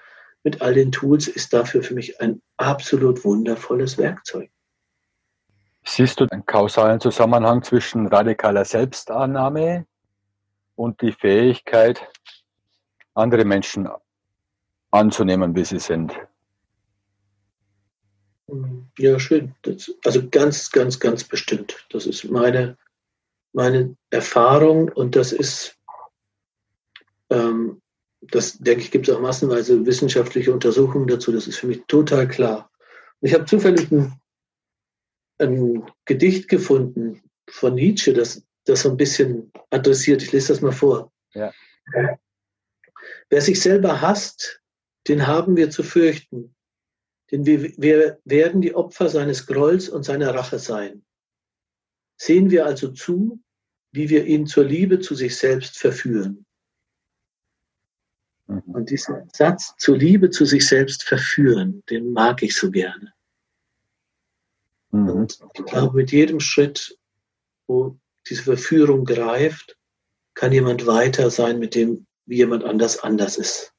mit 0.44 0.62
all 0.62 0.74
den 0.74 0.92
Tools 0.92 1.28
ist 1.28 1.54
dafür 1.54 1.84
für 1.84 1.94
mich 1.94 2.20
ein 2.22 2.42
absolut 2.58 3.24
wundervolles 3.26 3.98
Werkzeug. 3.98 4.50
Siehst 5.86 6.20
du 6.20 6.28
einen 6.30 6.46
kausalen 6.46 7.00
Zusammenhang 7.00 7.64
zwischen 7.64 8.08
radikaler 8.08 8.66
Selbstannahme 8.66 9.86
und 10.76 11.02
die 11.02 11.12
Fähigkeit, 11.12 12.08
andere 13.14 13.46
Menschen 13.46 13.88
anzunehmen, 14.92 15.56
wie 15.56 15.66
sie 15.66 15.80
sind? 15.80 16.14
Ja, 18.98 19.20
schön. 19.20 19.54
Das, 19.62 19.94
also 20.04 20.28
ganz, 20.30 20.72
ganz, 20.72 21.00
ganz 21.00 21.24
bestimmt. 21.24 21.86
Das 21.92 22.06
ist 22.06 22.24
meine, 22.26 22.78
meine 23.54 23.96
Erfahrung 24.10 24.90
und 24.90 25.16
das 25.16 25.32
ist 25.32 25.78
ähm, 27.30 27.82
das 28.22 28.58
denke 28.58 28.82
ich, 28.82 28.92
gibt 28.92 29.08
es 29.08 29.16
auch 29.16 29.22
massenweise 29.22 29.86
wissenschaftliche 29.86 30.52
Untersuchungen 30.52 31.08
dazu. 31.08 31.32
Das 31.32 31.48
ist 31.48 31.58
für 31.58 31.68
mich 31.68 31.84
total 31.88 32.28
klar. 32.28 32.70
Ich 33.22 33.34
habe 33.34 33.46
zufällig 33.46 33.92
ein, 33.92 34.14
ein, 35.38 35.84
Gedicht 36.06 36.50
gefunden 36.50 37.22
von 37.50 37.76
Nietzsche, 37.76 38.14
das 38.14 38.44
das 38.66 38.82
so 38.82 38.90
ein 38.90 38.98
bisschen 38.98 39.52
adressiert. 39.72 40.22
Ich 40.22 40.32
lese 40.32 40.50
das 40.50 40.62
mal 40.62 40.72
vor. 40.72 41.12
Ja. 41.34 41.52
Wer 43.30 43.42
sich 43.42 43.62
selber 43.62 44.02
hasst, 44.02 44.62
den 45.08 45.28
haben 45.28 45.56
wir 45.56 45.70
zu 45.70 45.84
fürchten. 45.84 46.56
Denn 47.32 47.46
wir, 47.46 47.78
wir 47.78 48.20
werden 48.26 48.62
die 48.62 48.74
Opfer 48.74 49.10
seines 49.10 49.46
Grolls 49.46 49.88
und 49.88 50.04
seiner 50.04 50.34
Rache 50.34 50.60
sein. 50.60 51.06
Sehen 52.18 52.50
wir 52.50 52.66
also 52.66 52.92
zu, 52.92 53.40
wie 53.92 54.10
wir 54.10 54.26
ihn 54.26 54.46
zur 54.46 54.66
Liebe 54.66 55.00
zu 55.00 55.16
sich 55.16 55.38
selbst 55.38 55.78
verführen. 55.78 56.46
Mhm. 58.48 58.62
Und 58.66 58.90
diesen 58.90 59.30
Satz 59.34 59.76
zur 59.78 59.98
Liebe 59.98 60.30
zu 60.32 60.46
sich 60.46 60.68
selbst 60.68 61.04
verführen, 61.04 61.84
den 61.90 62.12
mag 62.12 62.42
ich 62.42 62.56
so 62.56 62.72
gerne. 62.72 63.14
Mhm. 64.92 65.10
Und 65.10 65.40
ich 65.54 65.66
glaube, 65.66 65.96
mit 65.96 66.12
jedem 66.12 66.40
Schritt, 66.40 66.98
wo 67.68 67.98
diese 68.28 68.44
Verführung 68.44 69.06
greift, 69.06 69.78
kann 70.34 70.52
jemand 70.52 70.88
weiter 70.88 71.30
sein 71.30 71.60
mit 71.60 71.76
dem, 71.76 72.08
wie 72.30 72.38
jemand 72.38 72.64
anders 72.64 73.00
anders 73.00 73.38
ist. 73.38 73.74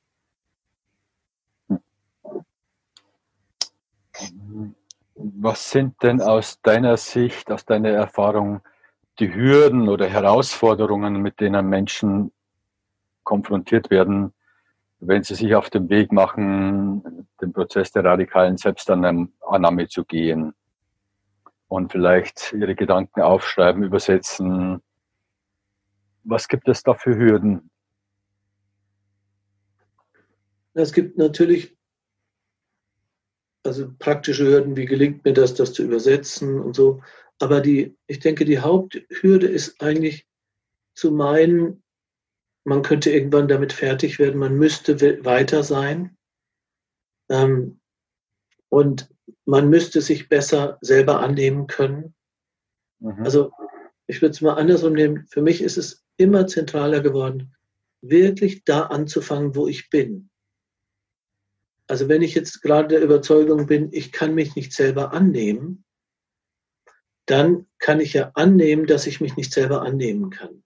Was 5.15 5.71
sind 5.71 6.03
denn 6.03 6.21
aus 6.21 6.61
deiner 6.61 6.97
Sicht, 6.97 7.51
aus 7.53 7.65
deiner 7.65 7.91
Erfahrung 7.91 8.61
die 9.21 9.33
Hürden 9.33 9.89
oder 9.89 10.09
Herausforderungen, 10.09 11.23
mit 11.23 11.39
denen 11.39 11.69
Menschen 11.69 12.33
konfrontiert 13.23 13.89
werden, 13.89 14.35
wenn 14.99 15.23
sie 15.23 15.37
sich 15.37 15.55
auf 15.55 15.71
den 15.71 15.89
Weg 15.89 16.11
machen, 16.11 17.29
den 17.41 17.53
Prozess 17.53 17.93
der 17.93 18.05
radikalen 18.05 18.57
Selbstannahme 18.57 19.89
zu 19.89 20.05
gehen 20.05 20.55
und 21.69 21.93
vielleicht 21.93 22.53
ihre 22.53 22.75
Gedanken 22.75 23.23
aufschreiben, 23.23 23.85
übersetzen. 23.85 24.83
Was 26.25 26.49
gibt 26.49 26.67
es 26.69 26.83
da 26.83 26.95
für 26.95 27.17
Hürden? 27.17 27.71
Es 30.75 30.93
gibt 30.93 31.19
natürlich 31.19 31.77
also 33.65 33.93
praktische 33.99 34.47
Hürden, 34.47 34.77
wie 34.77 34.87
gelingt 34.87 35.25
mir 35.25 35.35
das, 35.35 35.55
das 35.55 35.73
zu 35.73 35.83
übersetzen 35.83 36.61
und 36.61 36.75
so. 36.75 37.03
Aber 37.39 37.61
die, 37.61 37.97
ich 38.07 38.19
denke, 38.19 38.45
die 38.45 38.61
Haupthürde 38.61 39.47
ist 39.47 39.83
eigentlich 39.83 40.27
zu 40.95 41.11
meinen, 41.11 41.83
man 42.65 42.83
könnte 42.83 43.11
irgendwann 43.11 43.49
damit 43.49 43.73
fertig 43.73 44.19
werden, 44.19 44.39
man 44.39 44.57
müsste 44.57 45.25
weiter 45.25 45.63
sein. 45.63 46.17
Ähm, 47.29 47.81
und 48.69 49.09
man 49.45 49.69
müsste 49.69 50.01
sich 50.01 50.29
besser 50.29 50.79
selber 50.81 51.21
annehmen 51.21 51.67
können. 51.67 52.15
Mhm. 53.01 53.25
Also 53.25 53.53
ich 54.07 54.23
würde 54.23 54.33
es 54.33 54.41
mal 54.41 54.55
andersrum 54.55 54.93
nehmen. 54.93 55.27
Für 55.29 55.43
mich 55.43 55.63
ist 55.63 55.77
es 55.77 56.05
immer 56.17 56.47
zentraler 56.47 57.01
geworden, 57.01 57.55
wirklich 58.01 58.65
da 58.65 58.87
anzufangen, 58.87 59.55
wo 59.55 59.67
ich 59.67 59.91
bin. 59.91 60.30
Also 61.91 62.09
wenn 62.09 62.23
ich 62.23 62.37
jetzt 62.37 62.63
gerade 62.63 62.87
der 62.87 63.03
Überzeugung 63.03 63.67
bin, 63.67 63.89
ich 63.91 64.13
kann 64.13 64.33
mich 64.33 64.55
nicht 64.55 64.73
selber 64.73 65.13
annehmen, 65.13 65.85
dann 67.27 67.67
kann 67.81 67.99
ich 67.99 68.13
ja 68.13 68.31
annehmen, 68.35 68.87
dass 68.87 69.09
ich 69.09 69.21
mich 69.21 69.37
nicht 69.37 69.53
selber 69.53 69.83
annehmen 69.83 70.31
kann. 70.31 70.63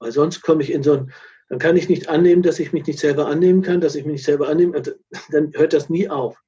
Weil 0.00 0.10
sonst 0.10 0.40
komme 0.40 0.62
ich 0.62 0.72
in 0.72 0.82
so 0.82 0.94
ein, 0.94 1.12
dann 1.50 1.58
kann 1.58 1.76
ich 1.76 1.90
nicht 1.90 2.08
annehmen, 2.08 2.40
dass 2.40 2.60
ich 2.60 2.72
mich 2.72 2.86
nicht 2.86 2.98
selber 2.98 3.26
annehmen 3.26 3.60
kann, 3.60 3.82
dass 3.82 3.94
ich 3.94 4.06
mich 4.06 4.12
nicht 4.12 4.24
selber 4.24 4.48
annehme, 4.48 4.74
also, 4.74 4.92
dann 5.32 5.52
hört 5.52 5.74
das 5.74 5.90
nie 5.90 6.08
auf. 6.08 6.40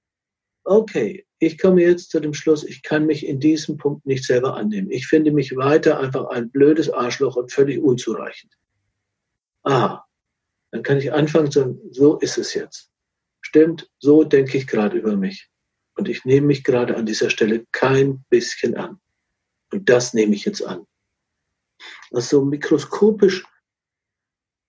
Okay, 0.65 1.27
ich 1.39 1.59
komme 1.59 1.83
jetzt 1.83 2.11
zu 2.11 2.21
dem 2.21 2.33
Schluss, 2.33 2.65
ich 2.65 2.83
kann 2.83 3.05
mich 3.05 3.27
in 3.27 3.39
diesem 3.39 3.77
Punkt 3.77 4.07
nicht 4.07 4.25
selber 4.25 4.57
annehmen. 4.57 4.91
Ich 4.91 5.09
finde 5.09 5.31
mich 5.31 5.55
weiter 5.57 6.01
einfach 6.01 6.31
ein 6.31 6.51
blödes 6.51 6.89
Arschloch 6.89 7.37
und 7.37 7.53
völlig 7.53 7.79
unzureichend. 7.79 8.55
Ah, 9.63 10.05
dann 10.71 10.83
kann 10.83 10.97
ich 10.97 11.13
anfangen 11.13 11.51
zu 11.51 11.61
sagen, 11.61 11.81
so 11.91 12.19
ist 12.19 12.39
es 12.39 12.55
jetzt. 12.55 12.90
Stimmt, 13.41 13.91
so 13.99 14.25
denke 14.25 14.59
ich 14.59 14.67
gerade 14.67 14.99
über 14.99 15.17
mich. 15.17 15.49
Und 15.95 16.09
ich 16.09 16.25
nehme 16.25 16.47
mich 16.49 16.65
gerade 16.65 16.97
an 16.97 17.07
dieser 17.07 17.31
Stelle 17.31 17.67
kein 17.73 18.25
bisschen 18.31 18.77
an. 18.77 19.01
Und 19.73 19.89
das 19.89 20.15
nehme 20.15 20.35
ich 20.35 20.45
jetzt 20.45 20.63
an. 20.63 20.87
Also 22.13 22.45
mikroskopisch 22.45 23.45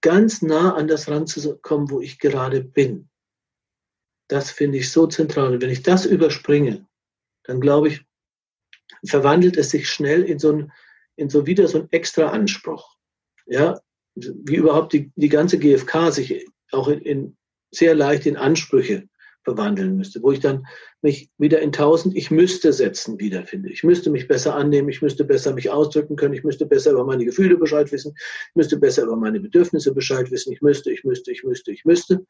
ganz 0.02 0.42
nah 0.42 0.76
an 0.76 0.88
das 0.88 1.08
ranzukommen, 1.08 1.90
wo 1.90 2.02
ich 2.02 2.20
gerade 2.20 2.62
bin. 2.64 3.10
Das 4.28 4.52
finde 4.52 4.80
ich 4.80 4.92
so 4.92 5.08
zentral. 5.08 5.54
Und 5.54 5.62
wenn 5.62 5.70
ich 5.70 5.84
das 5.84 6.06
überspringe, 6.06 6.88
dann 7.44 7.60
glaube 7.60 7.90
ich, 7.90 8.06
verwandelt 9.06 9.58
es 9.58 9.72
sich 9.72 9.90
schnell 9.90 10.24
in 10.24 10.40
so 10.40 10.52
ein, 10.52 10.72
in 11.16 11.30
so 11.30 11.46
wieder 11.46 11.68
so 11.68 11.80
ein 11.80 11.92
extra 11.92 12.30
Anspruch. 12.30 12.96
Ja, 13.46 13.80
wie 14.16 14.56
überhaupt 14.56 14.94
die, 14.94 15.12
die 15.16 15.30
ganze 15.30 15.58
GfK 15.58 16.12
sich 16.12 16.46
auch 16.72 16.88
in, 16.88 17.02
in 17.02 17.38
sehr 17.72 17.96
leicht 17.96 18.26
in 18.26 18.38
Ansprüche 18.38 19.08
verwandeln 19.44 19.98
müsste, 19.98 20.22
wo 20.22 20.32
ich 20.32 20.40
dann 20.40 20.68
mich 21.02 21.30
wieder 21.38 21.62
in 21.62 21.72
tausend 21.72 22.16
Ich 22.16 22.30
müsste 22.30 22.74
setzen 22.74 23.20
wiederfinde. 23.20 23.70
Ich 23.70 23.84
müsste 23.84 24.12
mich 24.12 24.28
besser 24.28 24.56
annehmen, 24.56 24.90
ich 24.90 25.02
müsste 25.02 25.26
besser 25.26 25.54
mich 25.54 25.70
ausdrücken 25.70 26.16
können, 26.16 26.36
ich 26.36 26.44
müsste 26.44 26.66
besser 26.66 26.92
über 26.92 27.06
meine 27.06 27.26
Gefühle 27.26 27.58
Bescheid 27.58 27.92
wissen, 27.92 28.14
ich 28.16 28.56
müsste 28.56 28.78
besser 28.78 29.04
über 29.04 29.16
meine 29.16 29.40
Bedürfnisse 29.40 29.94
Bescheid 29.94 30.30
wissen, 30.30 30.54
ich 30.54 30.62
müsste, 30.62 30.92
ich 30.92 31.04
müsste, 31.04 31.32
ich 31.32 31.44
müsste, 31.44 31.72
ich 31.72 31.86
müsste. 31.86 32.26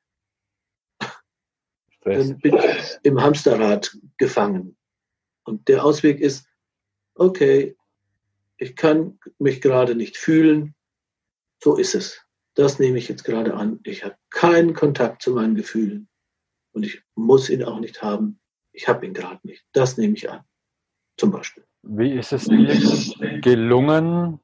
Dann 2.03 2.39
bin 2.39 2.55
ich 2.55 2.97
im 3.03 3.21
Hamsterrad 3.21 3.95
gefangen. 4.17 4.77
Und 5.43 5.67
der 5.67 5.83
Ausweg 5.83 6.19
ist, 6.19 6.47
okay, 7.15 7.75
ich 8.57 8.75
kann 8.75 9.19
mich 9.37 9.61
gerade 9.61 9.95
nicht 9.95 10.17
fühlen, 10.17 10.75
so 11.61 11.75
ist 11.75 11.95
es. 11.95 12.21
Das 12.55 12.79
nehme 12.79 12.97
ich 12.97 13.07
jetzt 13.07 13.23
gerade 13.23 13.53
an. 13.53 13.79
Ich 13.83 14.03
habe 14.03 14.15
keinen 14.29 14.73
Kontakt 14.73 15.21
zu 15.21 15.31
meinen 15.31 15.55
Gefühlen. 15.55 16.09
Und 16.73 16.83
ich 16.83 17.01
muss 17.15 17.49
ihn 17.49 17.63
auch 17.63 17.79
nicht 17.79 18.01
haben. 18.01 18.39
Ich 18.73 18.87
habe 18.87 19.05
ihn 19.05 19.13
gerade 19.13 19.39
nicht. 19.43 19.65
Das 19.73 19.97
nehme 19.97 20.15
ich 20.15 20.29
an. 20.29 20.41
Zum 21.17 21.31
Beispiel. 21.31 21.63
Wie 21.83 22.11
ist 22.11 22.31
es 22.31 22.45
dir 22.45 23.39
gelungen, 23.41 24.39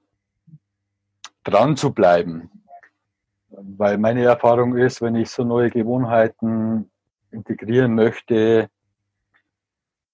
dran 1.44 1.78
zu 1.78 1.94
bleiben? 1.94 2.50
Weil 3.50 3.98
meine 3.98 4.24
Erfahrung 4.24 4.76
ist, 4.76 5.02
wenn 5.02 5.16
ich 5.16 5.30
so 5.30 5.44
neue 5.44 5.70
Gewohnheiten 5.70 6.90
integrieren 7.32 7.96
möchte, 7.96 8.70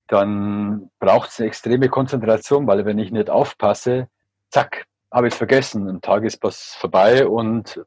dann 0.07 0.91
braucht 0.99 1.29
es 1.29 1.39
eine 1.39 1.47
extreme 1.47 1.89
Konzentration, 1.89 2.67
weil 2.67 2.85
wenn 2.85 2.99
ich 2.99 3.11
nicht 3.11 3.29
aufpasse, 3.29 4.09
zack, 4.49 4.85
habe 5.13 5.27
ich 5.27 5.33
es 5.33 5.37
vergessen. 5.37 5.87
Ein 5.87 6.01
Tag 6.01 6.23
ist 6.23 6.41
was 6.41 6.73
vorbei 6.73 7.25
und 7.27 7.81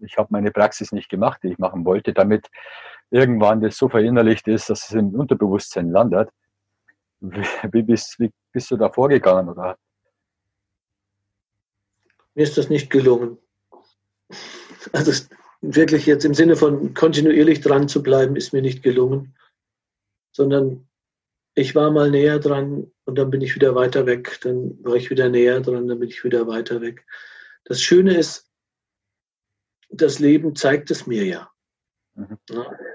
ich 0.00 0.18
habe 0.18 0.28
meine 0.30 0.50
Praxis 0.50 0.90
nicht 0.90 1.08
gemacht, 1.08 1.40
die 1.42 1.52
ich 1.52 1.58
machen 1.58 1.84
wollte, 1.84 2.12
damit 2.12 2.48
irgendwann 3.10 3.60
das 3.60 3.76
so 3.76 3.88
verinnerlicht 3.88 4.48
ist, 4.48 4.68
dass 4.68 4.88
es 4.88 4.94
im 4.94 5.14
Unterbewusstsein 5.14 5.90
landet. 5.90 6.28
Wie 7.20 7.82
bist, 7.82 8.18
wie 8.18 8.32
bist 8.50 8.70
du 8.72 8.76
da 8.76 8.90
vorgegangen? 8.90 9.48
Oder? 9.48 9.76
Mir 12.34 12.42
ist 12.42 12.58
das 12.58 12.68
nicht 12.68 12.90
gelungen. 12.90 13.38
Also 14.92 15.12
wirklich 15.60 16.06
jetzt 16.06 16.24
im 16.24 16.34
Sinne 16.34 16.56
von 16.56 16.94
kontinuierlich 16.94 17.60
dran 17.60 17.86
zu 17.86 18.02
bleiben, 18.02 18.34
ist 18.34 18.52
mir 18.52 18.62
nicht 18.62 18.82
gelungen, 18.82 19.36
sondern 20.32 20.88
ich 21.54 21.74
war 21.74 21.90
mal 21.90 22.10
näher 22.10 22.38
dran 22.38 22.90
und 23.04 23.18
dann 23.18 23.30
bin 23.30 23.40
ich 23.40 23.54
wieder 23.54 23.74
weiter 23.74 24.06
weg, 24.06 24.38
dann 24.42 24.82
war 24.82 24.96
ich 24.96 25.10
wieder 25.10 25.28
näher 25.28 25.60
dran, 25.60 25.86
dann 25.86 25.98
bin 25.98 26.08
ich 26.08 26.24
wieder 26.24 26.46
weiter 26.46 26.80
weg. 26.80 27.06
Das 27.64 27.80
Schöne 27.80 28.16
ist, 28.16 28.50
das 29.90 30.18
Leben 30.18 30.56
zeigt 30.56 30.90
es 30.90 31.06
mir 31.06 31.24
ja. 31.24 31.50
Mhm. 32.14 32.38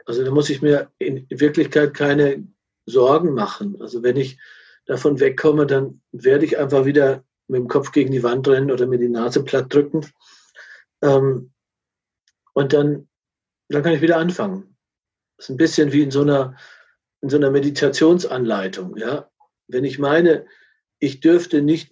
Also 0.06 0.24
da 0.24 0.32
muss 0.32 0.50
ich 0.50 0.62
mir 0.62 0.92
in 0.98 1.28
Wirklichkeit 1.30 1.94
keine 1.94 2.48
Sorgen 2.86 3.34
machen. 3.34 3.80
Also 3.82 4.02
wenn 4.02 4.18
ich 4.18 4.40
davon 4.86 5.20
wegkomme, 5.20 5.68
dann 5.68 6.02
werde 6.12 6.46
ich 6.46 6.58
einfach 6.58 6.86
wieder 6.86 7.24
mit 7.48 7.60
dem 7.60 7.68
Kopf 7.68 7.92
gegen 7.92 8.12
die 8.12 8.24
Wand 8.24 8.48
rennen 8.48 8.72
oder 8.72 8.88
mir 8.88 8.98
die 8.98 9.10
Nase 9.10 9.44
platt 9.44 9.74
drücken. 9.74 10.06
Ähm, 11.02 11.52
und 12.54 12.74
dann, 12.74 13.08
dann 13.70 13.84
kann 13.84 13.94
ich 13.94 14.02
wieder 14.02 14.18
anfangen. 14.18 14.76
Das 15.38 15.46
ist 15.46 15.50
ein 15.52 15.58
bisschen 15.58 15.92
wie 15.92 16.02
in 16.02 16.12
so 16.12 16.22
einer, 16.22 16.56
in 17.22 17.30
so 17.30 17.38
einer 17.38 17.52
Meditationsanleitung. 17.52 18.98
Ja? 18.98 19.30
Wenn 19.68 19.84
ich 19.84 20.00
meine, 20.00 20.46
ich 21.00 21.20
dürfte 21.20 21.62
nicht 21.62 21.92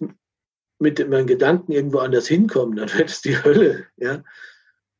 mit 0.78 1.08
meinen 1.08 1.26
Gedanken 1.26 1.72
irgendwo 1.72 1.98
anders 1.98 2.26
hinkommen, 2.26 2.76
dann 2.76 2.92
wird 2.94 3.10
es 3.10 3.22
die 3.22 3.42
Hölle. 3.42 3.86
Ja? 3.96 4.22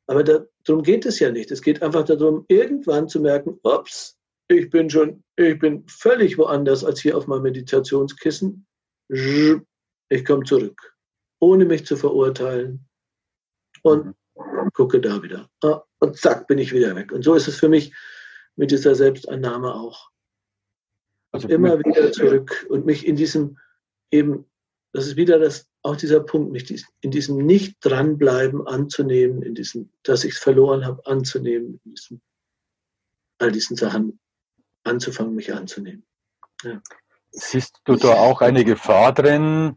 Aber 0.07 0.23
darum 0.23 0.83
geht 0.83 1.07
es 1.07 1.19
ja 1.19 1.31
nicht. 1.31 1.51
Es 1.51 1.63
geht 1.63 1.83
einfach 1.83 2.05
darum, 2.05 2.45
irgendwann 2.49 3.09
zu 3.09 3.21
merken, 3.21 3.59
ups, 3.63 4.17
ich 4.49 4.71
bin 4.71 4.89
schon, 4.89 5.25
ich 5.37 5.59
bin 5.59 5.85
völlig 5.89 6.39
woanders 6.39 6.85
als 6.85 7.01
hier 7.01 7.17
auf 7.17 7.27
meinem 7.27 7.43
Meditationskissen. 7.43 8.67
Ich 9.09 10.25
komme 10.25 10.45
zurück, 10.45 10.95
ohne 11.41 11.65
mich 11.65 11.85
zu 11.85 11.97
verurteilen. 11.97 12.87
Und 13.83 14.15
gucke 14.73 15.01
da 15.01 15.23
wieder. 15.23 15.49
Ah, 15.63 15.83
und 15.99 16.17
zack, 16.17 16.47
bin 16.47 16.59
ich 16.59 16.73
wieder 16.73 16.95
weg. 16.95 17.13
Und 17.13 17.23
so 17.23 17.35
ist 17.35 17.49
es 17.49 17.59
für 17.59 17.69
mich 17.69 17.95
mit 18.57 18.71
dieser 18.71 18.95
Selbstannahme 18.95 19.75
auch. 19.75 20.11
Also 21.37 21.49
immer 21.49 21.79
wieder 21.79 22.13
zurück 22.13 22.67
und 22.69 22.87
mich 22.87 23.07
in 23.07 23.17
diesem 23.17 23.59
eben, 24.11 24.47
das 24.93 25.07
ist 25.07 25.17
wieder 25.17 25.39
das 25.39 25.69
auch 25.83 25.97
dieser 25.97 26.21
Punkt, 26.21 26.53
mich 26.53 26.85
in 27.01 27.11
diesem 27.11 27.37
nicht 27.39 27.77
dranbleiben 27.81 28.67
anzunehmen, 28.67 29.43
in 29.43 29.55
diesem, 29.55 29.91
dass 30.03 30.25
ich 30.25 30.35
es 30.35 30.39
verloren 30.39 30.85
habe, 30.85 31.05
anzunehmen, 31.07 31.81
in 31.85 31.91
diesem, 31.93 32.21
all 33.39 33.53
diesen 33.53 33.77
Sachen 33.77 34.19
anzufangen, 34.85 35.35
mich 35.35 35.53
anzunehmen. 35.53 36.05
Ja. 36.63 36.81
Siehst 37.31 37.81
du 37.85 37.97
da 37.97 38.15
auch 38.15 38.41
eine 38.41 38.65
Gefahr 38.65 39.13
drin, 39.13 39.77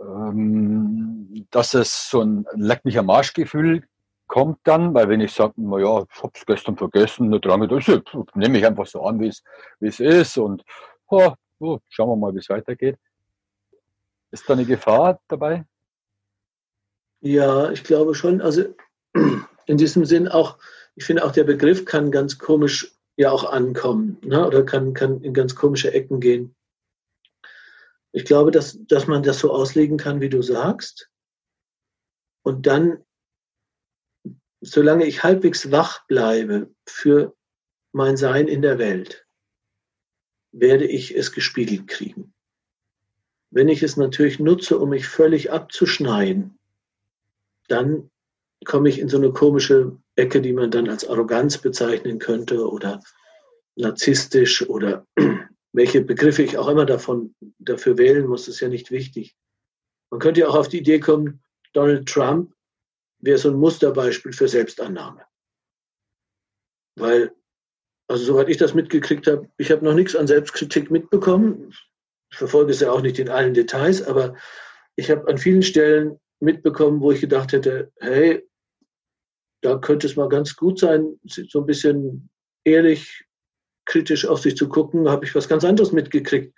ähm, 0.00 1.46
dass 1.50 1.74
es 1.74 2.08
so 2.08 2.22
ein 2.22 2.46
Leck 2.54 2.84
mich 2.84 2.98
am 2.98 3.10
Arschgefühl 3.10 3.82
kommt 4.30 4.60
dann, 4.62 4.94
weil 4.94 5.08
wenn 5.08 5.20
ich 5.20 5.32
sage, 5.32 5.54
naja, 5.56 6.06
ich 6.08 6.22
habe 6.22 6.32
es 6.36 6.46
gestern 6.46 6.76
vergessen, 6.76 7.30
nicht 7.30 7.44
dran 7.44 7.62
gedacht, 7.62 8.14
nehme 8.36 8.58
ich 8.58 8.64
einfach 8.64 8.86
so 8.86 9.02
an, 9.02 9.18
wie 9.18 9.26
es 9.80 10.00
ist 10.00 10.38
und 10.38 10.62
oh, 11.08 11.32
oh, 11.58 11.78
schauen 11.88 12.10
wir 12.10 12.16
mal, 12.16 12.32
wie 12.32 12.38
es 12.38 12.48
weitergeht. 12.48 12.96
Ist 14.30 14.48
da 14.48 14.52
eine 14.52 14.64
Gefahr 14.64 15.20
dabei? 15.26 15.66
Ja, 17.20 17.72
ich 17.72 17.82
glaube 17.82 18.14
schon. 18.14 18.40
Also 18.40 18.66
in 19.66 19.76
diesem 19.76 20.04
Sinn 20.04 20.28
auch, 20.28 20.58
ich 20.94 21.04
finde 21.04 21.24
auch 21.24 21.32
der 21.32 21.42
Begriff 21.42 21.84
kann 21.84 22.12
ganz 22.12 22.38
komisch 22.38 22.94
ja 23.16 23.32
auch 23.32 23.50
ankommen 23.50 24.16
ne? 24.22 24.46
oder 24.46 24.62
kann, 24.62 24.94
kann 24.94 25.22
in 25.22 25.34
ganz 25.34 25.56
komische 25.56 25.92
Ecken 25.92 26.20
gehen. 26.20 26.54
Ich 28.12 28.24
glaube, 28.26 28.52
dass, 28.52 28.78
dass 28.86 29.08
man 29.08 29.24
das 29.24 29.40
so 29.40 29.50
auslegen 29.50 29.96
kann, 29.96 30.20
wie 30.20 30.28
du 30.28 30.40
sagst. 30.40 31.10
Und 32.42 32.68
dann, 32.68 33.04
solange 34.60 35.06
ich 35.06 35.22
halbwegs 35.22 35.70
wach 35.70 36.06
bleibe 36.06 36.70
für 36.86 37.34
mein 37.92 38.16
Sein 38.16 38.48
in 38.48 38.62
der 38.62 38.78
Welt, 38.78 39.26
werde 40.52 40.86
ich 40.86 41.16
es 41.16 41.32
gespiegelt 41.32 41.88
kriegen. 41.88 42.32
Wenn 43.50 43.68
ich 43.68 43.82
es 43.82 43.96
natürlich 43.96 44.38
nutze, 44.38 44.78
um 44.78 44.90
mich 44.90 45.08
völlig 45.08 45.50
abzuschneiden, 45.50 46.58
dann 47.68 48.10
komme 48.64 48.88
ich 48.88 48.98
in 48.98 49.08
so 49.08 49.16
eine 49.16 49.32
komische 49.32 49.96
Ecke, 50.16 50.40
die 50.40 50.52
man 50.52 50.70
dann 50.70 50.88
als 50.88 51.08
Arroganz 51.08 51.58
bezeichnen 51.58 52.18
könnte 52.18 52.68
oder 52.68 53.00
narzisstisch 53.76 54.68
oder 54.68 55.06
welche 55.72 56.02
Begriffe 56.02 56.42
ich 56.42 56.58
auch 56.58 56.68
immer 56.68 56.84
davon 56.84 57.34
dafür 57.58 57.96
wählen 57.96 58.26
muss, 58.26 58.48
ist 58.48 58.60
ja 58.60 58.68
nicht 58.68 58.90
wichtig. 58.90 59.34
Man 60.10 60.20
könnte 60.20 60.40
ja 60.40 60.48
auch 60.48 60.56
auf 60.56 60.68
die 60.68 60.78
Idee 60.78 61.00
kommen, 61.00 61.42
Donald 61.72 62.08
Trump 62.08 62.52
wäre 63.20 63.38
so 63.38 63.50
ein 63.50 63.56
Musterbeispiel 63.56 64.32
für 64.32 64.48
Selbstannahme. 64.48 65.22
Weil, 66.96 67.32
also 68.08 68.24
soweit 68.24 68.48
ich 68.48 68.56
das 68.56 68.74
mitgekriegt 68.74 69.26
habe, 69.26 69.48
ich 69.56 69.70
habe 69.70 69.84
noch 69.84 69.94
nichts 69.94 70.16
an 70.16 70.26
Selbstkritik 70.26 70.90
mitbekommen. 70.90 71.72
Ich 72.30 72.38
verfolge 72.38 72.72
es 72.72 72.80
ja 72.80 72.90
auch 72.90 73.02
nicht 73.02 73.18
in 73.18 73.28
allen 73.28 73.54
Details, 73.54 74.02
aber 74.02 74.36
ich 74.96 75.10
habe 75.10 75.28
an 75.28 75.38
vielen 75.38 75.62
Stellen 75.62 76.18
mitbekommen, 76.40 77.00
wo 77.00 77.12
ich 77.12 77.20
gedacht 77.20 77.52
hätte, 77.52 77.92
hey, 78.00 78.46
da 79.62 79.78
könnte 79.78 80.06
es 80.06 80.16
mal 80.16 80.28
ganz 80.28 80.56
gut 80.56 80.78
sein, 80.78 81.18
so 81.24 81.60
ein 81.60 81.66
bisschen 81.66 82.30
ehrlich, 82.64 83.24
kritisch 83.84 84.26
auf 84.26 84.40
sich 84.40 84.56
zu 84.56 84.68
gucken, 84.68 85.08
habe 85.08 85.24
ich 85.24 85.34
was 85.34 85.48
ganz 85.48 85.64
anderes 85.64 85.92
mitgekriegt. 85.92 86.54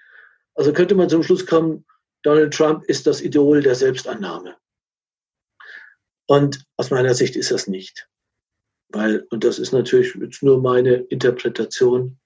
Also 0.54 0.72
könnte 0.72 0.94
man 0.94 1.08
zum 1.08 1.22
Schluss 1.22 1.46
kommen, 1.46 1.84
Donald 2.22 2.54
Trump 2.54 2.84
ist 2.84 3.06
das 3.06 3.20
Idol 3.20 3.62
der 3.62 3.74
Selbstannahme. 3.74 4.56
Und 6.32 6.64
aus 6.78 6.90
meiner 6.90 7.12
Sicht 7.12 7.36
ist 7.36 7.50
das 7.50 7.66
nicht. 7.66 8.08
Weil, 8.88 9.26
und 9.28 9.44
das 9.44 9.58
ist 9.58 9.72
natürlich 9.72 10.14
jetzt 10.14 10.42
nur 10.42 10.62
meine 10.62 10.94
Interpretation, 10.94 12.18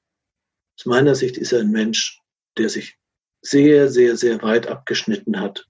aus 0.78 0.86
meiner 0.86 1.16
Sicht 1.16 1.36
ist 1.36 1.50
er 1.50 1.58
ein 1.58 1.72
Mensch, 1.72 2.22
der 2.56 2.68
sich 2.68 3.00
sehr, 3.42 3.88
sehr, 3.88 4.16
sehr 4.16 4.40
weit 4.42 4.68
abgeschnitten 4.68 5.40
hat 5.40 5.68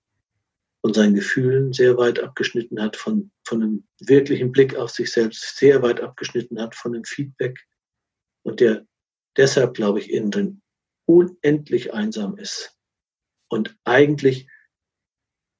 von 0.83 0.93
seinen 0.93 1.15
Gefühlen, 1.15 1.73
sehr 1.73 1.97
weit 1.97 2.21
abgeschnitten 2.21 2.79
hat 2.79 2.97
von, 2.97 3.31
von 3.43 3.63
einem 3.63 3.89
wirklichen 4.01 4.53
Blick 4.53 4.77
auf 4.77 4.91
sich 4.91 5.11
selbst, 5.11 5.57
sehr 5.57 5.81
weit 5.81 6.03
abgeschnitten 6.03 6.61
hat 6.61 6.75
von 6.75 6.95
einem 6.95 7.05
Feedback 7.05 7.67
und 8.43 8.61
der 8.61 8.87
deshalb, 9.39 9.73
glaube 9.73 10.01
ich, 10.01 10.11
innen 10.11 10.31
drin 10.31 10.63
unendlich 11.07 11.95
einsam 11.95 12.37
ist 12.37 12.77
und 13.49 13.75
eigentlich 13.85 14.47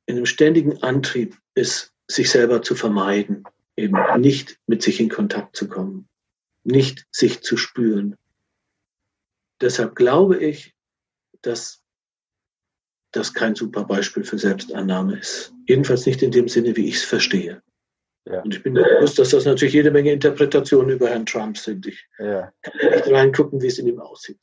in 0.05 0.17
einem 0.17 0.27
ständigen 0.27 0.83
Antrieb 0.83 1.39
ist, 1.55 1.96
sich 2.09 2.31
selber 2.31 2.63
zu 2.63 2.75
vermeiden, 2.75 3.45
eben 3.77 3.97
nicht 4.19 4.59
mit 4.67 4.83
sich 4.83 5.01
in 5.01 5.09
Kontakt 5.09 5.57
zu 5.57 5.69
kommen, 5.69 6.09
nicht 6.65 7.07
sich 7.11 7.43
zu 7.43 7.57
spüren. 7.57 8.17
Deshalb 9.61 9.95
glaube 9.95 10.39
ich, 10.39 10.75
dass 11.43 11.83
das 13.13 13.33
kein 13.33 13.55
super 13.55 13.85
Beispiel 13.85 14.25
für 14.25 14.39
Selbstannahme 14.39 15.19
ist. 15.19 15.53
Jedenfalls 15.67 16.07
nicht 16.07 16.23
in 16.23 16.31
dem 16.31 16.49
Sinne, 16.49 16.77
wie 16.77 16.89
ich 16.89 16.97
es 16.97 17.05
verstehe. 17.05 17.63
Ja. 18.27 18.43
Und 18.43 18.55
ich 18.55 18.63
bin 18.63 18.75
bewusst, 18.75 19.19
dass 19.19 19.31
das 19.31 19.45
natürlich 19.45 19.75
jede 19.75 19.91
Menge 19.91 20.13
Interpretationen 20.13 20.91
über 20.91 21.09
Herrn 21.09 21.27
Trump 21.27 21.57
sind. 21.57 21.87
Ich 21.87 22.05
ja. 22.19 22.53
kann 22.63 22.91
nicht 22.91 23.11
reingucken, 23.11 23.63
wie 23.63 23.69
es 23.69 23.79
in 23.79 23.87
ihm 23.87 24.01
aussieht. 24.01 24.41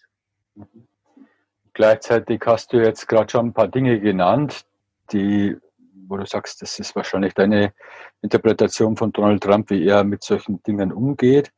Gleichzeitig 1.73 2.41
hast 2.45 2.71
du 2.71 2.77
jetzt 2.77 3.07
gerade 3.07 3.29
schon 3.29 3.47
ein 3.47 3.53
paar 3.53 3.67
Dinge 3.67 3.99
genannt, 3.99 4.65
die, 5.11 5.57
wo 6.13 6.17
du 6.17 6.27
sagst, 6.27 6.61
das 6.61 6.77
ist 6.77 6.95
wahrscheinlich 6.95 7.33
deine 7.33 7.73
Interpretation 8.21 8.95
von 8.95 9.11
Donald 9.11 9.41
Trump, 9.41 9.71
wie 9.71 9.87
er 9.87 10.03
mit 10.03 10.23
solchen 10.23 10.61
Dingen 10.61 10.93
umgeht. 10.93 11.51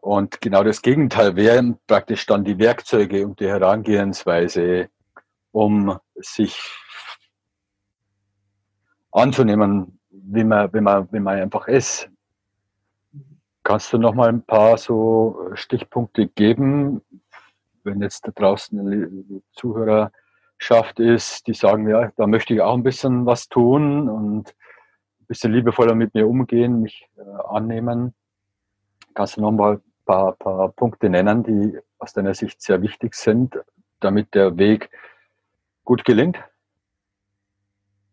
Und 0.00 0.40
genau 0.40 0.64
das 0.64 0.82
Gegenteil 0.82 1.36
wären 1.36 1.78
praktisch 1.86 2.26
dann 2.26 2.44
die 2.44 2.58
Werkzeuge 2.58 3.24
und 3.24 3.38
die 3.38 3.46
Herangehensweise, 3.46 4.88
um 5.52 5.98
sich 6.16 6.60
anzunehmen, 9.12 10.00
wie 10.10 10.42
man, 10.42 10.72
wie 10.72 10.80
man, 10.80 11.08
wie 11.12 11.20
man 11.20 11.40
einfach 11.40 11.68
ist. 11.68 12.10
Kannst 13.62 13.92
du 13.92 13.98
noch 13.98 14.14
mal 14.14 14.30
ein 14.30 14.42
paar 14.42 14.78
so 14.78 15.50
Stichpunkte 15.54 16.26
geben, 16.26 17.02
wenn 17.84 18.02
jetzt 18.02 18.26
da 18.26 18.32
draußen 18.32 18.80
eine 18.80 19.42
Zuhörerschaft 20.58 21.00
ist, 21.00 21.46
die 21.46 21.54
sagen, 21.54 21.88
ja, 21.88 22.10
da 22.16 22.26
möchte 22.26 22.54
ich 22.54 22.60
auch 22.60 22.74
ein 22.74 22.82
bisschen 22.82 23.26
was 23.26 23.48
tun 23.48 24.08
und 24.08 24.48
ein 25.20 25.26
bisschen 25.26 25.52
liebevoller 25.52 25.94
mit 25.94 26.14
mir 26.14 26.26
umgehen, 26.26 26.82
mich 26.82 27.06
äh, 27.16 27.22
annehmen. 27.48 28.14
Kannst 29.14 29.36
du 29.36 29.40
noch 29.40 29.52
mal 29.52 29.74
ein 29.74 29.82
paar, 30.04 30.32
paar 30.36 30.70
Punkte 30.72 31.08
nennen, 31.08 31.42
die 31.42 31.78
aus 31.98 32.12
deiner 32.12 32.34
Sicht 32.34 32.60
sehr 32.62 32.82
wichtig 32.82 33.14
sind, 33.14 33.58
damit 34.00 34.34
der 34.34 34.56
Weg 34.58 34.90
gut 35.84 36.04
gelingt? 36.04 36.38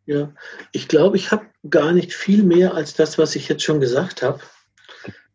Ja, 0.05 0.31
ich 0.71 0.87
glaube, 0.87 1.17
ich 1.17 1.31
habe 1.31 1.47
gar 1.69 1.91
nicht 1.91 2.13
viel 2.13 2.43
mehr 2.43 2.75
als 2.75 2.93
das, 2.93 3.17
was 3.17 3.35
ich 3.35 3.49
jetzt 3.49 3.63
schon 3.63 3.79
gesagt 3.79 4.21
habe. 4.21 4.39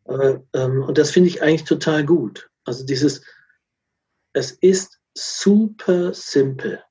Ähm, 0.09 0.83
und 0.85 0.97
das 0.97 1.11
finde 1.11 1.29
ich 1.29 1.43
eigentlich 1.43 1.65
total 1.65 2.05
gut. 2.05 2.51
Also 2.65 2.87
dieses, 2.87 3.23
es 4.33 4.53
ist 4.53 5.01
super 5.15 6.15
simpel. 6.15 6.83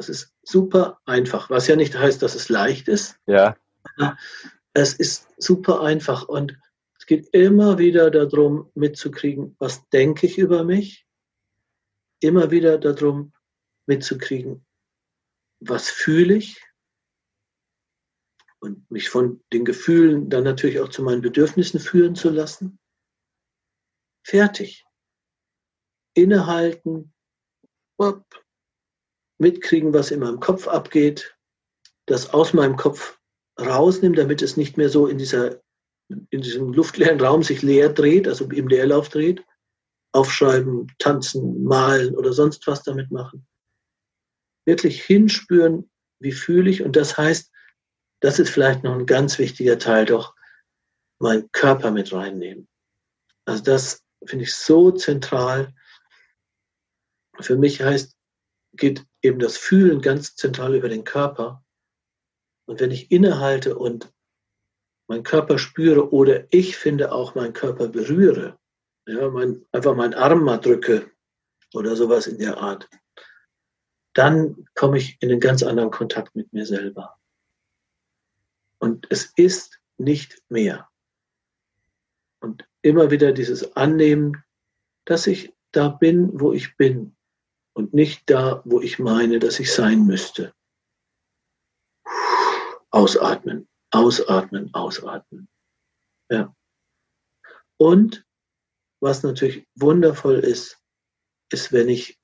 Es 0.00 0.08
ist 0.08 0.34
super 0.42 0.98
einfach, 1.04 1.50
was 1.50 1.66
ja 1.66 1.76
nicht 1.76 1.94
heißt, 1.94 2.22
dass 2.22 2.34
es 2.34 2.48
leicht 2.48 2.88
ist. 2.88 3.20
Ja. 3.26 3.54
Es 4.72 4.94
ist 4.94 5.28
super 5.36 5.82
einfach 5.82 6.26
und 6.26 6.58
es 6.98 7.04
geht 7.04 7.28
immer 7.34 7.76
wieder 7.76 8.10
darum, 8.10 8.70
mitzukriegen, 8.74 9.56
was 9.58 9.86
denke 9.90 10.26
ich 10.26 10.38
über 10.38 10.64
mich. 10.64 11.06
Immer 12.20 12.50
wieder 12.50 12.78
darum, 12.78 13.34
mitzukriegen, 13.84 14.64
was 15.60 15.90
fühle 15.90 16.36
ich. 16.36 16.62
Und 18.58 18.90
mich 18.90 19.10
von 19.10 19.44
den 19.52 19.66
Gefühlen 19.66 20.30
dann 20.30 20.44
natürlich 20.44 20.80
auch 20.80 20.88
zu 20.88 21.02
meinen 21.02 21.20
Bedürfnissen 21.20 21.78
führen 21.78 22.14
zu 22.14 22.30
lassen. 22.30 22.78
Fertig 24.24 24.86
innehalten, 26.14 27.12
mitkriegen, 29.40 29.92
was 29.92 30.10
in 30.10 30.20
meinem 30.20 30.40
Kopf 30.40 30.68
abgeht, 30.68 31.36
das 32.06 32.32
aus 32.32 32.52
meinem 32.52 32.76
Kopf 32.76 33.18
rausnehmen, 33.58 34.16
damit 34.16 34.42
es 34.42 34.56
nicht 34.56 34.76
mehr 34.76 34.88
so 34.88 35.06
in, 35.06 35.18
dieser, 35.18 35.60
in 36.08 36.42
diesem 36.42 36.72
luftleeren 36.72 37.20
Raum 37.20 37.42
sich 37.42 37.62
leer 37.62 37.90
dreht, 37.90 38.28
also 38.28 38.44
im 38.46 38.68
Leerlauf 38.68 39.08
dreht. 39.08 39.44
Aufschreiben, 40.12 40.92
tanzen, 40.98 41.62
malen 41.62 42.16
oder 42.16 42.32
sonst 42.32 42.66
was 42.66 42.82
damit 42.82 43.12
machen. 43.12 43.46
Wirklich 44.66 45.02
hinspüren, 45.04 45.88
wie 46.18 46.32
fühle 46.32 46.68
ich. 46.68 46.82
Und 46.82 46.96
das 46.96 47.16
heißt, 47.16 47.50
das 48.20 48.38
ist 48.38 48.50
vielleicht 48.50 48.82
noch 48.82 48.94
ein 48.94 49.06
ganz 49.06 49.38
wichtiger 49.38 49.78
Teil, 49.78 50.06
doch 50.06 50.34
meinen 51.20 51.50
Körper 51.52 51.90
mit 51.92 52.12
reinnehmen. 52.12 52.68
Also 53.44 53.62
das 53.62 54.02
finde 54.26 54.44
ich 54.44 54.54
so 54.54 54.90
zentral, 54.90 55.72
für 57.40 57.56
mich 57.56 57.80
heißt, 57.80 58.16
geht 58.72 59.04
eben 59.22 59.38
das 59.38 59.56
Fühlen 59.56 60.00
ganz 60.00 60.36
zentral 60.36 60.74
über 60.74 60.88
den 60.88 61.04
Körper. 61.04 61.64
Und 62.66 62.80
wenn 62.80 62.90
ich 62.90 63.10
innehalte 63.10 63.76
und 63.76 64.12
meinen 65.08 65.24
Körper 65.24 65.58
spüre 65.58 66.12
oder 66.12 66.46
ich 66.50 66.76
finde 66.76 67.12
auch 67.12 67.34
meinen 67.34 67.52
Körper 67.52 67.88
berühre, 67.88 68.58
ja, 69.06 69.28
mein, 69.28 69.66
einfach 69.72 69.96
meinen 69.96 70.14
Arm 70.14 70.44
mal 70.44 70.58
drücke 70.58 71.10
oder 71.74 71.96
sowas 71.96 72.26
in 72.26 72.38
der 72.38 72.58
Art, 72.58 72.88
dann 74.12 74.66
komme 74.74 74.98
ich 74.98 75.16
in 75.20 75.30
einen 75.30 75.40
ganz 75.40 75.62
anderen 75.62 75.90
Kontakt 75.90 76.34
mit 76.36 76.52
mir 76.52 76.66
selber. 76.66 77.18
Und 78.78 79.06
es 79.10 79.32
ist 79.36 79.80
nicht 79.98 80.42
mehr. 80.48 80.88
Und 82.40 82.66
immer 82.82 83.10
wieder 83.10 83.32
dieses 83.32 83.76
Annehmen, 83.76 84.42
dass 85.04 85.26
ich 85.26 85.52
da 85.72 85.88
bin, 85.88 86.40
wo 86.40 86.52
ich 86.52 86.76
bin 86.76 87.16
und 87.74 87.94
nicht 87.94 88.28
da, 88.28 88.62
wo 88.64 88.80
ich 88.80 88.98
meine, 88.98 89.38
dass 89.38 89.60
ich 89.60 89.72
sein 89.72 90.06
müsste. 90.06 90.54
Ausatmen, 92.90 93.68
ausatmen, 93.90 94.74
ausatmen. 94.74 95.48
Ja. 96.30 96.54
Und 97.78 98.26
was 99.00 99.22
natürlich 99.22 99.66
wundervoll 99.74 100.40
ist, 100.40 100.78
ist, 101.50 101.72
wenn 101.72 101.88
ich 101.88 102.20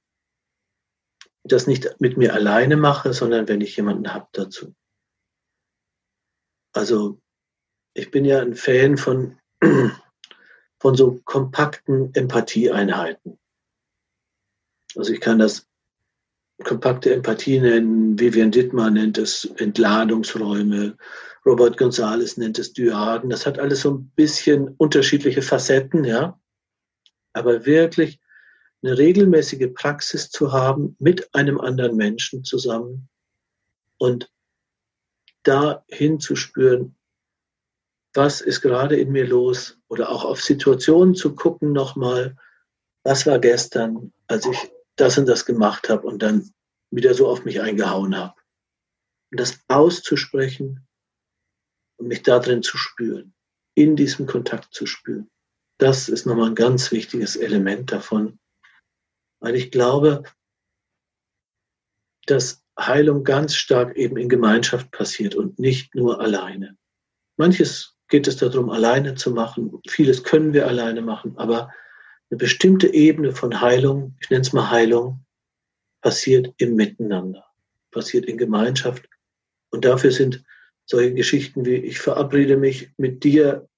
das 1.45 1.67
nicht 1.67 2.01
mit 2.01 2.17
mir 2.17 2.35
alleine 2.35 2.77
mache, 2.77 3.13
sondern 3.13 3.49
wenn 3.49 3.61
ich 3.61 3.77
jemanden 3.77 4.13
habe 4.13 4.29
dazu. 4.33 4.75
Also 6.75 7.21
ich 7.95 8.11
bin 8.11 8.25
ja 8.25 8.41
ein 8.41 8.55
Fan 8.55 8.99
von, 8.99 9.39
von 10.81 10.95
so 10.95 11.21
kompakten 11.25 12.13
Empathieeinheiten. 12.15 13.39
Also 14.97 15.13
ich 15.13 15.21
kann 15.21 15.39
das 15.39 15.67
kompakte 16.65 17.15
Empathie 17.15 17.61
nennen, 17.61 18.19
Vivian 18.19 18.51
Dittmar 18.51 18.91
nennt 18.91 19.19
es 19.19 19.45
Entladungsräume, 19.57 20.97
Robert 21.45 21.77
Gonzales 21.77 22.37
nennt 22.39 22.59
es 22.59 22.73
Dyaden. 22.73 23.31
Das 23.31 23.47
hat 23.47 23.59
alles 23.59 23.83
so 23.83 23.93
ein 23.93 24.11
bisschen 24.17 24.69
unterschiedliche 24.79 25.43
Facetten, 25.43 26.05
ja. 26.05 26.41
Aber 27.33 27.67
wirklich 27.67 28.21
eine 28.83 28.99
regelmäßige 28.99 29.73
Praxis 29.75 30.31
zu 30.31 30.53
haben 30.53 30.97
mit 30.99 31.35
einem 31.35 31.61
anderen 31.61 31.97
Menschen 31.97 32.45
zusammen 32.45 33.09
und 33.99 34.31
da 35.43 35.85
hinzuspüren, 35.89 36.97
was 38.15 38.41
ist 38.41 38.63
gerade 38.63 38.97
in 38.97 39.13
mir 39.13 39.27
los 39.27 39.79
oder 39.89 40.09
auch 40.09 40.25
auf 40.25 40.43
Situationen 40.43 41.15
zu 41.15 41.35
gucken 41.35 41.73
nochmal, 41.73 42.37
was 43.05 43.27
war 43.27 43.39
gestern, 43.39 44.13
als 44.27 44.47
ich 44.47 44.59
das 44.97 45.19
und 45.19 45.27
das 45.27 45.45
gemacht 45.45 45.89
habe 45.89 46.07
und 46.07 46.23
dann 46.23 46.51
wieder 46.91 47.15
so 47.15 47.29
auf 47.29 47.45
mich 47.45 47.61
eingehauen 47.61 48.17
habe. 48.17 48.35
und 49.31 49.41
das 49.41 49.61
auszusprechen 49.69 50.87
und 51.99 52.09
mich 52.09 52.23
darin 52.23 52.63
zu 52.63 52.77
spüren, 52.77 53.35
in 53.75 53.97
diesem 53.97 54.27
Kontakt 54.27 54.73
zu 54.73 54.87
spüren. 54.87 55.29
Das 55.79 56.09
ist 56.09 56.27
nochmal 56.27 56.49
ein 56.49 56.55
ganz 56.55 56.93
wichtiges 56.93 57.37
Element 57.37 57.93
davon, 57.93 58.39
weil 59.41 59.57
ich 59.57 59.71
glaube, 59.71 60.23
dass 62.27 62.65
Heilung 62.79 63.25
ganz 63.25 63.57
stark 63.57 63.97
eben 63.97 64.17
in 64.17 64.29
Gemeinschaft 64.29 64.91
passiert 64.91 65.35
und 65.35 65.59
nicht 65.59 65.95
nur 65.95 66.21
alleine. 66.21 66.77
Manches 67.37 67.97
geht 68.09 68.27
es 68.29 68.37
darum, 68.37 68.71
alleine 68.71 69.15
zu 69.15 69.31
machen. 69.33 69.81
Vieles 69.89 70.23
können 70.23 70.53
wir 70.53 70.67
alleine 70.67 71.03
machen, 71.03 71.37
aber 71.37 71.73
eine 72.31 72.39
bestimmte 72.39 72.93
Ebene 72.93 73.33
von 73.33 73.61
Heilung, 73.61 74.17
ich 74.21 74.31
nenne 74.31 74.43
es 74.43 74.53
mal 74.53 74.71
Heilung, 74.71 75.25
passiert 76.01 76.53
im 76.59 76.75
Miteinander, 76.75 77.45
passiert 77.91 78.27
in 78.27 78.37
Gemeinschaft. 78.37 79.09
Und 79.71 79.85
dafür 79.85 80.13
sind 80.13 80.45
solche 80.85 81.15
Geschichten 81.15 81.65
wie, 81.65 81.77
ich 81.77 81.99
verabrede 81.99 82.57
mich 82.57 82.91
mit 82.97 83.25
dir 83.25 83.69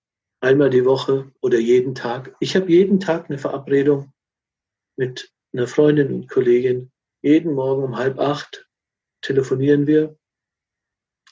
einmal 0.41 0.71
die 0.71 0.85
Woche 0.85 1.31
oder 1.41 1.59
jeden 1.59 1.95
Tag. 1.95 2.35
Ich 2.41 2.55
habe 2.55 2.71
jeden 2.71 3.01
Tag 3.01 3.29
eine 3.29 3.39
Verabredung 3.39 4.13
mit 4.97 5.33
einer 5.53 5.67
Freundin 5.67 6.13
und 6.13 6.29
Kollegin. 6.29 6.91
Jeden 7.23 7.55
Morgen 7.55 7.83
um 7.83 7.97
halb 7.97 8.19
acht 8.19 8.69
telefonieren 9.23 9.87
wir. 9.87 10.17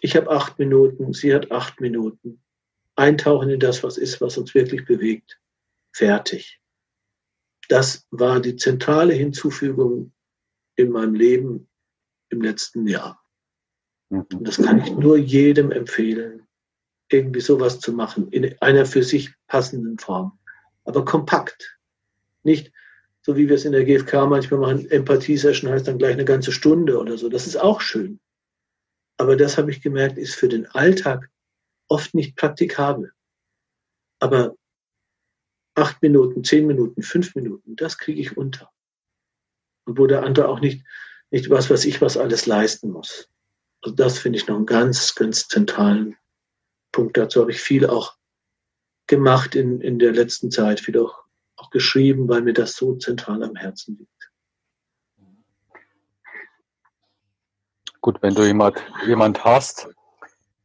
Ich 0.00 0.16
habe 0.16 0.30
acht 0.30 0.58
Minuten, 0.58 1.12
sie 1.12 1.34
hat 1.34 1.50
acht 1.50 1.80
Minuten. 1.80 2.42
Eintauchen 2.96 3.50
in 3.50 3.60
das, 3.60 3.82
was 3.82 3.98
ist, 3.98 4.20
was 4.20 4.38
uns 4.38 4.54
wirklich 4.54 4.84
bewegt. 4.84 5.38
Fertig. 5.92 6.60
Das 7.68 8.06
war 8.10 8.40
die 8.40 8.56
zentrale 8.56 9.14
Hinzufügung 9.14 10.12
in 10.76 10.90
meinem 10.90 11.14
Leben 11.14 11.68
im 12.28 12.42
letzten 12.42 12.86
Jahr. 12.86 13.22
Und 14.08 14.32
mhm. 14.32 14.44
das 14.44 14.58
kann 14.58 14.80
ich 14.80 14.92
nur 14.92 15.16
jedem 15.16 15.72
empfehlen, 15.72 16.46
irgendwie 17.10 17.40
sowas 17.40 17.80
zu 17.80 17.92
machen, 17.92 18.30
in 18.30 18.56
einer 18.60 18.86
für 18.86 19.02
sich 19.02 19.34
passenden 19.46 19.98
Form. 19.98 20.38
Aber 20.84 21.04
kompakt. 21.04 21.78
Nicht 22.42 22.72
so 23.26 23.36
wie 23.36 23.48
wir 23.48 23.56
es 23.56 23.64
in 23.64 23.72
der 23.72 23.84
GfK 23.84 24.28
manchmal 24.28 24.60
machen, 24.60 24.88
Empathie-Session 24.88 25.68
heißt 25.68 25.88
dann 25.88 25.98
gleich 25.98 26.12
eine 26.12 26.24
ganze 26.24 26.52
Stunde 26.52 26.96
oder 26.96 27.18
so. 27.18 27.28
Das 27.28 27.48
ist 27.48 27.56
auch 27.56 27.80
schön. 27.80 28.20
Aber 29.16 29.34
das 29.34 29.58
habe 29.58 29.72
ich 29.72 29.82
gemerkt, 29.82 30.16
ist 30.16 30.36
für 30.36 30.48
den 30.48 30.66
Alltag 30.66 31.28
oft 31.88 32.14
nicht 32.14 32.36
praktikabel. 32.36 33.12
Aber 34.20 34.54
acht 35.76 36.02
Minuten, 36.02 36.42
zehn 36.42 36.66
Minuten, 36.66 37.02
fünf 37.02 37.34
Minuten, 37.34 37.76
das 37.76 37.98
kriege 37.98 38.20
ich 38.20 38.36
unter. 38.36 38.72
Und 39.84 39.98
wo 39.98 40.06
der 40.06 40.24
andere 40.24 40.48
auch 40.48 40.60
nicht, 40.60 40.84
nicht 41.30 41.50
was, 41.50 41.70
was 41.70 41.84
ich 41.84 42.00
was 42.00 42.16
alles 42.16 42.46
leisten 42.46 42.90
muss. 42.90 43.28
Also 43.82 43.94
das 43.94 44.18
finde 44.18 44.38
ich 44.38 44.46
noch 44.46 44.56
einen 44.56 44.66
ganz, 44.66 45.14
ganz 45.14 45.48
zentralen 45.48 46.16
Punkt. 46.92 47.16
Dazu 47.16 47.40
habe 47.40 47.50
ich 47.50 47.60
viel 47.60 47.86
auch 47.86 48.16
gemacht 49.06 49.54
in, 49.54 49.80
in 49.80 49.98
der 49.98 50.12
letzten 50.12 50.50
Zeit, 50.50 50.80
viel 50.80 50.98
auch, 50.98 51.24
auch 51.56 51.70
geschrieben, 51.70 52.28
weil 52.28 52.42
mir 52.42 52.54
das 52.54 52.74
so 52.74 52.96
zentral 52.96 53.42
am 53.42 53.54
Herzen 53.54 53.98
liegt. 53.98 54.10
Gut, 58.00 58.22
wenn 58.22 58.34
du 58.34 58.44
jemand, 58.44 58.82
jemand 59.06 59.44
hast 59.44 59.88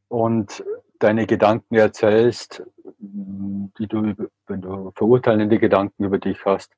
und 0.08 0.64
deine 1.02 1.26
Gedanken 1.26 1.76
erzählst, 1.76 2.64
die 3.00 3.88
du, 3.88 4.14
wenn 4.48 4.62
du 4.62 4.92
verurteilende 4.96 5.60
Gedanken 5.60 6.04
über 6.04 6.20
dich 6.20 6.46
hast, 6.46 6.72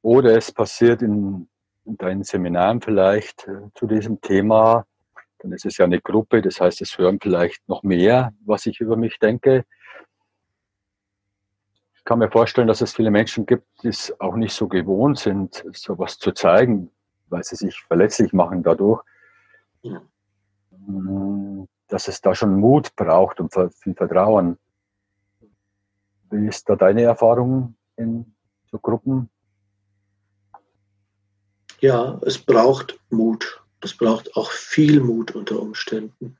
oder 0.00 0.36
es 0.36 0.50
passiert 0.50 1.02
in, 1.02 1.48
in 1.84 1.96
deinen 1.96 2.24
Seminaren 2.24 2.80
vielleicht 2.80 3.46
äh, 3.46 3.68
zu 3.74 3.86
diesem 3.86 4.20
Thema, 4.20 4.84
dann 5.38 5.52
ist 5.52 5.66
es 5.66 5.76
ja 5.76 5.84
eine 5.84 6.00
Gruppe, 6.00 6.42
das 6.42 6.60
heißt, 6.60 6.80
es 6.80 6.98
hören 6.98 7.18
vielleicht 7.20 7.68
noch 7.68 7.82
mehr, 7.82 8.32
was 8.44 8.66
ich 8.66 8.80
über 8.80 8.96
mich 8.96 9.18
denke. 9.18 9.64
Ich 11.94 12.04
kann 12.04 12.18
mir 12.18 12.30
vorstellen, 12.30 12.68
dass 12.68 12.80
es 12.80 12.94
viele 12.94 13.10
Menschen 13.10 13.46
gibt, 13.46 13.66
die 13.82 13.88
es 13.88 14.18
auch 14.20 14.34
nicht 14.34 14.54
so 14.54 14.66
gewohnt 14.66 15.18
sind, 15.18 15.64
sowas 15.72 16.18
zu 16.18 16.32
zeigen, 16.32 16.90
weil 17.28 17.44
sie 17.44 17.56
sich 17.56 17.80
verletzlich 17.82 18.32
machen 18.32 18.62
dadurch, 18.62 19.02
mm, 20.70 21.64
dass 21.92 22.08
es 22.08 22.22
da 22.22 22.34
schon 22.34 22.58
Mut 22.58 22.96
braucht 22.96 23.38
und 23.38 23.52
viel 23.52 23.94
Vertrauen. 23.94 24.58
Wie 26.30 26.48
ist 26.48 26.66
da 26.68 26.76
deine 26.76 27.02
Erfahrung 27.02 27.76
in 27.96 28.34
so 28.70 28.78
Gruppen? 28.78 29.28
Ja, 31.80 32.18
es 32.24 32.38
braucht 32.38 32.98
Mut. 33.10 33.62
Es 33.82 33.94
braucht 33.94 34.34
auch 34.36 34.50
viel 34.50 35.00
Mut 35.00 35.34
unter 35.34 35.60
Umständen. 35.60 36.38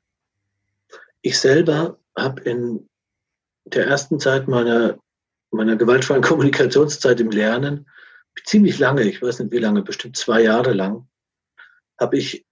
Ich 1.20 1.38
selber 1.38 1.98
habe 2.16 2.40
in 2.42 2.88
der 3.64 3.86
ersten 3.86 4.20
Zeit 4.20 4.48
meiner, 4.48 4.98
meiner 5.50 5.76
gewaltfreien 5.76 6.22
Kommunikationszeit 6.22 7.20
im 7.20 7.30
Lernen, 7.30 7.86
ziemlich 8.44 8.78
lange, 8.78 9.02
ich 9.02 9.20
weiß 9.20 9.40
nicht 9.40 9.52
wie 9.52 9.58
lange, 9.58 9.82
bestimmt 9.82 10.16
zwei 10.16 10.42
Jahre 10.42 10.72
lang, 10.72 11.06
habe 12.00 12.16
ich 12.16 12.46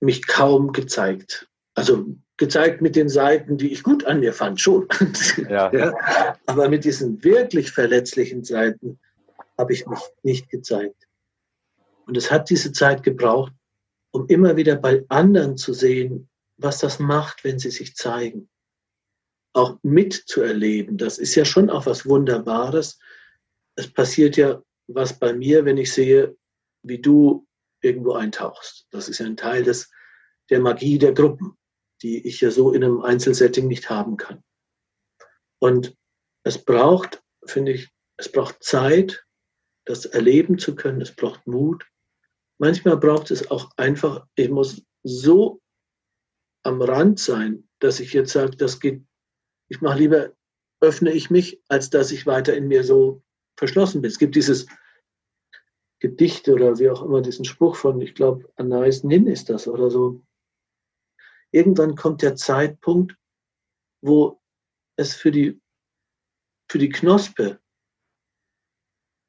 mich 0.00 0.26
kaum 0.26 0.72
gezeigt. 0.72 1.48
Also 1.74 2.16
gezeigt 2.36 2.80
mit 2.80 2.96
den 2.96 3.08
Seiten, 3.08 3.58
die 3.58 3.72
ich 3.72 3.82
gut 3.82 4.04
an 4.04 4.20
mir 4.20 4.32
fand, 4.32 4.60
schon. 4.60 4.88
Ja. 5.48 5.72
ja. 5.72 6.38
Aber 6.46 6.68
mit 6.68 6.84
diesen 6.84 7.22
wirklich 7.22 7.70
verletzlichen 7.72 8.44
Seiten 8.44 8.98
habe 9.58 9.72
ich 9.72 9.86
mich 9.86 10.00
nicht 10.22 10.48
gezeigt. 10.48 11.08
Und 12.06 12.16
es 12.16 12.30
hat 12.30 12.50
diese 12.50 12.72
Zeit 12.72 13.02
gebraucht, 13.02 13.52
um 14.12 14.26
immer 14.26 14.56
wieder 14.56 14.76
bei 14.76 15.04
anderen 15.08 15.56
zu 15.56 15.72
sehen, 15.72 16.28
was 16.56 16.78
das 16.78 16.98
macht, 16.98 17.44
wenn 17.44 17.58
sie 17.58 17.70
sich 17.70 17.94
zeigen. 17.94 18.48
Auch 19.54 19.78
mitzuerleben, 19.82 20.96
das 20.96 21.18
ist 21.18 21.34
ja 21.34 21.44
schon 21.44 21.70
auch 21.70 21.86
was 21.86 22.06
Wunderbares. 22.06 22.98
Es 23.76 23.92
passiert 23.92 24.36
ja 24.36 24.62
was 24.86 25.18
bei 25.18 25.32
mir, 25.32 25.64
wenn 25.64 25.78
ich 25.78 25.92
sehe, 25.92 26.36
wie 26.82 27.00
du 27.00 27.46
irgendwo 27.82 28.14
eintauchst. 28.14 28.86
Das 28.90 29.08
ist 29.08 29.18
ja 29.18 29.26
ein 29.26 29.36
Teil 29.36 29.62
des, 29.62 29.90
der 30.50 30.60
Magie 30.60 30.98
der 30.98 31.12
Gruppen, 31.12 31.56
die 32.02 32.26
ich 32.26 32.40
ja 32.40 32.50
so 32.50 32.72
in 32.72 32.84
einem 32.84 33.00
Einzelsetting 33.00 33.68
nicht 33.68 33.90
haben 33.90 34.16
kann. 34.16 34.42
Und 35.60 35.96
es 36.44 36.58
braucht, 36.58 37.22
finde 37.46 37.72
ich, 37.72 37.90
es 38.16 38.30
braucht 38.30 38.62
Zeit, 38.62 39.24
das 39.84 40.06
erleben 40.06 40.58
zu 40.58 40.74
können. 40.74 41.00
Es 41.00 41.14
braucht 41.14 41.46
Mut. 41.46 41.86
Manchmal 42.58 42.96
braucht 42.96 43.30
es 43.30 43.50
auch 43.50 43.70
einfach, 43.76 44.26
ich 44.34 44.50
muss 44.50 44.82
so 45.02 45.60
am 46.64 46.80
Rand 46.80 47.18
sein, 47.18 47.68
dass 47.80 48.00
ich 48.00 48.12
jetzt 48.12 48.32
sage, 48.32 48.56
das 48.56 48.78
geht, 48.78 49.04
ich 49.68 49.80
mache 49.80 49.98
lieber, 49.98 50.32
öffne 50.80 51.12
ich 51.12 51.30
mich, 51.30 51.60
als 51.68 51.90
dass 51.90 52.12
ich 52.12 52.26
weiter 52.26 52.54
in 52.56 52.68
mir 52.68 52.84
so 52.84 53.22
verschlossen 53.56 54.02
bin. 54.02 54.10
Es 54.10 54.18
gibt 54.18 54.36
dieses 54.36 54.66
Gedicht 56.00 56.48
oder 56.48 56.78
wie 56.78 56.90
auch 56.90 57.02
immer, 57.02 57.22
diesen 57.22 57.44
Spruch 57.44 57.76
von, 57.76 58.00
ich 58.00 58.14
glaube, 58.14 58.48
Anais 58.56 59.04
Nin 59.04 59.26
ist 59.26 59.48
das 59.48 59.68
oder 59.68 59.90
so. 59.90 60.22
Irgendwann 61.52 61.94
kommt 61.94 62.22
der 62.22 62.34
Zeitpunkt, 62.34 63.16
wo 64.00 64.42
es 64.96 65.14
für 65.14 65.30
die, 65.30 65.60
für 66.68 66.78
die 66.78 66.88
Knospe 66.88 67.60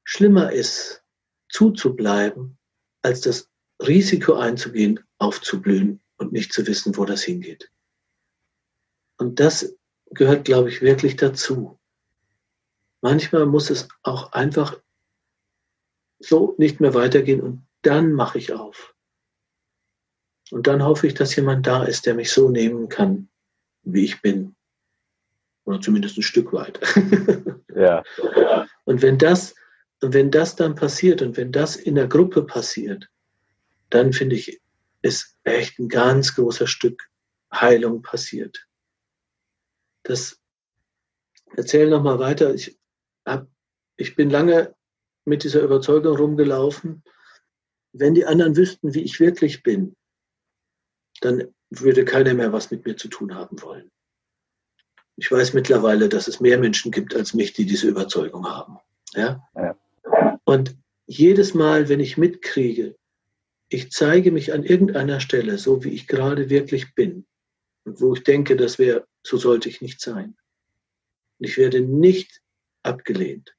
schlimmer 0.04 0.52
ist, 0.52 1.04
zuzubleiben, 1.50 2.58
als 3.04 3.22
das 3.22 3.50
Risiko 3.82 4.34
einzugehen, 4.34 5.00
aufzublühen 5.18 6.02
und 6.18 6.32
nicht 6.32 6.54
zu 6.54 6.66
wissen, 6.66 6.98
wo 6.98 7.06
das 7.06 7.24
hingeht. 7.24 7.72
Und 9.18 9.40
das 9.40 9.76
gehört, 10.12 10.46
glaube 10.46 10.70
ich, 10.70 10.82
wirklich 10.82 11.16
dazu. 11.16 11.80
Manchmal 13.02 13.46
muss 13.46 13.70
es 13.70 13.88
auch 14.02 14.32
einfach 14.32 14.82
so 16.20 16.56
nicht 16.58 16.80
mehr 16.80 16.94
weitergehen 16.94 17.42
und 17.42 17.68
dann 17.82 18.14
mache 18.14 18.38
ich 18.38 18.54
auf. 18.54 18.93
Und 20.52 20.68
dann 20.68 20.84
hoffe 20.84 21.08
ich, 21.08 21.14
dass 21.14 21.36
jemand 21.36 21.66
da 21.66 21.84
ist, 21.84 22.06
der 22.06 22.14
mich 22.14 22.32
so 22.32 22.50
nehmen 22.50 22.90
kann, 22.90 23.30
wie 23.84 24.06
ich 24.06 24.22
bin. 24.22 24.56
Oder 25.66 25.82
zumindest 25.82 26.18
ein 26.18 26.24
Stück 26.24 26.54
weit. 26.54 26.80
Ja. 27.76 28.04
Und 28.84 29.02
wenn 29.02 29.18
das 29.18 29.56
wenn 30.12 30.32
das 30.32 30.56
dann 30.56 30.76
passiert 30.76 31.22
und 31.22 31.38
wenn 31.38 31.52
das 31.52 31.76
in 31.76 31.96
der 31.96 32.08
Gruppe 32.08 32.44
passiert, 32.44 33.10
dann 33.90 34.12
finde 34.12 34.36
ich, 34.36 34.62
ist 35.02 35.38
echt 35.44 35.80
ein 35.80 35.88
ganz 35.88 36.36
großer 36.36 36.68
Stück 36.68 37.10
Heilung 37.54 38.02
passiert. 38.02 38.68
Das 40.04 40.40
erzähle 41.56 41.92
nochmal 41.92 42.20
weiter. 42.20 42.54
Ich, 42.54 42.78
hab, 43.26 43.48
ich 43.96 44.16
bin 44.16 44.30
lange 44.30 44.76
mit 45.26 45.44
dieser 45.44 45.62
Überzeugung 45.62 46.18
rumgelaufen, 46.18 47.04
wenn 47.94 48.16
die 48.16 48.26
anderen 48.26 48.58
wüssten, 48.58 48.94
wie 48.94 49.04
ich 49.04 49.20
wirklich 49.20 49.64
bin, 49.64 49.96
dann 51.24 51.54
würde 51.70 52.06
keiner 52.06 52.34
mehr 52.34 52.54
was 52.54 52.72
mit 52.72 52.86
mir 52.86 52.98
zu 52.98 53.08
tun 53.08 53.36
haben 53.36 53.62
wollen. 53.62 53.92
Ich 55.16 55.32
weiß 55.32 55.54
mittlerweile, 55.54 56.10
dass 56.10 56.28
es 56.28 56.40
mehr 56.40 56.58
Menschen 56.58 56.92
gibt 56.92 57.16
als 57.16 57.34
mich, 57.34 57.54
die 57.54 57.66
diese 57.66 57.88
Überzeugung 57.88 58.48
haben. 58.48 58.80
Ja? 59.14 59.48
ja. 59.56 59.78
Und 60.44 60.76
jedes 61.06 61.54
Mal, 61.54 61.90
wenn 61.90 62.00
ich 62.00 62.18
mitkriege, 62.18 62.96
ich 63.70 63.92
zeige 63.92 64.32
mich 64.32 64.54
an 64.54 64.64
irgendeiner 64.64 65.20
Stelle, 65.20 65.58
so 65.58 65.84
wie 65.84 65.90
ich 65.90 66.08
gerade 66.08 66.50
wirklich 66.50 66.96
bin, 66.96 67.26
und 67.86 68.00
wo 68.00 68.14
ich 68.14 68.24
denke, 68.24 68.56
das 68.56 68.80
wäre, 68.80 69.08
so 69.24 69.38
sollte 69.38 69.70
ich 69.70 69.82
nicht 69.82 70.00
sein. 70.00 70.38
Und 71.40 71.48
ich 71.48 71.58
werde 71.58 71.82
nicht 71.82 72.42
abgelehnt. 72.84 73.56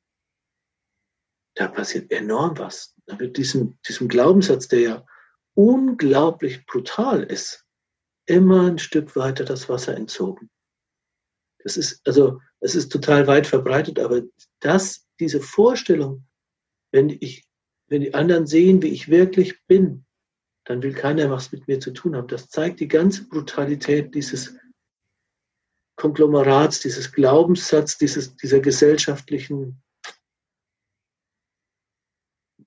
Da 1.54 1.68
passiert 1.68 2.10
enorm 2.10 2.58
was. 2.58 2.94
Da 3.06 3.18
wird 3.20 3.36
diesem, 3.36 3.78
diesem 3.86 4.08
Glaubenssatz, 4.08 4.68
der 4.68 4.80
ja 4.80 5.06
unglaublich 5.54 6.66
brutal 6.66 7.22
ist, 7.22 7.64
immer 8.26 8.66
ein 8.66 8.78
Stück 8.78 9.16
weiter 9.16 9.44
das 9.44 9.68
Wasser 9.68 9.96
entzogen. 9.96 10.50
Das 11.58 11.76
ist, 11.76 12.06
also, 12.06 12.40
es 12.60 12.74
ist 12.74 12.90
total 12.90 13.26
weit 13.26 13.46
verbreitet, 13.46 13.98
aber 13.98 14.22
das, 14.60 15.06
diese 15.20 15.40
Vorstellung, 15.40 16.26
wenn 16.92 17.08
ich, 17.08 17.46
wenn 17.88 18.00
die 18.00 18.14
anderen 18.14 18.46
sehen, 18.46 18.82
wie 18.82 18.88
ich 18.88 19.08
wirklich 19.08 19.64
bin, 19.66 20.04
dann 20.64 20.82
will 20.82 20.94
keiner 20.94 21.30
was 21.30 21.52
mit 21.52 21.68
mir 21.68 21.80
zu 21.80 21.92
tun 21.92 22.16
haben. 22.16 22.28
Das 22.28 22.48
zeigt 22.48 22.80
die 22.80 22.88
ganze 22.88 23.28
Brutalität 23.28 24.14
dieses 24.14 24.56
Konglomerats, 25.96 26.80
dieses 26.80 27.12
Glaubenssatz, 27.12 27.98
dieses, 27.98 28.36
dieser 28.36 28.60
gesellschaftlichen, 28.60 29.82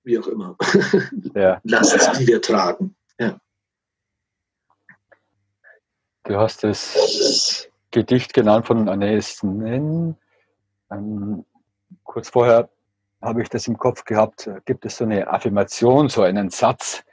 wie 0.08 0.18
auch 0.18 0.26
immer, 0.26 0.56
ja. 1.34 1.60
Last, 1.64 2.18
die 2.18 2.26
wir 2.26 2.40
tragen. 2.40 2.96
Ja. 3.18 3.38
Du 6.24 6.36
hast 6.36 6.64
das 6.64 7.68
Gedicht 7.90 8.32
genannt 8.32 8.66
von 8.66 8.88
Anais 8.88 9.42
Nen. 9.42 10.16
Ähm, 10.90 11.44
kurz 12.04 12.30
vorher 12.30 12.70
habe 13.20 13.42
ich 13.42 13.50
das 13.50 13.68
im 13.68 13.76
Kopf 13.76 14.04
gehabt, 14.04 14.50
gibt 14.64 14.86
es 14.86 14.96
so 14.96 15.04
eine 15.04 15.28
Affirmation, 15.28 16.08
so 16.08 16.22
einen 16.22 16.48
Satz, 16.48 17.04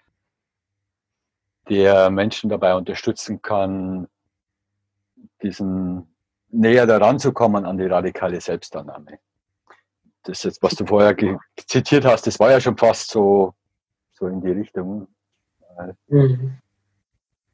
der 1.67 2.09
Menschen 2.09 2.49
dabei 2.49 2.75
unterstützen 2.75 3.41
kann, 3.41 4.07
diesen 5.41 6.15
näher 6.47 6.85
daran 6.85 7.19
zu 7.19 7.33
kommen 7.33 7.65
an 7.65 7.77
die 7.77 7.87
radikale 7.87 8.39
Selbstannahme. 8.39 9.19
Das 10.25 10.43
jetzt, 10.43 10.61
was 10.61 10.75
du 10.75 10.85
vorher 10.85 11.15
zitiert 11.67 12.05
hast, 12.05 12.27
das 12.27 12.39
war 12.39 12.51
ja 12.51 12.59
schon 12.59 12.77
fast 12.77 13.11
so, 13.11 13.53
so 14.13 14.27
in 14.27 14.41
die 14.41 14.51
Richtung. 14.51 15.07
Mhm. 16.07 16.57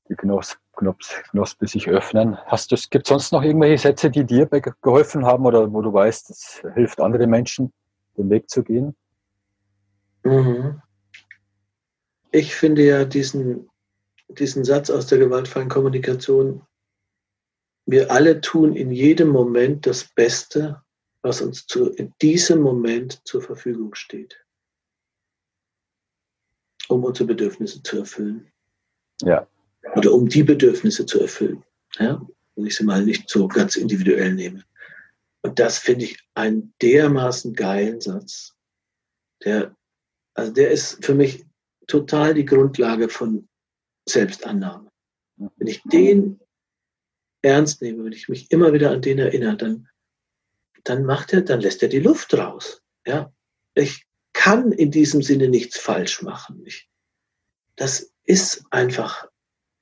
Die 0.10 0.16
Knops, 0.16 0.58
Knops, 0.76 1.22
Knospe 1.32 1.68
sich 1.68 1.88
öffnen. 1.88 2.38
Hast 2.46 2.72
du, 2.72 2.76
gibt 2.90 3.06
es 3.06 3.10
sonst 3.10 3.32
noch 3.32 3.44
irgendwelche 3.44 3.78
Sätze, 3.78 4.10
die 4.10 4.26
dir 4.26 4.48
geholfen 4.48 5.26
haben 5.26 5.46
oder 5.46 5.72
wo 5.72 5.82
du 5.82 5.92
weißt, 5.92 6.30
es 6.30 6.64
hilft 6.74 7.00
anderen 7.00 7.30
Menschen, 7.30 7.74
den 8.18 8.30
Weg 8.30 8.50
zu 8.50 8.64
gehen? 8.64 8.96
Mhm. 10.24 10.82
Ich 12.32 12.56
finde 12.56 12.84
ja 12.84 13.04
diesen 13.06 13.70
diesen 14.40 14.64
Satz 14.64 14.90
aus 14.90 15.08
der 15.08 15.18
gewaltfreien 15.18 15.70
Kommunikation, 15.70 16.62
wir 17.86 18.12
alle 18.12 18.42
tun 18.42 18.76
in 18.76 18.92
jedem 18.92 19.30
Moment 19.30 19.86
das 19.86 20.06
Beste, 20.16 20.82
was 21.22 21.42
uns 21.42 21.68
zu, 21.68 21.92
in 21.92 22.14
diesem 22.22 22.62
Moment 22.62 23.22
zur 23.26 23.42
Verfügung 23.42 23.96
steht, 23.96 24.44
um 26.88 27.04
unsere 27.04 27.28
Bedürfnisse 27.28 27.84
zu 27.84 28.00
erfüllen. 28.00 28.52
Ja. 29.22 29.48
Oder 29.96 30.14
um 30.14 30.28
die 30.28 30.44
Bedürfnisse 30.44 31.06
zu 31.06 31.20
erfüllen. 31.20 31.64
Ja? 31.98 32.26
Wenn 32.56 32.66
ich 32.66 32.76
sie 32.76 32.84
mal 32.84 33.04
nicht 33.04 33.30
so 33.30 33.48
ganz 33.48 33.76
individuell 33.76 34.34
nehme. 34.34 34.64
Und 35.42 35.60
das 35.60 35.80
finde 35.80 36.06
ich 36.06 36.20
einen 36.36 36.74
dermaßen 36.82 37.54
geilen 37.54 38.00
Satz. 38.02 38.56
Der, 39.44 39.76
also 40.34 40.52
der 40.52 40.72
ist 40.72 41.04
für 41.04 41.16
mich 41.16 41.46
total 41.88 42.34
die 42.34 42.46
Grundlage 42.46 43.10
von 43.10 43.48
Selbstannahme. 44.08 44.92
Wenn 45.38 45.68
ich 45.68 45.82
den 45.84 46.40
ernst 47.42 47.82
nehme, 47.82 48.06
wenn 48.06 48.14
ich 48.14 48.30
mich 48.30 48.52
immer 48.52 48.74
wieder 48.74 48.92
an 48.92 49.02
den 49.02 49.18
erinnere, 49.18 49.58
dann, 49.58 49.90
dann 50.84 51.06
macht 51.06 51.34
er, 51.34 51.42
dann 51.42 51.62
lässt 51.62 51.84
er 51.84 51.90
die 51.90 52.00
Luft 52.00 52.34
raus. 52.34 52.82
Ja, 53.06 53.34
ich 53.74 54.06
kann 54.34 54.72
in 54.72 54.92
diesem 54.92 55.22
Sinne 55.22 55.50
nichts 55.50 55.78
falsch 55.78 56.22
machen. 56.22 56.64
Ich, 56.66 56.90
das 57.76 58.14
ist 58.24 58.64
einfach 58.70 59.28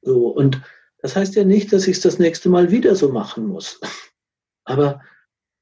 so. 0.01 0.27
Und 0.27 0.61
das 0.99 1.15
heißt 1.15 1.35
ja 1.35 1.43
nicht, 1.43 1.71
dass 1.71 1.87
ich 1.87 1.97
es 1.97 2.03
das 2.03 2.19
nächste 2.19 2.49
Mal 2.49 2.71
wieder 2.71 2.95
so 2.95 3.09
machen 3.11 3.47
muss. 3.47 3.79
Aber 4.63 5.03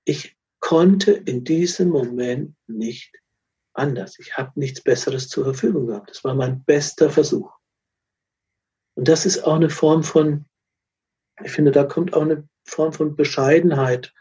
ich 0.06 0.36
konnte 0.60 1.12
in 1.12 1.44
diesem 1.44 1.90
Moment 1.90 2.56
nicht 2.68 3.14
anders. 3.74 4.18
Ich 4.20 4.38
habe 4.38 4.60
nichts 4.60 4.82
Besseres 4.82 5.30
zur 5.30 5.44
Verfügung 5.44 5.88
gehabt. 5.88 6.10
Das 6.10 6.24
war 6.24 6.34
mein 6.34 6.64
bester 6.64 7.10
Versuch. 7.10 7.52
Und 8.96 9.08
das 9.08 9.26
ist 9.26 9.44
auch 9.44 9.56
eine 9.56 9.70
Form 9.70 10.04
von, 10.04 10.46
ich 11.44 11.52
finde, 11.52 11.72
da 11.72 11.84
kommt 11.84 12.14
auch 12.14 12.24
eine 12.24 12.48
Form 12.64 12.94
von 12.94 13.16
Bescheidenheit 13.16 14.14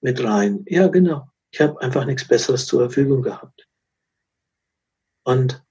mit 0.00 0.22
rein. 0.22 0.64
Ja, 0.68 0.88
genau. 0.88 1.28
Ich 1.50 1.60
habe 1.60 1.80
einfach 1.80 2.04
nichts 2.04 2.26
Besseres 2.26 2.66
zur 2.66 2.80
Verfügung 2.80 3.22
gehabt. 3.22 3.68
Und 5.24 5.64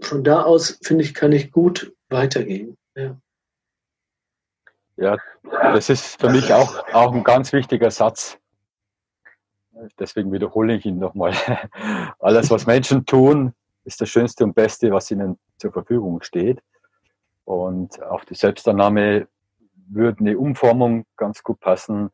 von 0.00 0.24
da 0.24 0.42
aus, 0.42 0.78
finde 0.82 1.04
ich, 1.04 1.14
kann 1.14 1.32
ich 1.32 1.52
gut 1.52 1.94
weitergehen. 2.08 2.76
Ja. 2.94 3.18
ja, 4.96 5.16
das 5.42 5.88
ist 5.88 6.20
für 6.20 6.28
mich 6.28 6.52
auch, 6.52 6.86
auch 6.92 7.12
ein 7.14 7.24
ganz 7.24 7.52
wichtiger 7.52 7.90
Satz. 7.90 8.38
Deswegen 9.98 10.32
wiederhole 10.32 10.74
ich 10.74 10.84
ihn 10.84 10.98
nochmal. 10.98 11.34
Alles, 12.18 12.50
was 12.50 12.66
Menschen 12.66 13.06
tun, 13.06 13.54
ist 13.84 14.00
das 14.00 14.08
Schönste 14.08 14.44
und 14.44 14.54
Beste, 14.54 14.90
was 14.90 15.10
ihnen 15.10 15.38
zur 15.56 15.72
Verfügung 15.72 16.22
steht. 16.22 16.62
Und 17.44 18.00
auf 18.02 18.24
die 18.24 18.34
Selbstannahme 18.34 19.28
würde 19.88 20.20
eine 20.20 20.38
Umformung 20.38 21.04
ganz 21.16 21.42
gut 21.42 21.58
passen. 21.60 22.10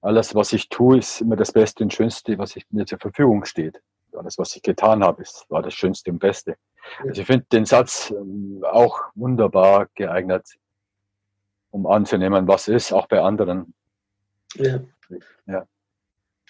Alles, 0.00 0.34
was 0.34 0.52
ich 0.52 0.68
tue, 0.68 0.98
ist 0.98 1.20
immer 1.20 1.36
das 1.36 1.52
Beste 1.52 1.82
und 1.82 1.92
Schönste, 1.92 2.38
was 2.38 2.56
ich, 2.56 2.64
mir 2.70 2.86
zur 2.86 2.98
Verfügung 2.98 3.44
steht. 3.44 3.80
Alles, 4.12 4.38
was 4.38 4.54
ich 4.56 4.62
getan 4.62 5.02
habe, 5.02 5.22
ist, 5.22 5.46
war 5.48 5.62
das 5.62 5.74
Schönste 5.74 6.10
und 6.10 6.18
Beste. 6.18 6.56
Also 7.00 7.20
ich 7.20 7.26
finde 7.26 7.46
den 7.52 7.64
Satz 7.64 8.10
ähm, 8.10 8.64
auch 8.70 9.00
wunderbar 9.14 9.88
geeignet, 9.94 10.46
um 11.70 11.86
anzunehmen, 11.86 12.48
was 12.48 12.68
ist, 12.68 12.92
auch 12.92 13.06
bei 13.06 13.20
anderen. 13.20 13.74
Ja. 14.54 14.80
ja. 15.46 15.66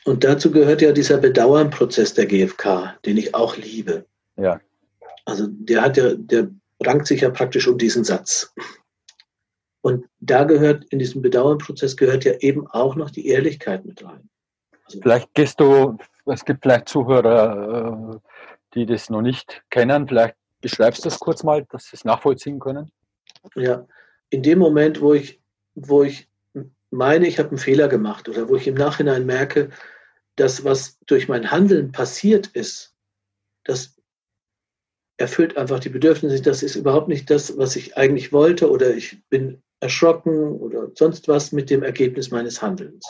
Und 0.04 0.24
dazu 0.24 0.50
gehört 0.50 0.80
ja 0.80 0.92
dieser 0.92 1.18
Bedauernprozess 1.18 2.14
der 2.14 2.26
GfK, 2.26 2.96
den 3.04 3.16
ich 3.16 3.34
auch 3.34 3.56
liebe. 3.56 4.06
Ja. 4.36 4.60
Also 5.24 5.46
der 5.48 5.82
hat 5.82 5.96
ja, 5.96 6.14
der 6.14 6.48
rankt 6.80 7.06
sich 7.06 7.22
ja 7.22 7.30
praktisch 7.30 7.66
um 7.66 7.76
diesen 7.76 8.04
Satz. 8.04 8.54
Und 9.80 10.06
da 10.20 10.44
gehört, 10.44 10.84
in 10.86 10.98
diesem 10.98 11.22
Bedauernprozess 11.22 11.96
gehört 11.96 12.24
ja 12.24 12.34
eben 12.40 12.66
auch 12.68 12.96
noch 12.96 13.10
die 13.10 13.28
Ehrlichkeit 13.28 13.84
mit 13.84 14.04
rein. 14.04 14.28
Also 14.84 15.00
vielleicht 15.00 15.34
gehst 15.34 15.60
du, 15.60 15.98
es 16.26 16.44
gibt 16.44 16.62
vielleicht 16.62 16.88
Zuhörer, 16.88 18.14
äh, 18.14 18.18
die 18.74 18.86
das 18.86 19.10
noch 19.10 19.22
nicht 19.22 19.62
kennen, 19.70 20.08
vielleicht 20.08 20.34
beschreibst 20.60 21.04
du 21.04 21.08
das 21.08 21.20
kurz 21.20 21.42
mal, 21.44 21.64
dass 21.70 21.84
sie 21.84 21.96
es 21.96 22.04
nachvollziehen 22.04 22.58
können. 22.58 22.90
Ja, 23.54 23.86
in 24.30 24.42
dem 24.42 24.58
Moment, 24.58 25.00
wo 25.00 25.14
ich, 25.14 25.40
wo 25.74 26.02
ich 26.02 26.28
meine, 26.90 27.26
ich 27.26 27.38
habe 27.38 27.50
einen 27.50 27.58
Fehler 27.58 27.88
gemacht 27.88 28.28
oder 28.28 28.48
wo 28.48 28.56
ich 28.56 28.66
im 28.66 28.74
Nachhinein 28.74 29.26
merke, 29.26 29.70
dass 30.36 30.64
was 30.64 30.98
durch 31.06 31.28
mein 31.28 31.50
Handeln 31.50 31.92
passiert 31.92 32.48
ist, 32.48 32.94
das 33.64 33.96
erfüllt 35.16 35.56
einfach 35.56 35.80
die 35.80 35.88
Bedürfnisse. 35.88 36.40
Das 36.42 36.62
ist 36.62 36.76
überhaupt 36.76 37.08
nicht 37.08 37.28
das, 37.28 37.58
was 37.58 37.76
ich 37.76 37.96
eigentlich 37.96 38.32
wollte 38.32 38.70
oder 38.70 38.94
ich 38.94 39.22
bin 39.28 39.62
erschrocken 39.80 40.52
oder 40.52 40.90
sonst 40.94 41.28
was 41.28 41.52
mit 41.52 41.70
dem 41.70 41.82
Ergebnis 41.82 42.30
meines 42.30 42.60
Handelns. 42.62 43.06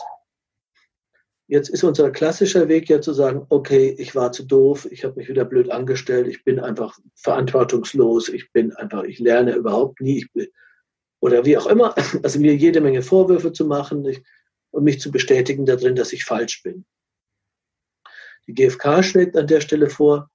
Jetzt 1.47 1.69
ist 1.69 1.83
unser 1.83 2.11
klassischer 2.11 2.67
Weg 2.67 2.89
ja 2.89 3.01
zu 3.01 3.11
sagen, 3.11 3.45
okay, 3.49 3.95
ich 3.97 4.13
war 4.13 4.31
zu 4.31 4.43
doof, 4.43 4.87
ich 4.91 5.03
habe 5.03 5.15
mich 5.15 5.29
wieder 5.29 5.45
blöd 5.45 5.71
angestellt, 5.71 6.27
ich 6.27 6.43
bin 6.43 6.59
einfach 6.59 6.99
verantwortungslos, 7.15 8.29
ich 8.29 8.51
bin 8.51 8.71
einfach, 8.73 9.03
ich 9.03 9.17
lerne 9.17 9.55
überhaupt 9.55 9.99
nie, 9.99 10.19
ich 10.19 10.31
bin, 10.31 10.47
oder 11.21 11.45
wie 11.45 11.57
auch 11.57 11.65
immer, 11.65 11.95
also 12.23 12.39
mir 12.39 12.55
jede 12.55 12.81
Menge 12.81 13.01
Vorwürfe 13.01 13.51
zu 13.51 13.65
machen 13.65 14.05
ich, 14.05 14.21
und 14.71 14.83
mich 14.83 14.99
zu 15.01 15.11
bestätigen 15.11 15.65
darin, 15.65 15.95
dass 15.95 16.13
ich 16.13 16.23
falsch 16.23 16.61
bin. 16.61 16.85
Die 18.45 18.53
GfK 18.53 19.03
schlägt 19.03 19.35
an 19.35 19.47
der 19.47 19.61
Stelle 19.61 19.89
vor, 19.89 20.29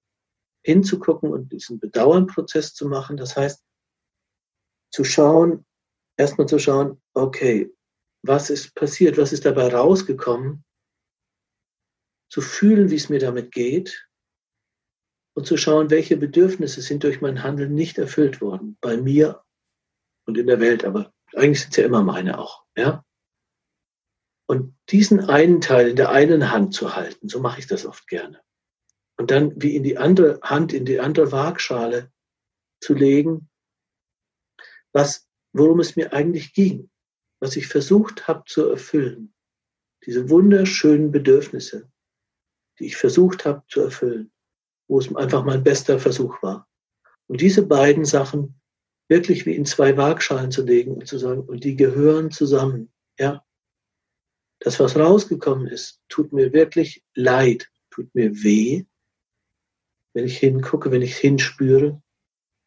hinzugucken 0.62 1.30
und 1.30 1.52
diesen 1.52 1.78
Bedauernprozess 1.78 2.74
zu 2.74 2.88
machen. 2.88 3.16
Das 3.16 3.36
heißt, 3.36 3.62
zu 4.90 5.04
schauen, 5.04 5.64
erstmal 6.16 6.48
zu 6.48 6.58
schauen, 6.58 7.00
okay, 7.14 7.72
was 8.22 8.50
ist 8.50 8.74
passiert, 8.74 9.18
was 9.18 9.32
ist 9.32 9.44
dabei 9.44 9.72
rausgekommen, 9.72 10.64
zu 12.30 12.40
fühlen, 12.40 12.90
wie 12.90 12.96
es 12.96 13.08
mir 13.08 13.20
damit 13.20 13.52
geht 13.52 14.08
und 15.36 15.46
zu 15.46 15.56
schauen, 15.56 15.90
welche 15.90 16.16
Bedürfnisse 16.16 16.80
sind 16.80 17.04
durch 17.04 17.20
mein 17.20 17.42
Handeln 17.42 17.74
nicht 17.74 17.98
erfüllt 17.98 18.40
worden, 18.40 18.78
bei 18.80 18.96
mir 18.96 19.44
und 20.26 20.38
in 20.38 20.46
der 20.46 20.60
Welt, 20.60 20.84
aber 20.84 21.12
eigentlich 21.34 21.60
sind 21.60 21.72
es 21.72 21.76
ja 21.76 21.84
immer 21.84 22.02
meine 22.02 22.38
auch, 22.38 22.64
ja. 22.76 23.04
Und 24.46 24.76
diesen 24.90 25.20
einen 25.20 25.60
Teil 25.60 25.88
in 25.88 25.96
der 25.96 26.10
einen 26.10 26.50
Hand 26.50 26.74
zu 26.74 26.94
halten, 26.94 27.28
so 27.28 27.40
mache 27.40 27.60
ich 27.60 27.66
das 27.66 27.86
oft 27.86 28.06
gerne. 28.06 28.42
Und 29.16 29.30
dann 29.30 29.52
wie 29.60 29.74
in 29.76 29.82
die 29.82 29.96
andere 29.96 30.40
Hand, 30.42 30.72
in 30.72 30.84
die 30.84 31.00
andere 31.00 31.32
Waagschale 31.32 32.12
zu 32.80 32.94
legen, 32.94 33.48
was 34.92 35.26
worum 35.54 35.80
es 35.80 35.96
mir 35.96 36.12
eigentlich 36.12 36.52
ging, 36.52 36.90
was 37.40 37.56
ich 37.56 37.68
versucht 37.68 38.28
habe 38.28 38.44
zu 38.46 38.68
erfüllen. 38.68 39.32
Diese 40.04 40.28
wunderschönen 40.28 41.10
Bedürfnisse, 41.10 41.90
die 42.78 42.86
ich 42.86 42.96
versucht 42.96 43.46
habe 43.46 43.62
zu 43.68 43.80
erfüllen, 43.80 44.30
wo 44.88 44.98
es 44.98 45.14
einfach 45.14 45.44
mein 45.44 45.64
bester 45.64 45.98
Versuch 45.98 46.42
war. 46.42 46.68
Und 47.26 47.40
diese 47.40 47.64
beiden 47.64 48.04
Sachen 48.04 48.60
wirklich 49.08 49.46
wie 49.46 49.54
in 49.54 49.64
zwei 49.64 49.96
Waagschalen 49.96 50.50
zu 50.50 50.62
legen 50.62 50.94
und 50.94 51.06
zu 51.06 51.18
sagen, 51.18 51.42
und 51.42 51.64
die 51.64 51.76
gehören 51.76 52.30
zusammen. 52.30 52.92
Ja. 53.18 53.44
Das, 54.60 54.80
was 54.80 54.96
rausgekommen 54.96 55.66
ist, 55.66 56.00
tut 56.08 56.32
mir 56.32 56.52
wirklich 56.52 57.04
leid, 57.14 57.70
tut 57.90 58.12
mir 58.14 58.42
weh, 58.42 58.84
wenn 60.14 60.24
ich 60.24 60.38
hingucke, 60.38 60.90
wenn 60.90 61.02
ich 61.02 61.16
hinspüre. 61.16 62.02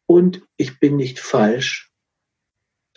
Und 0.06 0.46
ich 0.56 0.80
bin 0.80 0.96
nicht 0.96 1.18
falsch, 1.18 1.87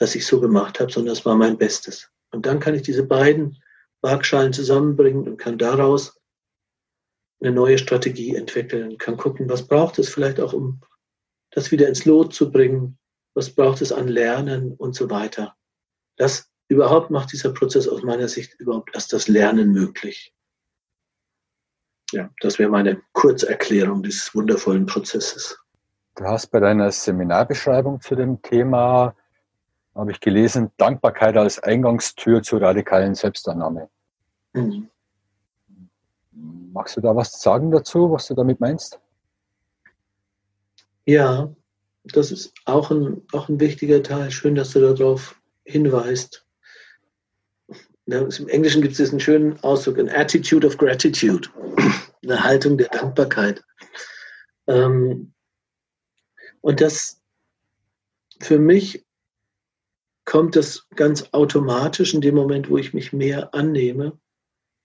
dass 0.02 0.16
ich 0.16 0.26
so 0.26 0.42
gemacht 0.42 0.80
habe, 0.80 0.92
sondern 0.92 1.14
es 1.14 1.26
war 1.28 1.36
mein 1.36 1.60
Bestes. 1.60 2.10
Und 2.32 2.48
dann 2.48 2.60
kann 2.60 2.74
ich 2.74 2.82
diese 2.82 3.04
beiden 3.04 3.62
Waagschalen 4.02 4.52
zusammenbringen 4.52 5.28
und 5.28 5.38
kann 5.38 5.60
daraus 5.60 6.20
eine 7.40 7.52
neue 7.52 7.78
Strategie 7.78 8.36
entwickeln, 8.36 8.98
kann 8.98 9.16
gucken, 9.16 9.48
was 9.48 9.68
braucht 9.68 10.00
es 10.00 10.10
vielleicht 10.10 10.40
auch, 10.40 10.54
um 10.54 10.82
das 11.52 11.72
wieder 11.72 11.88
ins 11.88 12.06
Lot 12.06 12.34
zu 12.34 12.52
bringen, 12.52 12.98
was 13.36 13.52
braucht 13.52 13.80
es 13.84 13.92
an 13.92 14.08
Lernen 14.08 14.74
und 14.74 14.96
so 14.96 15.08
weiter. 15.12 15.56
Das 16.18 16.50
überhaupt 16.68 17.12
macht 17.12 17.32
dieser 17.32 17.54
Prozess 17.54 17.88
aus 17.88 18.02
meiner 18.02 18.28
Sicht 18.28 18.60
überhaupt 18.60 18.90
erst 18.96 19.14
das 19.14 19.28
Lernen 19.28 19.72
möglich. 19.72 20.34
Ja, 22.12 22.32
das 22.40 22.58
wäre 22.58 22.72
meine 22.72 23.04
Kurzerklärung 23.14 24.02
des 24.02 24.34
wundervollen 24.34 24.88
Prozesses. 24.88 25.60
Du 26.16 26.24
hast 26.24 26.48
bei 26.48 26.60
deiner 26.60 26.92
Seminarbeschreibung 26.92 28.02
zu 28.02 28.16
dem 28.16 28.42
Thema, 28.42 29.16
habe 29.96 30.12
ich 30.12 30.20
gelesen, 30.20 30.72
Dankbarkeit 30.78 31.38
als 31.38 31.60
Eingangstür 31.60 32.42
zur 32.44 32.62
radikalen 32.62 33.16
Selbstannahme. 33.16 33.90
Mhm. 34.54 34.90
Magst 36.74 36.96
du 36.96 37.02
da 37.02 37.16
was 37.16 37.42
sagen 37.42 37.72
dazu, 37.72 38.12
was 38.12 38.28
du 38.28 38.34
damit 38.34 38.60
meinst? 38.60 39.00
Ja, 41.06 41.54
das 42.06 42.32
ist 42.32 42.54
auch 42.66 42.92
ein, 42.92 43.22
auch 43.34 43.50
ein 43.50 43.60
wichtiger 43.60 44.02
Teil. 44.02 44.32
Schön, 44.32 44.56
dass 44.56 44.72
du 44.72 44.80
darauf 44.80 45.36
hinweist. 45.66 46.46
Im 48.06 48.48
Englischen 48.48 48.82
gibt 48.82 48.94
es 48.94 48.98
diesen 48.98 49.20
schönen 49.20 49.60
Ausdruck, 49.64 50.00
an 50.00 50.10
Attitude 50.10 50.66
of 50.66 50.78
Gratitude, 50.78 51.50
eine 52.24 52.44
Haltung 52.44 52.78
der 52.78 52.90
Dankbarkeit. 52.90 53.64
Ähm, 54.68 55.34
und 56.62 56.82
das 56.82 57.22
für 58.40 58.60
mich 58.60 59.06
kommt 60.32 60.56
das 60.56 60.88
ganz 60.96 61.30
automatisch 61.34 62.14
in 62.14 62.22
dem 62.22 62.36
Moment, 62.36 62.70
wo 62.70 62.78
ich 62.78 62.94
mich 62.94 63.14
mehr 63.14 63.54
annehme, 63.54 64.20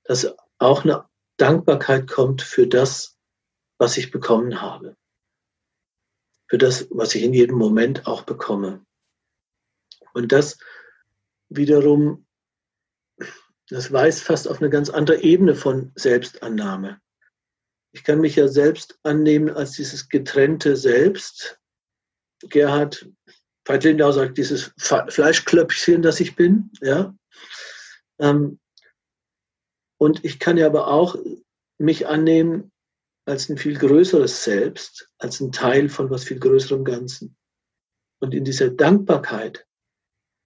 dass 0.05 0.35
auch 0.59 0.85
eine 0.85 1.09
Dankbarkeit 1.37 2.09
kommt 2.09 2.43
für 2.43 2.67
das, 2.67 3.19
was 3.79 3.97
ich 3.97 4.11
bekommen 4.11 4.61
habe 4.61 4.97
für 6.49 6.59
das, 6.59 6.89
was 6.91 7.15
ich 7.15 7.23
in 7.23 7.35
jedem 7.35 7.57
Moment 7.57 8.07
auch 8.07 8.23
bekomme. 8.23 8.85
Und 10.13 10.33
das 10.33 10.59
wiederum, 11.49 12.27
das 13.69 13.93
weist 13.93 14.23
fast 14.23 14.49
auf 14.49 14.61
eine 14.61 14.71
ganz 14.71 14.91
andere 14.91 15.23
Ebene 15.23 15.55
von 15.55 15.93
Selbstannahme. 15.97 17.01
Ich 17.93 18.05
kann 18.05 18.21
mich 18.21 18.37
ja 18.37 18.49
selbst 18.49 18.99
annehmen 19.03 19.51
als 19.51 19.73
dieses 19.73 20.09
getrennte 20.09 20.77
Selbst. 20.77 21.61
Gerhard 22.41 23.09
Veit 23.67 23.83
Lindau 23.83 24.12
sagt, 24.12 24.39
dieses 24.39 24.73
Fleischklöpfchen, 24.79 26.01
das 26.01 26.21
ich 26.21 26.37
bin. 26.37 26.71
Ja? 26.81 27.14
Ähm, 28.21 28.61
und 29.99 30.25
ich 30.25 30.39
kann 30.39 30.57
ja 30.57 30.67
aber 30.67 30.87
auch 30.89 31.17
mich 31.79 32.07
annehmen 32.07 32.71
als 33.27 33.49
ein 33.49 33.59
viel 33.59 33.77
größeres 33.77 34.45
Selbst, 34.45 35.11
als 35.19 35.41
ein 35.41 35.51
Teil 35.51 35.89
von 35.89 36.11
was 36.11 36.25
viel 36.25 36.39
größerem 36.39 36.85
Ganzen. 36.85 37.37
Und 38.21 38.35
in 38.35 38.45
dieser 38.45 38.71
Dankbarkeit 38.71 39.67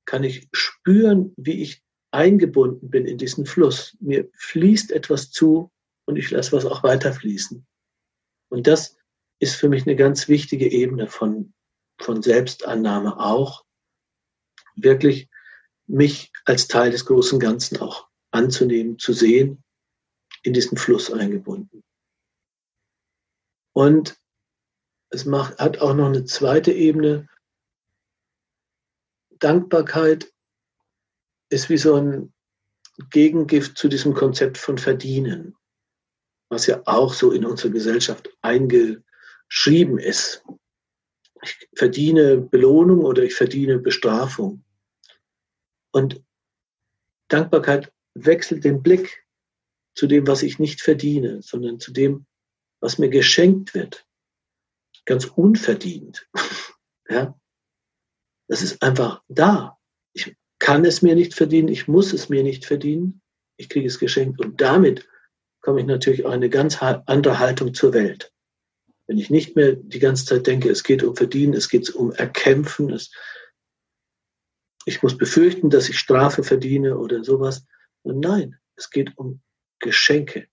kann 0.06 0.24
ich 0.24 0.48
spüren, 0.52 1.34
wie 1.36 1.62
ich 1.62 1.82
eingebunden 2.10 2.90
bin 2.90 3.04
in 3.06 3.18
diesen 3.18 3.44
Fluss. 3.44 3.96
Mir 4.00 4.30
fließt 4.34 4.92
etwas 4.92 5.30
zu 5.30 5.70
und 6.06 6.16
ich 6.16 6.30
lasse 6.30 6.52
was 6.52 6.64
auch 6.64 6.82
weiterfließen. 6.82 7.66
Und 8.48 8.66
das 8.66 8.96
ist 9.40 9.56
für 9.56 9.68
mich 9.68 9.86
eine 9.86 9.94
ganz 9.94 10.26
wichtige 10.26 10.70
Ebene 10.70 11.06
von, 11.06 11.52
von 12.00 12.22
Selbstannahme 12.22 13.18
auch. 13.18 13.64
Wirklich 14.76 15.28
mich 15.86 16.32
als 16.44 16.68
Teil 16.68 16.90
des 16.90 17.06
großen 17.06 17.38
Ganzen 17.40 17.78
auch 17.78 18.08
anzunehmen, 18.30 18.98
zu 18.98 19.12
sehen, 19.12 19.62
in 20.42 20.52
diesen 20.52 20.78
Fluss 20.78 21.12
eingebunden. 21.12 21.82
Und 23.72 24.16
es 25.10 25.24
macht, 25.24 25.58
hat 25.58 25.78
auch 25.78 25.94
noch 25.94 26.06
eine 26.06 26.24
zweite 26.24 26.72
Ebene. 26.72 27.28
Dankbarkeit 29.30 30.32
ist 31.48 31.68
wie 31.68 31.78
so 31.78 31.96
ein 31.96 32.32
Gegengift 33.10 33.76
zu 33.76 33.88
diesem 33.88 34.14
Konzept 34.14 34.58
von 34.58 34.78
Verdienen, 34.78 35.56
was 36.48 36.66
ja 36.66 36.82
auch 36.84 37.14
so 37.14 37.32
in 37.32 37.44
unserer 37.44 37.72
Gesellschaft 37.72 38.28
eingeschrieben 38.42 39.98
ist. 39.98 40.44
Ich 41.42 41.68
verdiene 41.74 42.38
Belohnung 42.38 43.00
oder 43.00 43.22
ich 43.22 43.34
verdiene 43.34 43.78
Bestrafung. 43.78 44.64
Und 45.92 46.22
Dankbarkeit 47.28 47.92
wechselt 48.14 48.64
den 48.64 48.82
Blick 48.82 49.24
zu 49.94 50.06
dem, 50.06 50.26
was 50.26 50.42
ich 50.42 50.58
nicht 50.58 50.80
verdiene, 50.80 51.42
sondern 51.42 51.80
zu 51.80 51.92
dem, 51.92 52.26
was 52.80 52.98
mir 52.98 53.08
geschenkt 53.08 53.74
wird, 53.74 54.06
ganz 55.04 55.24
unverdient, 55.24 56.28
ja, 57.08 57.38
das 58.48 58.62
ist 58.62 58.82
einfach 58.82 59.22
da. 59.28 59.78
Ich 60.12 60.36
kann 60.58 60.84
es 60.84 61.02
mir 61.02 61.14
nicht 61.14 61.34
verdienen, 61.34 61.68
ich 61.68 61.88
muss 61.88 62.12
es 62.12 62.28
mir 62.28 62.42
nicht 62.42 62.66
verdienen, 62.66 63.22
ich 63.56 63.68
kriege 63.68 63.86
es 63.86 63.98
geschenkt 63.98 64.40
und 64.40 64.60
damit 64.60 65.08
komme 65.60 65.80
ich 65.80 65.86
natürlich 65.86 66.24
auch 66.24 66.30
eine 66.30 66.50
ganz 66.50 66.82
andere 66.82 67.38
Haltung 67.38 67.74
zur 67.74 67.92
Welt. 67.92 68.32
Wenn 69.10 69.18
ich 69.18 69.28
nicht 69.28 69.56
mehr 69.56 69.72
die 69.72 69.98
ganze 69.98 70.24
Zeit 70.24 70.46
denke, 70.46 70.70
es 70.70 70.84
geht 70.84 71.02
um 71.02 71.16
Verdienen, 71.16 71.52
es 71.54 71.68
geht 71.68 71.90
um 71.90 72.12
Erkämpfen, 72.12 72.92
es, 72.92 73.10
ich 74.84 75.02
muss 75.02 75.18
befürchten, 75.18 75.68
dass 75.68 75.88
ich 75.88 75.98
Strafe 75.98 76.44
verdiene 76.44 76.96
oder 76.96 77.24
sowas. 77.24 77.66
Nein, 78.04 78.60
es 78.76 78.88
geht 78.88 79.18
um 79.18 79.40
Geschenke. 79.80 80.46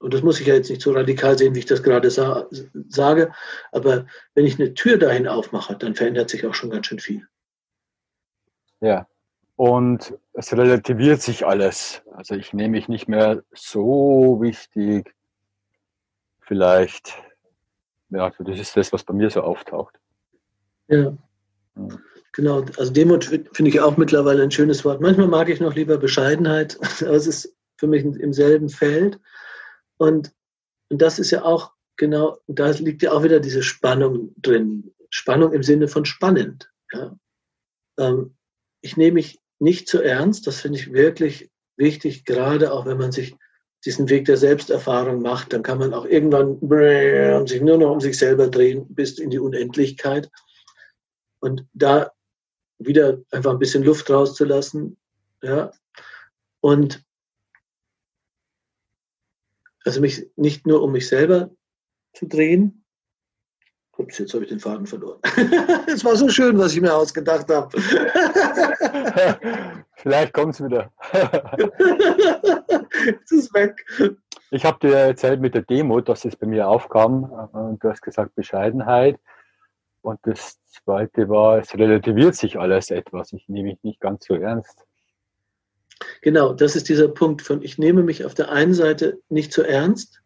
Und 0.00 0.12
das 0.12 0.22
muss 0.22 0.40
ich 0.40 0.48
ja 0.48 0.54
jetzt 0.54 0.70
nicht 0.70 0.82
so 0.82 0.90
radikal 0.90 1.38
sehen, 1.38 1.54
wie 1.54 1.60
ich 1.60 1.66
das 1.66 1.84
gerade 1.84 2.10
sa 2.10 2.48
sage. 2.88 3.32
Aber 3.70 4.08
wenn 4.34 4.44
ich 4.44 4.58
eine 4.58 4.74
Tür 4.74 4.98
dahin 4.98 5.28
aufmache, 5.28 5.76
dann 5.76 5.94
verändert 5.94 6.30
sich 6.30 6.44
auch 6.44 6.54
schon 6.54 6.70
ganz 6.70 6.88
schön 6.88 6.98
viel. 6.98 7.28
Ja. 8.80 9.06
Und 9.54 10.18
es 10.32 10.52
relativiert 10.52 11.22
sich 11.22 11.46
alles. 11.46 12.02
Also 12.10 12.34
ich 12.34 12.52
nehme 12.52 12.70
mich 12.70 12.88
nicht 12.88 13.06
mehr 13.06 13.44
so 13.52 14.40
wichtig. 14.40 15.14
Vielleicht, 16.46 17.14
ja, 18.10 18.30
das 18.38 18.58
ist 18.58 18.76
das, 18.76 18.92
was 18.92 19.04
bei 19.04 19.14
mir 19.14 19.30
so 19.30 19.42
auftaucht. 19.42 19.98
Ja. 20.88 21.16
ja. 21.76 21.88
Genau, 22.32 22.64
also 22.78 22.92
Demut 22.92 23.24
finde 23.24 23.70
ich 23.70 23.80
auch 23.80 23.96
mittlerweile 23.96 24.42
ein 24.42 24.50
schönes 24.50 24.84
Wort. 24.84 25.00
Manchmal 25.00 25.28
mag 25.28 25.48
ich 25.48 25.60
noch 25.60 25.74
lieber 25.74 25.98
Bescheidenheit, 25.98 26.78
aber 27.02 27.12
es 27.12 27.26
ist 27.26 27.56
für 27.76 27.86
mich 27.86 28.04
im 28.04 28.32
selben 28.32 28.68
Feld. 28.68 29.20
Und, 29.98 30.32
und 30.88 31.00
das 31.00 31.18
ist 31.18 31.30
ja 31.30 31.44
auch 31.44 31.72
genau, 31.96 32.38
da 32.46 32.70
liegt 32.70 33.02
ja 33.02 33.12
auch 33.12 33.22
wieder 33.22 33.40
diese 33.40 33.62
Spannung 33.62 34.34
drin. 34.36 34.92
Spannung 35.10 35.52
im 35.52 35.62
Sinne 35.62 35.86
von 35.86 36.04
spannend. 36.04 36.70
Ja. 36.92 37.16
Ähm, 37.98 38.36
ich 38.80 38.96
nehme 38.96 39.14
mich 39.14 39.40
nicht 39.60 39.88
zu 39.88 40.02
ernst, 40.02 40.46
das 40.48 40.60
finde 40.60 40.78
ich 40.78 40.92
wirklich 40.92 41.50
wichtig, 41.76 42.24
gerade 42.24 42.72
auch 42.72 42.84
wenn 42.84 42.98
man 42.98 43.12
sich 43.12 43.36
diesen 43.84 44.08
Weg 44.08 44.24
der 44.24 44.36
Selbsterfahrung 44.36 45.20
macht, 45.20 45.52
dann 45.52 45.62
kann 45.62 45.78
man 45.78 45.92
auch 45.92 46.06
irgendwann 46.06 46.58
sich 47.46 47.60
nur 47.60 47.78
noch 47.78 47.90
um 47.90 48.00
sich 48.00 48.16
selber 48.16 48.48
drehen 48.48 48.86
bis 48.94 49.18
in 49.18 49.30
die 49.30 49.38
Unendlichkeit. 49.38 50.30
Und 51.40 51.66
da 51.74 52.12
wieder 52.78 53.20
einfach 53.30 53.52
ein 53.52 53.58
bisschen 53.58 53.82
Luft 53.84 54.08
rauszulassen. 54.10 54.96
Ja. 55.42 55.72
Und 56.60 57.04
also 59.84 60.00
mich 60.00 60.30
nicht 60.36 60.66
nur 60.66 60.82
um 60.82 60.92
mich 60.92 61.06
selber 61.06 61.50
zu 62.14 62.26
drehen. 62.26 62.83
Ups, 63.96 64.18
jetzt 64.18 64.34
habe 64.34 64.44
ich 64.44 64.50
den 64.50 64.60
Faden 64.60 64.86
verloren. 64.86 65.18
Es 65.86 66.04
war 66.04 66.16
so 66.16 66.28
schön, 66.28 66.58
was 66.58 66.74
ich 66.74 66.80
mir 66.80 66.94
ausgedacht 66.94 67.48
habe. 67.48 67.80
Vielleicht 69.96 70.32
kommt 70.32 70.54
es 70.54 70.64
wieder. 70.64 70.92
es 73.22 73.30
ist 73.30 73.54
weg. 73.54 73.86
Ich 74.50 74.64
habe 74.64 74.78
dir 74.80 74.96
erzählt 74.96 75.40
mit 75.40 75.54
der 75.54 75.62
Demo, 75.62 76.00
dass 76.00 76.24
es 76.24 76.36
bei 76.36 76.46
mir 76.46 76.68
aufkam. 76.68 77.78
Du 77.80 77.88
hast 77.88 78.02
gesagt 78.02 78.34
Bescheidenheit. 78.34 79.18
Und 80.02 80.18
das 80.24 80.58
zweite 80.66 81.28
war, 81.28 81.58
es 81.58 81.74
relativiert 81.74 82.34
sich 82.34 82.58
alles 82.58 82.90
etwas. 82.90 83.32
Ich 83.32 83.48
nehme 83.48 83.70
mich 83.70 83.82
nicht 83.82 84.00
ganz 84.00 84.26
so 84.26 84.34
ernst. 84.34 84.84
Genau, 86.20 86.52
das 86.52 86.76
ist 86.76 86.88
dieser 86.88 87.08
Punkt 87.08 87.42
von, 87.42 87.62
ich 87.62 87.78
nehme 87.78 88.02
mich 88.02 88.24
auf 88.24 88.34
der 88.34 88.50
einen 88.50 88.74
Seite 88.74 89.20
nicht 89.28 89.52
so 89.52 89.62
ernst, 89.62 90.20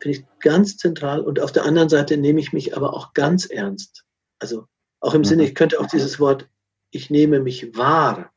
finde 0.00 0.18
ich 0.18 0.24
ganz 0.40 0.76
zentral, 0.76 1.20
und 1.20 1.40
auf 1.40 1.52
der 1.52 1.64
anderen 1.64 1.88
Seite 1.88 2.16
nehme 2.16 2.40
ich 2.40 2.52
mich 2.52 2.76
aber 2.76 2.94
auch 2.94 3.12
ganz 3.14 3.46
ernst. 3.46 4.04
Also 4.38 4.66
auch 5.00 5.14
im 5.14 5.20
mhm. 5.20 5.24
Sinne, 5.24 5.44
ich 5.44 5.54
könnte 5.54 5.80
auch 5.80 5.86
dieses 5.86 6.20
Wort, 6.20 6.48
ich 6.90 7.10
nehme 7.10 7.40
mich 7.40 7.76
wahr 7.76 8.32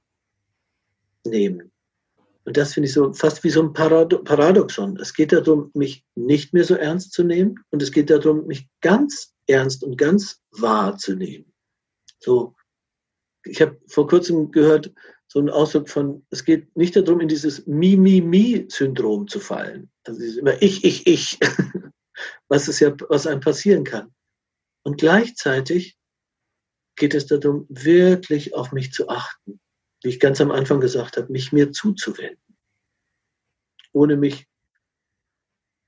nehmen. 1.24 1.72
Und 2.44 2.58
das 2.58 2.74
finde 2.74 2.88
ich 2.88 2.94
so 2.94 3.14
fast 3.14 3.44
wie 3.44 3.50
so 3.50 3.62
ein 3.62 3.74
Paradoxon. 3.74 4.98
Es 4.98 5.14
geht 5.14 5.32
darum, 5.32 5.70
mich 5.74 6.04
nicht 6.16 6.54
mehr 6.54 6.64
so 6.64 6.76
ernst 6.76 7.14
zu 7.14 7.24
nehmen 7.24 7.60
und 7.70 7.84
es 7.84 7.92
geht 7.92 8.10
darum, 8.10 8.48
mich 8.48 8.68
ganz 8.82 9.34
ernst 9.48 9.84
und 9.84 9.98
ganz 9.98 10.42
wahr 10.52 10.98
zu 10.98 11.16
nehmen. 11.16 11.54
So, 12.20 12.56
ich 13.46 13.62
habe 13.62 13.80
vor 13.88 14.08
kurzem 14.08 14.52
gehört, 14.52 14.92
so 15.32 15.40
einen 15.40 15.50
Ausdruck 15.50 15.88
von, 15.88 16.26
es 16.30 16.44
geht 16.44 16.76
nicht 16.76 16.96
darum, 16.96 17.22
in 17.22 17.28
dieses 17.30 17.66
Mi-Mi-Mi-Syndrom 17.66 19.28
zu 19.28 19.40
fallen. 19.40 19.90
Also 20.04 20.22
immer 20.40 20.62
ich, 20.62 20.84
ich, 20.84 21.08
ich, 21.08 21.40
was 22.50 22.68
es 22.68 22.80
ja, 22.80 22.94
was 23.08 23.28
einem 23.28 23.40
passieren 23.40 23.86
kann. 23.86 24.14
Und 24.84 25.00
gleichzeitig 25.00 25.98
geht 26.98 27.14
es 27.14 27.28
darum, 27.28 27.66
wirklich 27.70 28.54
auf 28.56 28.74
mich 28.74 28.92
zu 28.92 29.08
achten 29.08 29.62
wie 30.04 30.10
ich 30.10 30.20
ganz 30.20 30.42
am 30.42 30.52
Anfang 30.52 30.80
gesagt 30.80 31.18
habe, 31.18 31.32
mich 31.32 31.52
mir 31.52 31.72
zuzuwenden, 31.72 32.58
ohne 33.94 34.18
mich 34.18 34.48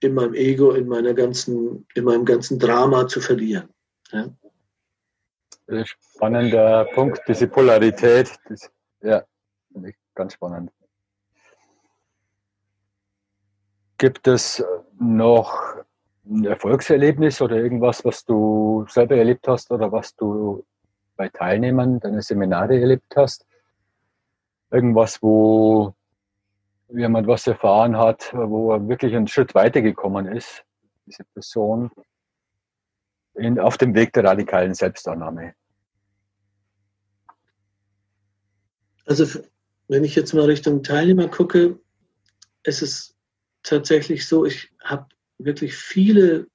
in 0.02 0.14
meinem 0.14 0.34
Ego, 0.34 0.72
in 0.72 0.88
meiner 0.88 1.14
ganzen, 1.14 1.88
in 1.96 2.04
meinem 2.04 2.26
ganzen 2.26 2.60
Drama 2.60 3.08
zu 3.08 3.22
verlieren. 3.22 3.70
Ja? 4.12 4.36
Spannender 5.86 6.86
Punkt, 6.94 7.22
diese 7.28 7.48
Polarität, 7.48 8.36
das, 8.50 8.70
ja, 9.02 9.26
ganz 10.16 10.34
spannend. 10.34 10.72
Gibt 13.98 14.28
es 14.28 14.64
noch 15.00 15.84
ein 16.26 16.46
Erfolgserlebnis 16.46 17.42
oder 17.42 17.58
irgendwas, 17.58 18.04
was 18.06 18.26
du 18.26 18.86
selber 18.90 19.18
erlebt 19.18 19.48
hast 19.48 19.72
oder 19.72 19.92
was 19.92 20.16
du 20.16 20.66
bei 21.16 21.30
Teilnehmern 21.30 22.00
deiner 22.00 22.22
Seminare 22.22 22.80
erlebt 22.80 23.14
hast, 23.16 23.46
irgendwas, 24.72 25.22
wo 25.22 25.94
jemand 26.90 27.28
was 27.28 27.48
erfahren 27.48 27.98
hat, 27.98 28.34
wo 28.34 28.72
er 28.72 28.88
wirklich 28.88 29.16
einen 29.16 29.28
Schritt 29.28 29.54
weitergekommen 29.56 30.28
ist, 30.28 30.64
diese 31.06 31.24
Person, 31.26 31.92
in, 33.36 33.60
auf 33.60 33.78
dem 33.78 33.96
Weg 33.96 34.14
der 34.14 34.24
radikalen 34.26 34.74
Selbstannahme. 34.74 35.56
Also 39.06 39.42
wenn 39.88 40.04
ich 40.04 40.16
jetzt 40.16 40.34
mal 40.34 40.46
Richtung 40.46 40.84
Teilnehmer 40.84 41.28
gucke, 41.28 41.80
ist 42.64 42.82
es 42.82 43.16
tatsächlich 43.64 44.28
so, 44.28 44.46
ich 44.46 44.72
habe 44.84 45.08
wirklich 45.38 45.76
viele 45.76 46.48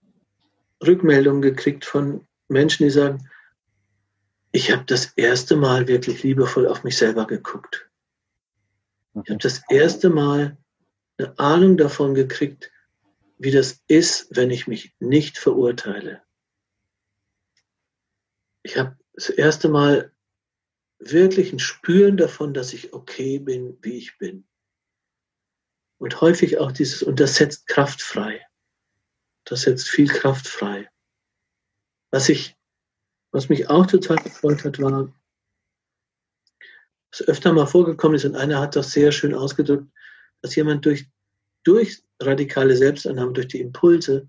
Rückmeldungen 0.85 1.43
gekriegt 1.43 1.85
von 1.85 2.26
Menschen, 2.49 2.85
die 2.85 2.91
sagen, 2.91 3.29
ich 4.53 4.72
habe 4.72 4.85
das 4.87 5.12
erste 5.16 5.57
Mal 5.57 5.89
wirklich 5.89 6.22
liebevoll 6.22 6.66
auf 6.66 6.85
mich 6.85 6.97
selber 6.97 7.26
geguckt. 7.26 7.89
Ich 9.14 9.31
habe 9.31 9.39
das 9.39 9.62
erste 9.68 10.11
Mal 10.11 10.57
eine 11.18 11.39
Ahnung 11.39 11.76
davon 11.76 12.14
gekriegt, 12.14 12.70
wie 13.39 13.51
das 13.51 13.83
ist, 13.89 14.29
wenn 14.37 14.51
ich 14.51 14.66
mich 14.66 14.95
nicht 15.01 15.39
verurteile. 15.39 16.22
Ich 18.62 18.76
habe 18.76 18.97
das 19.14 19.29
erste 19.29 19.68
Mal 19.68 20.12
wirklich 20.99 21.53
ein 21.53 21.59
Spüren 21.59 22.16
davon, 22.16 22.55
dass 22.55 22.72
ich 22.72 22.92
okay 22.92 23.38
bin, 23.38 23.78
wie 23.82 23.99
ich 23.99 24.18
bin. 24.18 24.46
Und 25.99 26.20
häufig 26.20 26.59
auch 26.59 26.72
dieses, 26.72 27.03
und 27.03 27.20
das 27.20 27.36
setzt 27.36 27.66
Kraft 27.66 28.03
frei. 28.03 28.44
Das 29.44 29.62
setzt 29.62 29.88
viel 29.88 30.09
Kraft 30.09 30.46
frei. 30.46 30.88
Was 32.11 32.28
ich, 32.28 32.57
was 33.32 33.49
mich 33.49 33.68
auch 33.68 33.86
total 33.86 34.16
gefreut 34.18 34.64
hat, 34.64 34.80
war, 34.80 35.12
was 37.11 37.22
öfter 37.22 37.53
mal 37.53 37.66
vorgekommen 37.66 38.16
ist, 38.16 38.24
und 38.24 38.36
einer 38.36 38.61
hat 38.61 38.76
das 38.76 38.92
sehr 38.92 39.12
schön 39.12 39.34
ausgedrückt, 39.34 39.90
dass 40.42 40.55
jemand 40.55 40.84
durch, 40.84 41.07
durch 41.64 42.03
radikale 42.20 42.76
Selbstannahme, 42.76 43.32
durch 43.32 43.49
die 43.49 43.61
Impulse, 43.61 44.28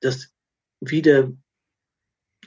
dass 0.00 0.32
wieder 0.80 1.32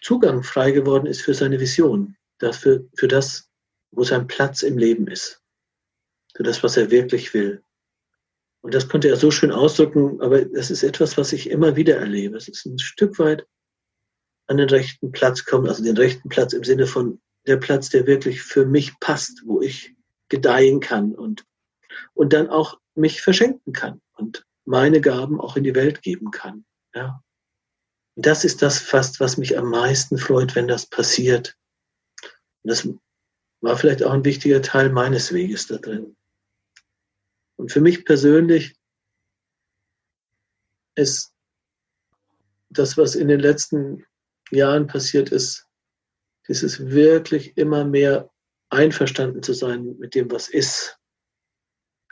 Zugang 0.02 0.44
frei 0.44 0.72
geworden 0.72 1.06
ist 1.06 1.22
für 1.22 1.34
seine 1.34 1.60
Vision, 1.60 2.18
dafür, 2.44 2.86
für 2.96 3.08
das, 3.08 3.50
wo 3.92 4.04
sein 4.04 4.28
Platz 4.28 4.64
im 4.64 4.78
Leben 4.78 5.08
ist, 5.08 5.42
für 6.36 6.44
das, 6.44 6.64
was 6.64 6.78
er 6.78 6.92
wirklich 6.92 7.34
will. 7.34 7.64
Und 8.62 8.74
das 8.74 8.88
konnte 8.88 9.10
er 9.10 9.18
so 9.18 9.30
schön 9.30 9.52
ausdrücken, 9.52 10.22
aber 10.22 10.46
das 10.46 10.72
ist 10.72 10.84
etwas, 10.84 11.18
was 11.18 11.34
ich 11.34 11.50
immer 11.50 11.76
wieder 11.76 11.98
erlebe. 11.98 12.38
Es 12.38 12.48
ist 12.48 12.66
ein 12.66 12.80
Stück 12.80 13.20
weit 13.20 13.46
an 14.48 14.58
den 14.58 14.70
rechten 14.70 15.12
Platz 15.12 15.46
kommen, 15.46 15.68
also 15.68 15.84
den 15.84 15.98
rechten 15.98 16.30
Platz 16.30 16.54
im 16.54 16.64
Sinne 16.64 16.88
von 16.88 17.22
der 17.46 17.58
Platz, 17.58 17.90
der 17.90 18.08
wirklich 18.08 18.42
für 18.42 18.66
mich 18.66 18.98
passt, 19.00 19.44
wo 19.46 19.62
ich 19.62 19.96
gedeihen 20.30 20.80
kann 20.80 21.14
und, 21.14 21.46
und 22.14 22.34
dann 22.34 22.50
auch 22.50 22.80
mich 22.96 23.22
verschenken 23.22 23.74
kann 23.74 24.02
und 24.16 24.46
meine 24.66 25.02
Gaben 25.02 25.42
auch 25.42 25.58
in 25.58 25.64
die 25.64 25.76
Welt 25.76 26.02
geben 26.02 26.32
kann. 26.32 26.66
Ja. 26.96 27.22
Das 28.16 28.46
ist 28.46 28.62
das 28.62 28.80
fast, 28.80 29.20
was 29.20 29.38
mich 29.38 29.58
am 29.58 29.70
meisten 29.70 30.18
freut, 30.18 30.56
wenn 30.56 30.68
das 30.68 30.86
passiert. 30.86 31.58
Das 32.64 32.88
war 33.62 33.78
vielleicht 33.78 34.04
auch 34.04 34.12
ein 34.12 34.26
wichtiger 34.26 34.62
Teil 34.62 34.90
meines 34.90 35.34
Weges 35.34 35.68
da 35.68 35.78
drin. 35.78 36.16
Und 37.56 37.72
für 37.72 37.82
mich 37.82 38.06
persönlich 38.06 38.76
ist 40.96 41.34
das, 42.70 42.98
was 42.98 43.16
in 43.16 43.28
den 43.28 43.40
letzten 43.40 44.06
Jahren 44.52 44.88
passiert 44.88 45.30
ist, 45.30 45.68
dieses 46.48 46.90
wirklich 46.90 47.58
immer 47.58 47.86
mehr 47.86 48.30
einverstanden 48.70 49.44
zu 49.44 49.54
sein 49.54 49.98
mit 50.00 50.16
dem, 50.16 50.32
was 50.32 50.50
ist. 50.50 50.98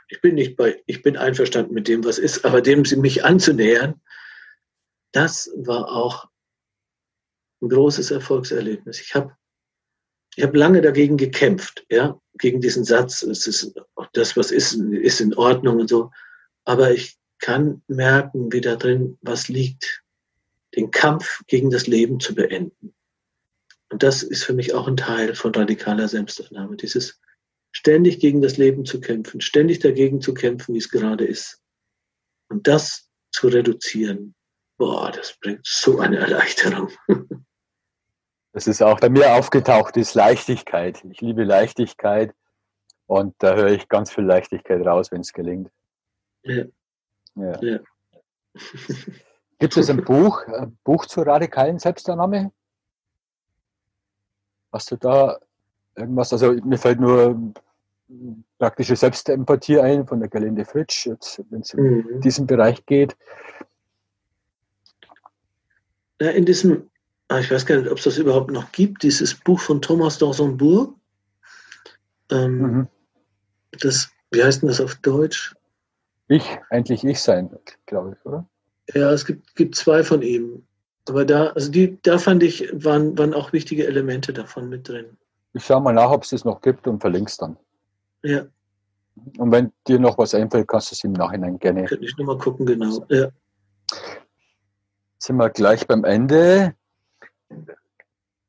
Ich 0.08 0.20
bin 0.20 0.34
nicht 0.34 0.56
bei, 0.56 0.82
ich 0.86 1.02
bin 1.02 1.16
einverstanden 1.16 1.74
mit 1.74 1.88
dem, 1.88 2.04
was 2.04 2.18
ist, 2.18 2.44
aber 2.44 2.60
dem 2.60 2.82
mich 2.96 3.24
anzunähern, 3.24 4.00
das 5.12 5.50
war 5.56 5.90
auch 5.90 6.28
ein 7.60 7.68
großes 7.68 8.10
Erfolgserlebnis. 8.10 9.00
Ich 9.00 9.14
habe 9.14 9.36
ich 10.36 10.44
hab 10.44 10.54
lange 10.54 10.80
dagegen 10.80 11.16
gekämpft, 11.16 11.84
ja, 11.90 12.18
gegen 12.38 12.60
diesen 12.60 12.84
Satz, 12.84 13.22
es 13.22 13.46
ist 13.46 13.74
das, 14.12 14.36
was 14.36 14.50
ist, 14.50 14.74
ist 14.74 15.20
in 15.20 15.34
Ordnung 15.34 15.80
und 15.80 15.88
so. 15.88 16.10
Aber 16.64 16.92
ich 16.92 17.16
kann 17.38 17.82
merken, 17.88 18.52
wie 18.52 18.60
da 18.60 18.76
drin 18.76 19.18
was 19.20 19.48
liegt, 19.48 20.02
den 20.74 20.90
Kampf 20.90 21.42
gegen 21.46 21.70
das 21.70 21.86
Leben 21.86 22.20
zu 22.20 22.34
beenden. 22.34 22.94
Und 23.90 24.02
das 24.02 24.22
ist 24.22 24.44
für 24.44 24.54
mich 24.54 24.72
auch 24.72 24.88
ein 24.88 24.96
Teil 24.96 25.34
von 25.34 25.54
radikaler 25.54 26.08
Selbstannahme. 26.08 26.76
Dieses 26.76 27.20
ständig 27.72 28.20
gegen 28.20 28.40
das 28.40 28.56
Leben 28.56 28.86
zu 28.86 29.00
kämpfen, 29.00 29.40
ständig 29.40 29.80
dagegen 29.80 30.20
zu 30.20 30.32
kämpfen, 30.32 30.74
wie 30.74 30.78
es 30.78 30.88
gerade 30.88 31.24
ist. 31.24 31.60
Und 32.48 32.68
das 32.68 33.10
zu 33.32 33.48
reduzieren, 33.48 34.34
boah, 34.78 35.10
das 35.10 35.36
bringt 35.38 35.66
so 35.66 35.98
eine 35.98 36.18
Erleichterung. 36.18 36.90
Das 38.52 38.66
ist 38.66 38.82
auch 38.82 39.00
bei 39.00 39.08
mir 39.08 39.34
aufgetaucht, 39.34 39.96
ist 39.96 40.14
Leichtigkeit. 40.14 41.02
Ich 41.10 41.20
liebe 41.20 41.44
Leichtigkeit 41.44 42.34
und 43.06 43.34
da 43.38 43.54
höre 43.54 43.70
ich 43.70 43.88
ganz 43.88 44.12
viel 44.12 44.24
Leichtigkeit 44.24 44.84
raus, 44.86 45.10
wenn 45.10 45.22
es 45.22 45.32
gelingt. 45.32 45.70
Ja. 46.42 46.64
ja. 47.34 47.62
ja. 47.62 47.78
Gibt 49.58 49.76
es 49.76 49.88
ein 49.88 50.04
Buch, 50.04 50.46
ein 50.48 50.76
Buch 50.84 51.06
zur 51.06 51.26
radikalen 51.26 51.78
Selbstannahme? 51.78 52.52
Hast 54.72 54.90
du 54.90 54.96
da 54.96 55.38
irgendwas? 55.94 56.32
Also 56.32 56.52
mir 56.52 56.78
fällt 56.78 57.00
nur 57.00 57.54
praktische 58.58 58.96
Selbstempathie 58.96 59.78
ein 59.80 60.06
von 60.06 60.20
der 60.20 60.28
Gelinde 60.28 60.64
Fritsch, 60.64 61.08
wenn 61.50 61.60
es 61.60 61.74
mhm. 61.74 62.08
in 62.10 62.20
diesem 62.20 62.46
Bereich 62.46 62.84
geht. 62.86 63.16
In 66.18 66.44
diesem, 66.44 66.90
ich 67.38 67.50
weiß 67.50 67.66
gar 67.66 67.78
nicht, 67.78 67.90
ob 67.90 67.98
es 67.98 68.04
das 68.04 68.18
überhaupt 68.18 68.50
noch 68.50 68.72
gibt, 68.72 69.02
dieses 69.02 69.34
Buch 69.34 69.60
von 69.60 69.80
Thomas 69.80 70.20
d'Ansembourg. 70.20 70.94
Ähm, 72.30 72.58
mhm. 72.58 72.88
Das, 73.80 74.10
wie 74.30 74.42
heißt 74.42 74.62
denn 74.62 74.68
das 74.68 74.80
auf 74.80 74.96
Deutsch? 74.96 75.54
Ich, 76.28 76.58
eigentlich 76.70 77.04
ich 77.04 77.20
sein, 77.20 77.50
glaube 77.86 78.16
ich, 78.16 78.26
oder? 78.26 78.48
Ja, 78.94 79.12
es 79.12 79.24
gibt, 79.24 79.54
gibt 79.54 79.74
zwei 79.74 80.02
von 80.02 80.22
ihm. 80.22 80.66
Aber 81.08 81.24
da, 81.24 81.48
also 81.48 81.70
die, 81.70 82.00
da 82.02 82.18
fand 82.18 82.42
ich, 82.42 82.68
waren, 82.72 83.16
waren 83.18 83.34
auch 83.34 83.52
wichtige 83.52 83.86
Elemente 83.86 84.32
davon 84.32 84.68
mit 84.68 84.88
drin. 84.88 85.16
Ich 85.52 85.64
schaue 85.64 85.82
mal 85.82 85.92
nach, 85.92 86.10
ob 86.10 86.22
es 86.22 86.30
das 86.30 86.44
noch 86.44 86.60
gibt 86.60 86.86
und 86.86 87.00
verlink's 87.00 87.36
dann. 87.36 87.56
Ja. 88.22 88.46
Und 89.38 89.52
wenn 89.52 89.72
dir 89.86 89.98
noch 89.98 90.16
was 90.16 90.34
einfällt, 90.34 90.68
kannst 90.68 90.90
du 90.90 90.94
es 90.94 91.04
im 91.04 91.12
Nachhinein 91.12 91.58
gerne. 91.58 91.84
Könnte 91.84 92.04
ich 92.04 92.16
nochmal 92.16 92.38
gucken, 92.38 92.64
genau. 92.66 93.04
Ja. 93.08 93.28
Sind 95.18 95.36
wir 95.36 95.50
gleich 95.50 95.86
beim 95.86 96.04
Ende. 96.04 96.74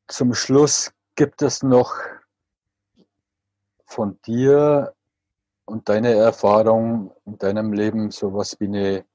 Zum 0.07 0.33
Schluss 0.33 0.91
gibt 1.15 1.41
es 1.41 1.63
noch 1.63 1.95
von 3.85 4.19
dir 4.25 4.93
und 5.65 5.89
deiner 5.89 6.09
Erfahrung 6.09 7.11
in 7.25 7.37
deinem 7.37 7.73
Leben 7.73 8.11
sowas 8.11 8.59
wie 8.59 8.65
eine 8.65 9.05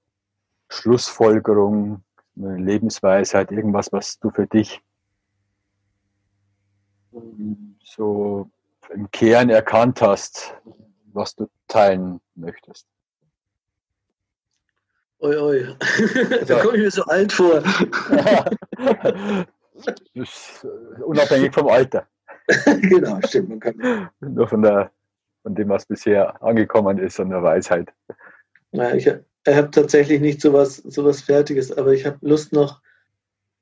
Schlussfolgerung, 0.68 2.02
eine 2.36 2.56
Lebensweisheit, 2.56 3.50
irgendwas, 3.50 3.92
was 3.92 4.18
du 4.18 4.30
für 4.30 4.46
dich 4.46 4.82
so 7.84 8.50
im 8.90 9.10
Kern 9.10 9.50
erkannt 9.50 10.00
hast, 10.00 10.54
was 11.12 11.34
du 11.34 11.48
teilen 11.66 12.20
möchtest? 12.34 12.86
Oi, 15.20 15.36
oi. 15.36 15.76
da 16.46 16.60
komme 16.60 16.76
ich 16.76 16.82
mir 16.82 16.90
so 16.90 17.02
alt 17.04 17.32
vor. 17.32 17.62
unabhängig 21.04 21.54
vom 21.54 21.68
Alter. 21.68 22.06
genau, 22.82 23.20
stimmt. 23.26 23.48
Man 23.50 23.60
kann 23.60 24.10
Nur 24.20 24.48
von, 24.48 24.62
der, 24.62 24.90
von 25.42 25.54
dem, 25.54 25.68
was 25.68 25.86
bisher 25.86 26.42
angekommen 26.42 26.98
ist, 26.98 27.18
und 27.20 27.30
der 27.30 27.42
Weisheit. 27.42 27.92
Ja, 28.72 28.94
ich 28.94 29.06
habe 29.08 29.70
tatsächlich 29.70 30.20
nicht 30.20 30.40
so 30.40 30.52
was, 30.52 30.76
so 30.76 31.04
was 31.04 31.22
Fertiges, 31.22 31.72
aber 31.72 31.92
ich 31.92 32.06
habe 32.06 32.18
Lust, 32.22 32.52
noch 32.52 32.80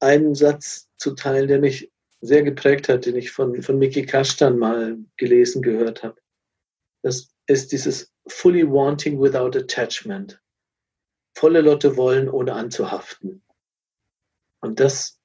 einen 0.00 0.34
Satz 0.34 0.88
zu 0.96 1.14
teilen, 1.14 1.48
der 1.48 1.60
mich 1.60 1.90
sehr 2.20 2.42
geprägt 2.42 2.88
hat, 2.88 3.06
den 3.06 3.16
ich 3.16 3.30
von, 3.30 3.62
von 3.62 3.78
Miki 3.78 4.04
Kastan 4.04 4.58
mal 4.58 4.98
gelesen 5.16 5.62
gehört 5.62 6.02
habe. 6.02 6.20
Das 7.02 7.28
ist 7.46 7.72
dieses 7.72 8.12
Fully 8.26 8.68
Wanting 8.68 9.20
Without 9.20 9.56
Attachment. 9.56 10.40
Volle 11.34 11.60
Lotte 11.60 11.96
wollen, 11.96 12.28
ohne 12.28 12.54
anzuhaften. 12.54 13.42
Und 14.60 14.80
das, 14.80 15.15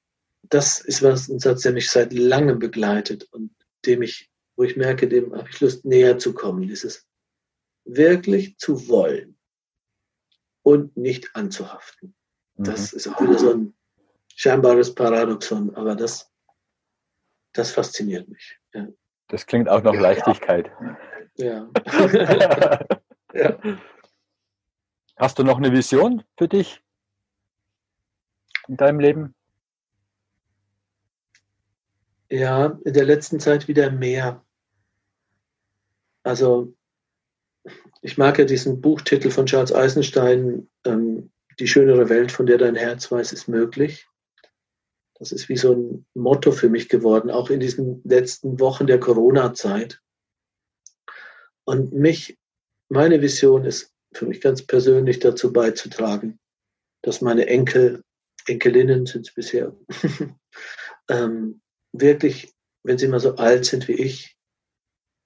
das 0.42 0.80
ist 0.80 1.02
was, 1.02 1.28
ein 1.28 1.38
Satz, 1.38 1.62
der 1.62 1.72
mich 1.72 1.90
seit 1.90 2.12
langem 2.12 2.58
begleitet 2.58 3.24
und 3.32 3.54
dem 3.86 4.02
ich, 4.02 4.30
wo 4.56 4.64
ich 4.64 4.76
merke, 4.76 5.08
dem 5.08 5.34
habe 5.34 5.48
ich 5.48 5.60
Lust, 5.60 5.84
näher 5.84 6.18
zu 6.18 6.34
kommen. 6.34 6.62
Dieses 6.62 7.06
wirklich 7.84 8.58
zu 8.58 8.88
wollen 8.88 9.38
und 10.62 10.96
nicht 10.96 11.34
anzuhaften. 11.34 12.14
Das 12.54 12.92
mhm. 12.92 12.96
ist 12.96 13.08
auch 13.08 13.20
wieder 13.20 13.38
so 13.38 13.54
ein 13.54 13.74
scheinbares 14.34 14.94
Paradoxon, 14.94 15.74
aber 15.74 15.96
das, 15.96 16.30
das 17.52 17.72
fasziniert 17.72 18.28
mich. 18.28 18.58
Ja. 18.72 18.88
Das 19.28 19.46
klingt 19.46 19.68
auch 19.68 19.82
nach 19.82 19.94
Leichtigkeit. 19.94 20.70
Ja. 21.36 21.68
ja. 23.32 23.58
Hast 25.16 25.38
du 25.38 25.44
noch 25.44 25.56
eine 25.56 25.72
Vision 25.72 26.22
für 26.36 26.48
dich 26.48 26.82
in 28.68 28.76
deinem 28.76 29.00
Leben? 29.00 29.34
Ja, 32.32 32.80
in 32.86 32.94
der 32.94 33.04
letzten 33.04 33.40
Zeit 33.40 33.68
wieder 33.68 33.90
mehr. 33.90 34.42
Also, 36.22 36.74
ich 38.00 38.16
mag 38.16 38.38
ja 38.38 38.46
diesen 38.46 38.80
Buchtitel 38.80 39.30
von 39.30 39.44
Charles 39.44 39.74
Eisenstein, 39.74 40.70
ähm, 40.86 41.30
Die 41.60 41.68
schönere 41.68 42.08
Welt, 42.08 42.32
von 42.32 42.46
der 42.46 42.56
dein 42.56 42.74
Herz 42.74 43.12
weiß, 43.12 43.34
ist 43.34 43.48
möglich. 43.48 44.08
Das 45.16 45.30
ist 45.30 45.50
wie 45.50 45.58
so 45.58 45.74
ein 45.74 46.06
Motto 46.14 46.52
für 46.52 46.70
mich 46.70 46.88
geworden, 46.88 47.30
auch 47.30 47.50
in 47.50 47.60
diesen 47.60 48.00
letzten 48.04 48.58
Wochen 48.58 48.86
der 48.86 48.98
Corona-Zeit. 48.98 50.00
Und 51.64 51.92
mich, 51.92 52.38
meine 52.88 53.20
Vision 53.20 53.66
ist 53.66 53.92
für 54.14 54.24
mich 54.24 54.40
ganz 54.40 54.62
persönlich 54.62 55.18
dazu 55.18 55.52
beizutragen, 55.52 56.40
dass 57.02 57.20
meine 57.20 57.46
Enkel, 57.46 58.02
Enkelinnen 58.46 59.04
sind 59.04 59.28
es 59.28 59.34
bisher, 59.34 59.76
ähm, 61.10 61.61
wirklich, 61.92 62.52
wenn 62.82 62.98
sie 62.98 63.08
mal 63.08 63.20
so 63.20 63.36
alt 63.36 63.64
sind 63.64 63.88
wie 63.88 63.92
ich, 63.92 64.36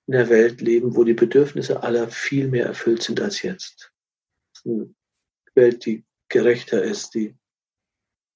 in 0.07 0.12
der 0.12 0.29
Welt 0.29 0.61
leben, 0.61 0.95
wo 0.95 1.05
die 1.05 1.14
Bedürfnisse 1.14 1.83
aller 1.83 2.09
viel 2.09 2.49
mehr 2.49 2.67
erfüllt 2.67 3.03
sind 3.03 3.21
als 3.21 3.43
jetzt. 3.43 3.93
Eine 4.64 4.95
Welt, 5.55 5.85
die 5.85 6.05
gerechter 6.29 6.83
ist, 6.83 7.14
die 7.14 7.35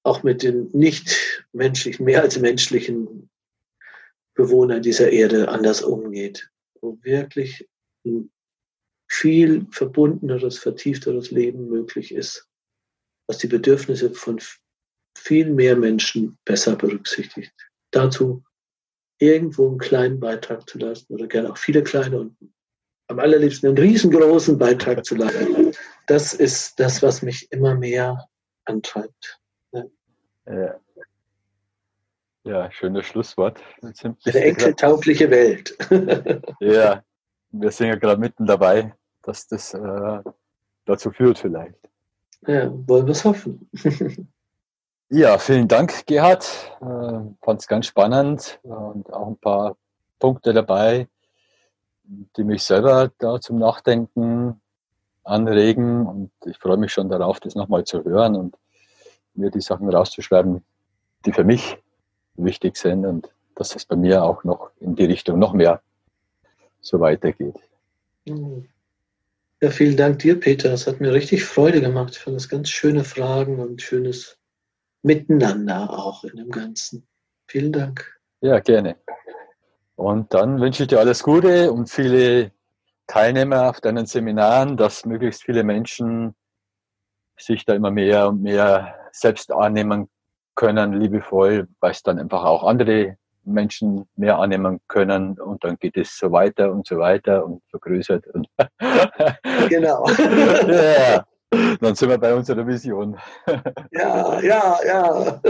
auch 0.03 0.23
mit 0.23 0.43
den 0.43 0.71
nicht 0.73 1.47
menschlichen, 1.53 2.05
mehr 2.05 2.23
als 2.23 2.39
menschlichen 2.39 3.31
Bewohnern 4.35 4.83
dieser 4.83 5.11
Erde 5.11 5.49
anders 5.49 5.83
umgeht, 5.83 6.51
wo 6.81 6.99
wirklich 7.03 7.69
ein 8.05 8.31
viel 9.09 9.67
verbundeneres, 9.71 10.59
vertiefteres 10.59 11.31
Leben 11.31 11.69
möglich 11.69 12.15
ist, 12.15 12.49
was 13.27 13.39
die 13.39 13.49
Bedürfnisse 13.49 14.13
von 14.15 14.41
viel 15.17 15.51
mehr 15.51 15.77
Menschen 15.77 16.39
besser 16.45 16.77
berücksichtigt. 16.77 17.70
Dazu 17.91 18.43
irgendwo 19.19 19.69
einen 19.69 19.79
kleinen 19.79 20.21
Beitrag 20.21 20.69
zu 20.69 20.79
leisten 20.79 21.15
oder 21.15 21.27
gerne 21.27 21.51
auch 21.51 21.59
viele 21.59 21.83
kleine 21.83 22.21
und 22.21 22.37
am 23.09 23.19
allerliebsten 23.19 23.69
einen 23.69 23.79
riesengroßen 23.79 24.57
Beitrag 24.57 25.05
zu 25.05 25.17
leisten. 25.17 25.73
Das 26.07 26.33
ist 26.33 26.79
das, 26.79 27.03
was 27.03 27.23
mich 27.23 27.51
immer 27.53 27.75
mehr 27.75 28.29
antreibt. 28.65 29.41
Ja. 30.47 30.81
ja, 32.45 32.71
schönes 32.73 33.07
Schlusswort. 33.07 33.61
Eine 33.83 34.41
enkeltaugliche 34.41 35.31
Welt. 35.31 35.77
ja, 36.61 37.05
wir 37.51 37.71
sind 37.71 37.89
ja 37.89 37.97
gerade 37.97 38.21
mitten 38.21 38.47
dabei, 38.47 38.95
dass 39.23 39.47
das 39.47 39.75
äh, 39.75 40.23
dazu 40.87 41.11
führt 41.11 41.39
vielleicht. 41.39 41.79
Ja, 42.47 42.73
wollen 42.89 43.07
wir 43.07 43.13
es 43.13 43.25
hoffen. 43.25 43.69
ja, 45.11 45.39
vielen 45.39 45.69
Dank, 45.69 46.07
Gerhard. 46.07 46.45
Äh, 46.81 47.35
Fand 47.43 47.61
es 47.61 47.67
ganz 47.67 47.87
spannend 47.87 48.61
und 48.63 49.13
auch 49.13 49.27
ein 49.27 49.37
paar 49.37 49.77
Punkte 50.19 50.53
dabei, 50.53 51.09
die 52.37 52.45
mich 52.45 52.63
selber 52.63 53.11
da 53.19 53.41
zum 53.41 53.59
Nachdenken 53.59 54.61
anregen. 55.25 56.07
Und 56.07 56.31
ich 56.47 56.57
freue 56.59 56.77
mich 56.77 56.93
schon 56.93 57.09
darauf, 57.09 57.41
das 57.41 57.55
nochmal 57.55 57.85
zu 57.85 58.05
hören 58.05 58.37
und 58.37 58.57
mir 59.35 59.51
die 59.51 59.61
Sachen 59.61 59.89
rauszuschreiben, 59.89 60.65
die 61.27 61.33
für 61.33 61.45
mich 61.45 61.77
wichtig 62.35 62.77
sind 62.77 63.05
und 63.05 63.29
dass 63.55 63.77
es 63.77 63.85
bei 63.85 63.97
mir 63.97 64.25
auch 64.25 64.45
noch 64.45 64.71
in 64.81 64.95
die 64.95 65.05
Richtung 65.05 65.39
noch 65.39 65.53
mehr 65.53 65.83
so 66.81 67.01
weitergeht. 67.01 67.57
Ja, 69.61 69.71
vielen 69.71 69.97
Dank 69.97 70.21
dir, 70.21 70.41
Peter. 70.41 70.73
Es 70.73 70.87
hat 70.87 71.01
mir 71.01 71.13
richtig 71.13 71.45
Freude 71.45 71.81
gemacht. 71.81 72.15
Ich 72.15 72.21
fand 72.21 72.37
das 72.37 72.49
ganz 72.49 72.71
schöne 72.71 73.05
Fragen 73.05 73.59
und 73.59 73.83
schönes 73.83 74.40
Miteinander 75.03 75.91
auch 75.91 76.25
in 76.25 76.37
dem 76.37 76.51
Ganzen. 76.51 77.07
Vielen 77.47 77.73
Dank. 77.73 78.21
Ja, 78.41 78.61
gerne. 78.61 78.97
Und 79.97 80.33
dann 80.33 80.61
wünsche 80.61 80.85
ich 80.85 80.89
dir 80.89 80.99
alles 80.99 81.23
Gute 81.23 81.73
und 81.73 81.91
viele 81.91 82.53
Teilnehmer 83.07 83.69
auf 83.69 83.81
deinen 83.81 84.07
Seminaren, 84.07 84.77
dass 84.77 85.05
möglichst 85.05 85.43
viele 85.43 85.65
Menschen 85.65 86.35
sich 87.37 87.65
da 87.65 87.75
immer 87.75 87.91
mehr 87.91 88.29
und 88.29 88.43
mehr 88.43 88.95
selbst 89.13 89.53
annehmen 89.53 90.09
können, 90.55 90.93
liebevoll, 90.93 91.69
weil 91.81 91.91
es 91.91 92.03
dann 92.03 92.19
einfach 92.19 92.45
auch 92.45 92.65
andere 92.65 93.17
Menschen 93.45 94.09
mehr 94.17 94.39
annehmen 94.39 94.81
können 94.89 95.41
und 95.41 95.65
dann 95.65 95.77
geht 95.77 95.97
es 95.97 96.17
so 96.17 96.31
weiter 96.31 96.71
und 96.71 96.87
so 96.87 96.99
weiter 96.99 97.45
und 97.45 97.63
vergrößert. 97.71 98.27
Und 98.29 98.47
genau. 99.69 100.07
ja, 100.09 101.25
dann 101.51 101.95
sind 101.95 102.09
wir 102.09 102.19
bei 102.19 102.35
unserer 102.35 102.67
Vision. 102.67 103.19
ja, 103.91 104.41
ja, 104.41 104.79
ja. 104.85 105.41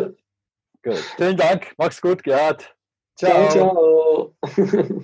Gut. 0.82 0.96
Vielen 1.16 1.36
Dank. 1.36 1.74
Mach's 1.76 2.00
gut, 2.00 2.22
Gerhard. 2.22 2.74
Ciao. 3.16 3.50
ciao. 3.50 4.34
ciao. 4.46 5.02